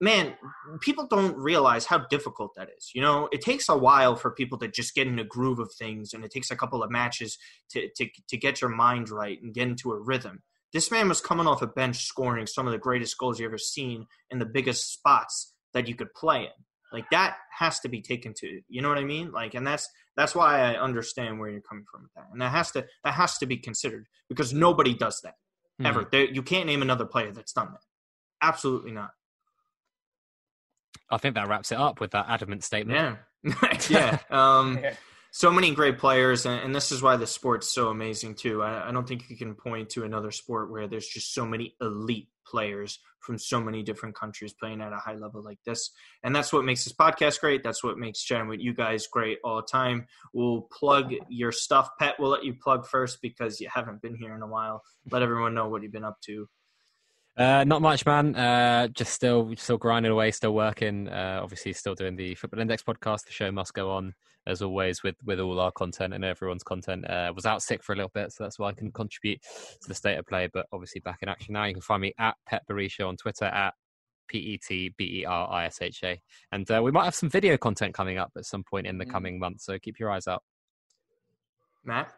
man, 0.00 0.34
people 0.80 1.06
don't 1.06 1.36
realize 1.36 1.84
how 1.84 1.98
difficult 1.98 2.52
that 2.56 2.70
is. 2.74 2.92
You 2.94 3.02
know, 3.02 3.28
it 3.30 3.42
takes 3.42 3.68
a 3.68 3.76
while 3.76 4.16
for 4.16 4.30
people 4.30 4.56
to 4.60 4.68
just 4.68 4.94
get 4.94 5.06
in 5.06 5.18
a 5.18 5.24
groove 5.24 5.58
of 5.58 5.70
things, 5.74 6.14
and 6.14 6.24
it 6.24 6.30
takes 6.30 6.50
a 6.50 6.56
couple 6.56 6.82
of 6.82 6.90
matches 6.90 7.36
to 7.72 7.90
to 7.96 8.08
to 8.26 8.38
get 8.38 8.62
your 8.62 8.70
mind 8.70 9.10
right 9.10 9.40
and 9.42 9.52
get 9.52 9.68
into 9.68 9.92
a 9.92 10.00
rhythm. 10.00 10.42
This 10.72 10.90
man 10.90 11.10
was 11.10 11.20
coming 11.20 11.46
off 11.46 11.60
a 11.60 11.66
bench 11.66 12.04
scoring 12.04 12.46
some 12.46 12.66
of 12.66 12.72
the 12.72 12.78
greatest 12.78 13.18
goals 13.18 13.38
you 13.38 13.44
ever 13.44 13.58
seen 13.58 14.06
in 14.30 14.38
the 14.38 14.46
biggest 14.46 14.90
spots 14.90 15.52
that 15.74 15.88
you 15.88 15.94
could 15.94 16.12
play 16.14 16.42
in. 16.42 16.64
Like 16.92 17.08
that 17.10 17.36
has 17.56 17.80
to 17.80 17.88
be 17.88 18.02
taken 18.02 18.34
to, 18.38 18.60
you 18.68 18.82
know 18.82 18.88
what 18.88 18.98
I 18.98 19.04
mean? 19.04 19.30
Like, 19.30 19.54
and 19.54 19.66
that's 19.66 19.88
that's 20.16 20.34
why 20.34 20.60
I 20.60 20.76
understand 20.76 21.38
where 21.38 21.48
you're 21.48 21.60
coming 21.60 21.84
from 21.90 22.02
with 22.02 22.12
that, 22.14 22.26
and 22.32 22.40
that 22.40 22.50
has 22.50 22.72
to 22.72 22.84
that 23.04 23.14
has 23.14 23.38
to 23.38 23.46
be 23.46 23.56
considered 23.56 24.06
because 24.28 24.52
nobody 24.52 24.94
does 24.94 25.20
that 25.22 25.34
mm-hmm. 25.80 25.86
ever. 25.86 26.08
There, 26.10 26.24
you 26.24 26.42
can't 26.42 26.66
name 26.66 26.82
another 26.82 27.06
player 27.06 27.30
that's 27.30 27.52
done 27.52 27.68
that. 27.70 27.80
Absolutely 28.42 28.90
not. 28.90 29.10
I 31.10 31.18
think 31.18 31.34
that 31.36 31.48
wraps 31.48 31.72
it 31.72 31.78
up 31.78 32.00
with 32.00 32.12
that 32.12 32.26
adamant 32.28 32.64
statement. 32.64 33.18
Yeah, 33.44 33.78
yeah. 33.88 34.18
Um, 34.30 34.80
so 35.32 35.50
many 35.50 35.74
great 35.74 35.98
players, 35.98 36.44
and, 36.46 36.74
this 36.74 36.90
is 36.90 37.02
why 37.02 37.16
the 37.16 37.26
sport's 37.26 37.72
so 37.72 37.88
amazing 37.88 38.34
too. 38.34 38.62
I, 38.62 38.88
I 38.88 38.92
don't 38.92 39.06
think 39.06 39.30
you 39.30 39.36
can 39.36 39.54
point 39.54 39.90
to 39.90 40.04
another 40.04 40.30
sport 40.32 40.70
where 40.70 40.88
there's 40.88 41.06
just 41.06 41.34
so 41.34 41.46
many 41.46 41.76
elite 41.80 42.28
players 42.50 42.98
from 43.20 43.38
so 43.38 43.60
many 43.60 43.82
different 43.82 44.14
countries 44.14 44.52
playing 44.52 44.80
at 44.80 44.92
a 44.92 44.96
high 44.96 45.14
level 45.14 45.42
like 45.42 45.58
this. 45.64 45.90
And 46.24 46.34
that's 46.34 46.52
what 46.52 46.64
makes 46.64 46.84
this 46.84 46.94
podcast 46.94 47.40
great. 47.40 47.62
That's 47.62 47.84
what 47.84 47.98
makes 47.98 48.22
chatting 48.22 48.48
with 48.48 48.60
you 48.60 48.74
guys 48.74 49.06
great 49.06 49.38
all 49.44 49.56
the 49.56 49.68
time. 49.70 50.06
We'll 50.32 50.62
plug 50.72 51.12
your 51.28 51.52
stuff. 51.52 51.90
Pet, 51.98 52.16
we'll 52.18 52.30
let 52.30 52.44
you 52.44 52.54
plug 52.54 52.86
first 52.86 53.18
because 53.22 53.60
you 53.60 53.68
haven't 53.72 54.02
been 54.02 54.14
here 54.14 54.34
in 54.34 54.42
a 54.42 54.46
while. 54.46 54.82
Let 55.10 55.22
everyone 55.22 55.54
know 55.54 55.68
what 55.68 55.82
you've 55.82 55.92
been 55.92 56.04
up 56.04 56.20
to. 56.22 56.48
Uh, 57.36 57.64
not 57.64 57.80
much, 57.80 58.04
man. 58.04 58.34
Uh, 58.34 58.88
just 58.88 59.12
still, 59.12 59.54
still 59.56 59.78
grinding 59.78 60.12
away, 60.12 60.30
still 60.30 60.52
working. 60.52 61.08
Uh, 61.08 61.40
obviously, 61.42 61.72
still 61.72 61.94
doing 61.94 62.16
the 62.16 62.34
Football 62.34 62.60
Index 62.60 62.82
podcast. 62.82 63.24
The 63.26 63.32
show 63.32 63.50
must 63.52 63.72
go 63.72 63.90
on 63.90 64.14
as 64.46 64.62
always 64.62 65.02
with 65.02 65.16
with 65.24 65.40
all 65.40 65.60
our 65.60 65.72
content 65.72 66.14
and 66.14 66.24
everyone's 66.24 66.62
content. 66.62 67.08
Uh, 67.08 67.32
was 67.34 67.46
out 67.46 67.62
sick 67.62 67.82
for 67.82 67.92
a 67.92 67.96
little 67.96 68.10
bit, 68.14 68.32
so 68.32 68.44
that's 68.44 68.58
why 68.58 68.68
I 68.68 68.72
can 68.72 68.90
contribute 68.92 69.40
to 69.82 69.88
the 69.88 69.94
state 69.94 70.18
of 70.18 70.26
play. 70.26 70.48
But 70.52 70.66
obviously, 70.72 71.00
back 71.00 71.18
in 71.22 71.28
action 71.28 71.54
now. 71.54 71.64
You 71.64 71.74
can 71.74 71.82
find 71.82 72.02
me 72.02 72.14
at 72.18 72.34
Pet 72.46 72.62
Berisha 72.68 73.06
on 73.06 73.16
Twitter 73.16 73.46
at 73.46 73.74
P 74.28 74.38
E 74.38 74.58
T 74.58 74.94
B 74.96 75.20
E 75.20 75.24
R 75.24 75.50
I 75.50 75.66
S 75.66 75.78
H 75.80 76.00
A, 76.04 76.20
and 76.52 76.70
uh, 76.70 76.80
we 76.82 76.90
might 76.90 77.04
have 77.04 77.14
some 77.14 77.28
video 77.28 77.56
content 77.56 77.94
coming 77.94 78.18
up 78.18 78.32
at 78.36 78.46
some 78.46 78.64
point 78.64 78.86
in 78.86 78.98
the 78.98 79.06
mm. 79.06 79.10
coming 79.10 79.38
months. 79.38 79.64
So 79.64 79.78
keep 79.78 79.98
your 79.98 80.10
eyes 80.10 80.26
out. 80.26 80.42
Matt, 81.84 82.12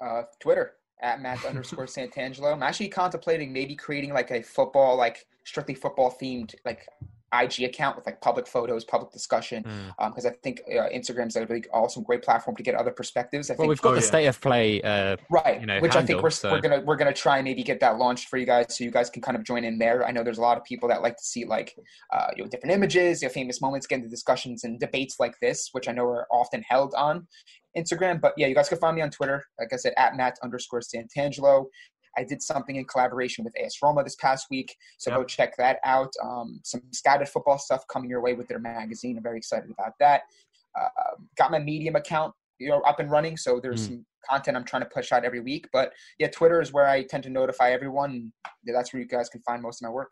uh, 0.00 0.22
Twitter 0.40 0.74
at 1.00 1.20
Matt 1.20 1.44
underscore 1.44 1.86
Santangelo. 1.86 2.52
I'm 2.52 2.62
actually 2.62 2.88
contemplating 2.88 3.52
maybe 3.52 3.74
creating 3.74 4.12
like 4.12 4.30
a 4.30 4.42
football, 4.42 4.96
like 4.96 5.26
strictly 5.44 5.74
football 5.74 6.14
themed, 6.20 6.54
like 6.64 6.88
IG 7.32 7.64
account 7.64 7.96
with 7.96 8.06
like 8.06 8.20
public 8.20 8.46
photos, 8.46 8.84
public 8.84 9.12
discussion, 9.12 9.62
because 9.62 10.24
mm. 10.24 10.26
um, 10.26 10.32
I 10.32 10.36
think 10.42 10.62
uh, 10.68 10.88
Instagram's 10.88 11.36
a 11.36 11.46
really 11.46 11.64
awesome, 11.72 12.02
great 12.02 12.22
platform 12.22 12.56
to 12.56 12.62
get 12.62 12.74
other 12.74 12.90
perspectives. 12.90 13.50
I 13.50 13.54
well, 13.54 13.58
think 13.58 13.68
we've 13.68 13.80
got 13.82 13.90
oh, 13.90 13.94
the 13.96 14.00
yeah. 14.00 14.06
state 14.06 14.26
of 14.26 14.40
play, 14.40 14.80
uh, 14.82 15.16
right? 15.30 15.60
You 15.60 15.66
know, 15.66 15.80
which 15.80 15.94
handle, 15.94 16.02
I 16.02 16.06
think 16.06 16.22
we're, 16.22 16.30
so. 16.30 16.50
we're 16.50 16.60
gonna 16.60 16.80
we're 16.80 16.96
gonna 16.96 17.12
try 17.12 17.38
and 17.38 17.44
maybe 17.44 17.62
get 17.62 17.80
that 17.80 17.98
launched 17.98 18.28
for 18.28 18.38
you 18.38 18.46
guys, 18.46 18.76
so 18.76 18.84
you 18.84 18.90
guys 18.90 19.10
can 19.10 19.22
kind 19.22 19.36
of 19.36 19.44
join 19.44 19.64
in 19.64 19.78
there. 19.78 20.06
I 20.06 20.10
know 20.10 20.22
there's 20.22 20.38
a 20.38 20.42
lot 20.42 20.56
of 20.56 20.64
people 20.64 20.88
that 20.88 21.02
like 21.02 21.16
to 21.16 21.24
see 21.24 21.44
like 21.44 21.74
uh, 22.12 22.28
you 22.36 22.44
know 22.44 22.48
different 22.48 22.74
images, 22.74 23.22
you 23.22 23.28
know, 23.28 23.32
famous 23.32 23.60
moments, 23.60 23.86
get 23.86 23.96
into 23.96 24.08
discussions 24.08 24.64
and 24.64 24.80
debates 24.80 25.16
like 25.20 25.34
this, 25.40 25.68
which 25.72 25.88
I 25.88 25.92
know 25.92 26.06
are 26.06 26.26
often 26.32 26.62
held 26.68 26.94
on 26.94 27.26
Instagram. 27.76 28.20
But 28.20 28.34
yeah, 28.36 28.46
you 28.46 28.54
guys 28.54 28.68
can 28.68 28.78
find 28.78 28.96
me 28.96 29.02
on 29.02 29.10
Twitter, 29.10 29.44
like 29.58 29.72
I 29.72 29.76
said, 29.76 29.92
at 29.96 30.16
Matt 30.16 30.38
underscore 30.42 30.80
Santangelo. 30.80 31.66
I 32.18 32.24
did 32.24 32.42
something 32.42 32.76
in 32.76 32.84
collaboration 32.84 33.44
with 33.44 33.54
AS 33.58 33.78
Roma 33.80 34.02
this 34.02 34.16
past 34.16 34.48
week, 34.50 34.76
so 34.98 35.10
yep. 35.10 35.20
go 35.20 35.24
check 35.24 35.56
that 35.56 35.78
out. 35.84 36.12
Um, 36.22 36.60
some 36.64 36.82
scattered 36.90 37.28
football 37.28 37.58
stuff 37.58 37.86
coming 37.86 38.10
your 38.10 38.20
way 38.20 38.34
with 38.34 38.48
their 38.48 38.58
magazine. 38.58 39.16
I'm 39.16 39.22
very 39.22 39.38
excited 39.38 39.70
about 39.70 39.92
that. 40.00 40.22
Uh, 40.78 40.88
got 41.36 41.52
my 41.52 41.60
Medium 41.60 41.94
account, 41.94 42.34
you 42.58 42.68
know, 42.68 42.80
up 42.80 42.98
and 42.98 43.10
running, 43.10 43.36
so 43.36 43.60
there's 43.60 43.84
mm. 43.84 43.86
some 43.86 44.06
content 44.28 44.56
I'm 44.56 44.64
trying 44.64 44.82
to 44.82 44.88
push 44.88 45.12
out 45.12 45.24
every 45.24 45.40
week. 45.40 45.68
But 45.72 45.92
yeah, 46.18 46.28
Twitter 46.28 46.60
is 46.60 46.72
where 46.72 46.88
I 46.88 47.04
tend 47.04 47.22
to 47.22 47.30
notify 47.30 47.70
everyone. 47.70 48.32
Yeah, 48.64 48.72
that's 48.74 48.92
where 48.92 49.00
you 49.00 49.08
guys 49.08 49.28
can 49.28 49.40
find 49.42 49.62
most 49.62 49.80
of 49.80 49.86
my 49.86 49.92
work. 49.92 50.10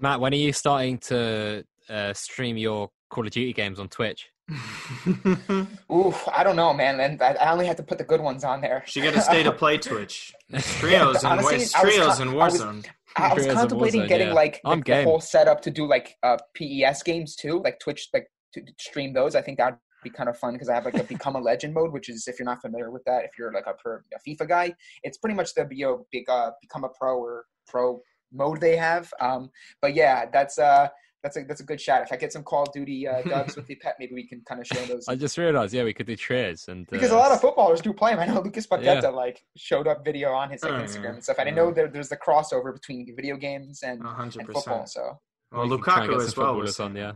Matt, 0.00 0.20
when 0.20 0.32
are 0.32 0.36
you 0.36 0.52
starting 0.52 0.98
to 0.98 1.64
uh, 1.90 2.14
stream 2.14 2.56
your 2.56 2.90
Call 3.10 3.26
of 3.26 3.32
Duty 3.32 3.52
games 3.52 3.78
on 3.78 3.88
Twitch? 3.88 4.30
Ooh, 5.90 6.14
I 6.32 6.44
don't 6.44 6.56
know, 6.56 6.74
man. 6.74 7.00
And 7.00 7.22
I 7.22 7.50
only 7.50 7.66
had 7.66 7.76
to 7.78 7.82
put 7.82 7.98
the 7.98 8.04
good 8.04 8.20
ones 8.20 8.44
on 8.44 8.60
there. 8.60 8.82
She 8.86 9.00
got 9.00 9.14
to 9.14 9.20
stay 9.20 9.42
to 9.42 9.52
play 9.52 9.78
Twitch. 9.78 10.34
Trios 10.58 11.24
and 11.24 11.40
Honestly, 11.40 11.80
trios 11.80 12.20
and 12.20 12.32
Warzone. 12.32 12.86
I 13.16 13.32
was, 13.32 13.46
I 13.46 13.48
was 13.48 13.54
contemplating 13.54 14.02
Warzone, 14.02 14.08
getting 14.08 14.28
yeah. 14.28 14.34
like, 14.34 14.60
like 14.64 14.84
the 14.84 15.04
whole 15.04 15.20
setup 15.20 15.62
to 15.62 15.70
do 15.70 15.86
like 15.86 16.16
uh, 16.22 16.36
PES 16.54 17.02
games 17.04 17.36
too, 17.36 17.60
like 17.64 17.80
Twitch, 17.80 18.08
like 18.12 18.28
to 18.52 18.62
stream 18.78 19.14
those. 19.14 19.34
I 19.34 19.40
think 19.40 19.58
that'd 19.58 19.78
be 20.02 20.10
kind 20.10 20.28
of 20.28 20.36
fun 20.36 20.52
because 20.52 20.68
I 20.68 20.74
have 20.74 20.84
like 20.84 20.96
a 20.96 21.04
become 21.04 21.36
a 21.36 21.40
legend 21.40 21.72
mode, 21.72 21.92
which 21.92 22.10
is 22.10 22.28
if 22.28 22.38
you're 22.38 22.46
not 22.46 22.60
familiar 22.60 22.90
with 22.90 23.04
that, 23.04 23.24
if 23.24 23.30
you're 23.38 23.52
like 23.52 23.66
a, 23.66 23.72
pro, 23.72 23.96
a 23.96 24.28
FIFA 24.28 24.48
guy, 24.48 24.74
it's 25.02 25.16
pretty 25.16 25.34
much 25.34 25.54
the 25.54 25.66
you 25.70 25.86
know, 25.86 26.06
big 26.12 26.28
uh, 26.28 26.50
become 26.60 26.84
a 26.84 26.90
pro 26.90 27.18
or 27.18 27.46
pro 27.66 28.00
mode 28.32 28.60
they 28.60 28.76
have. 28.76 29.12
Um, 29.20 29.50
but 29.80 29.94
yeah, 29.94 30.26
that's 30.30 30.58
uh 30.58 30.88
that's 31.24 31.36
a 31.38 31.42
that's 31.42 31.60
a 31.60 31.64
good 31.64 31.80
shot. 31.80 32.02
If 32.02 32.12
I 32.12 32.16
get 32.16 32.32
some 32.32 32.44
Call 32.44 32.62
of 32.64 32.72
Duty 32.72 33.08
uh, 33.08 33.22
dubs 33.28 33.56
with 33.56 33.66
the 33.66 33.74
pet, 33.76 33.96
maybe 33.98 34.14
we 34.14 34.24
can 34.28 34.42
kind 34.42 34.60
of 34.60 34.66
share 34.66 34.84
those. 34.86 35.08
I 35.08 35.16
just 35.16 35.36
realized, 35.38 35.72
yeah, 35.74 35.82
we 35.82 35.94
could 35.94 36.06
do 36.06 36.14
cheers 36.14 36.68
and 36.68 36.86
because 36.88 37.10
uh, 37.10 37.16
a 37.16 37.18
lot 37.18 37.32
of 37.32 37.40
footballers 37.40 37.80
do 37.80 37.92
play 37.94 38.12
them. 38.12 38.20
I 38.20 38.26
know 38.26 38.40
Lucas 38.42 38.66
Paqueta 38.66 39.02
Yeah. 39.02 39.08
like 39.08 39.42
showed 39.56 39.88
up 39.88 40.04
video 40.04 40.30
on 40.32 40.50
his 40.50 40.62
like 40.62 40.74
Instagram 40.74 41.14
and 41.14 41.24
stuff. 41.24 41.38
And 41.40 41.48
I 41.48 41.52
Yeah. 41.52 41.56
know 41.56 41.72
there, 41.72 41.88
there's 41.88 42.10
the 42.10 42.16
crossover 42.18 42.72
between 42.72 43.10
video 43.16 43.36
games 43.36 43.82
and, 43.82 44.04
A 44.04 44.08
hundred 44.08 44.40
and 44.42 44.52
football. 44.52 44.82
percent. 44.82 44.88
So 44.90 45.18
Well, 45.50 45.64
we 45.68 45.78
could 45.78 45.84
Lukaku 45.94 46.22
as 46.22 46.36
well. 46.36 46.54
Was 46.56 46.78
on, 46.78 46.94
yeah. 46.94 47.12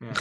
Yeah. 0.00 0.14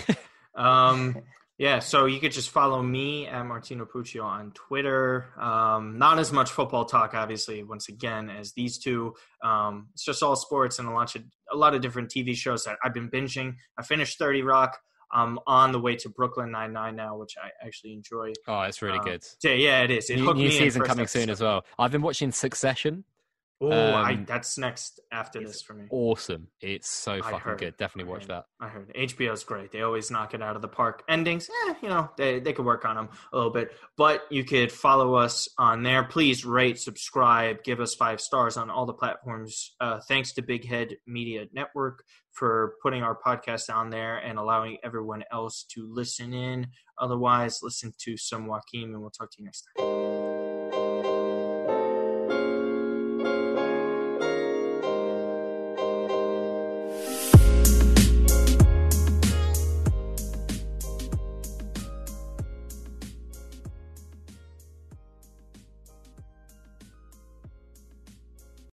Um, 0.55 1.15
yeah, 1.57 1.79
so 1.79 2.05
you 2.05 2.19
could 2.19 2.31
just 2.31 2.49
follow 2.51 2.81
me 2.83 3.25
at 3.27 3.43
Martino 3.45 3.85
Puccio 3.85 4.23
on 4.23 4.51
Twitter. 4.51 5.33
Um, 5.39 5.97
not 5.97 6.19
as 6.19 6.31
much 6.31 6.51
football 6.51 6.85
talk, 6.85 7.13
obviously, 7.15 7.63
once 7.63 7.89
again, 7.89 8.29
as 8.29 8.53
these 8.53 8.77
two. 8.77 9.15
Um, 9.43 9.87
it's 9.93 10.05
just 10.05 10.21
all 10.21 10.35
sports 10.35 10.77
and 10.79 10.87
a 10.87 10.91
lot 10.91 11.15
of 11.15 11.23
a 11.51 11.55
lot 11.57 11.73
of 11.73 11.81
different 11.81 12.09
TV 12.11 12.35
shows 12.35 12.63
that 12.65 12.77
I've 12.83 12.93
been 12.93 13.09
binging. 13.09 13.55
I 13.77 13.83
finished 13.83 14.17
Thirty 14.19 14.43
Rock. 14.43 14.77
I'm 15.11 15.39
on 15.47 15.71
the 15.71 15.79
way 15.79 15.95
to 15.95 16.09
Brooklyn 16.09 16.51
Nine 16.51 16.73
Nine 16.73 16.95
now, 16.97 17.17
which 17.17 17.35
I 17.41 17.49
actually 17.65 17.93
enjoy. 17.93 18.33
Oh, 18.47 18.61
it's 18.61 18.81
really 18.81 18.99
Uh, 18.99 19.03
good. 19.03 19.23
Yeah, 19.41 19.51
yeah, 19.53 19.81
it 19.83 19.91
is. 19.91 20.09
It 20.09 20.17
New, 20.17 20.33
new 20.33 20.51
season 20.51 20.83
coming 20.83 21.07
soon 21.07 21.29
as 21.29 21.41
well. 21.41 21.65
I've 21.79 21.91
been 21.91 22.01
watching 22.01 22.31
Succession. 22.31 23.05
Oh, 23.59 23.71
I, 23.71 24.11
Um, 24.13 24.25
that's 24.25 24.57
next 24.57 24.99
after 25.11 25.39
this 25.39 25.63
for 25.63 25.73
me. 25.73 25.85
Awesome. 25.89 26.47
It's 26.61 26.89
so 26.89 27.21
fucking 27.21 27.57
good. 27.57 27.77
Definitely 27.77 28.11
watch 28.11 28.27
that. 28.27 28.45
I 28.59 28.67
heard 28.67 28.93
HBO's 28.93 29.43
great. 29.43 29.71
They 29.71 29.81
always 29.81 30.11
knock 30.11 30.35
it 30.35 30.43
out 30.43 30.55
of 30.55 30.61
the 30.61 30.67
park. 30.67 31.03
Endings, 31.09 31.49
eh, 31.67 31.73
you 31.81 31.89
know, 31.89 32.09
they 32.17 32.39
they 32.39 32.53
could 32.53 32.65
work 32.65 32.85
on 32.85 32.95
them 32.95 33.09
a 33.33 33.35
little 33.35 33.51
bit. 33.51 33.71
But 33.97 34.23
you 34.29 34.43
could 34.43 34.71
follow 34.71 35.15
us 35.15 35.47
on 35.57 35.81
there. 35.81 36.03
Please 36.03 36.45
rate, 36.45 36.79
subscribe, 36.79 37.63
give 37.63 37.79
us 37.79 37.95
five 37.95 38.21
stars 38.21 38.57
on 38.57 38.69
all 38.69 38.85
the 38.85 38.93
platforms. 38.93 39.75
Uh, 39.79 40.01
thanks 40.07 40.33
to 40.33 40.43
Big 40.43 40.65
Head 40.67 40.97
Media 41.07 41.47
Network 41.51 42.03
for 42.31 42.75
putting 42.83 43.01
our 43.01 43.17
podcast 43.17 43.73
on 43.73 43.89
there 43.89 44.17
and 44.17 44.37
allowing 44.37 44.77
everyone 44.83 45.23
else 45.31 45.65
to 45.73 45.87
listen 45.91 46.31
in. 46.33 46.67
Otherwise, 46.99 47.59
listen 47.63 47.91
to 47.99 48.15
some 48.17 48.45
Joaquin, 48.45 48.89
and 48.93 49.01
we'll 49.01 49.09
talk 49.09 49.31
to 49.31 49.37
you 49.39 49.45
next 49.45 49.67
time. 49.77 50.16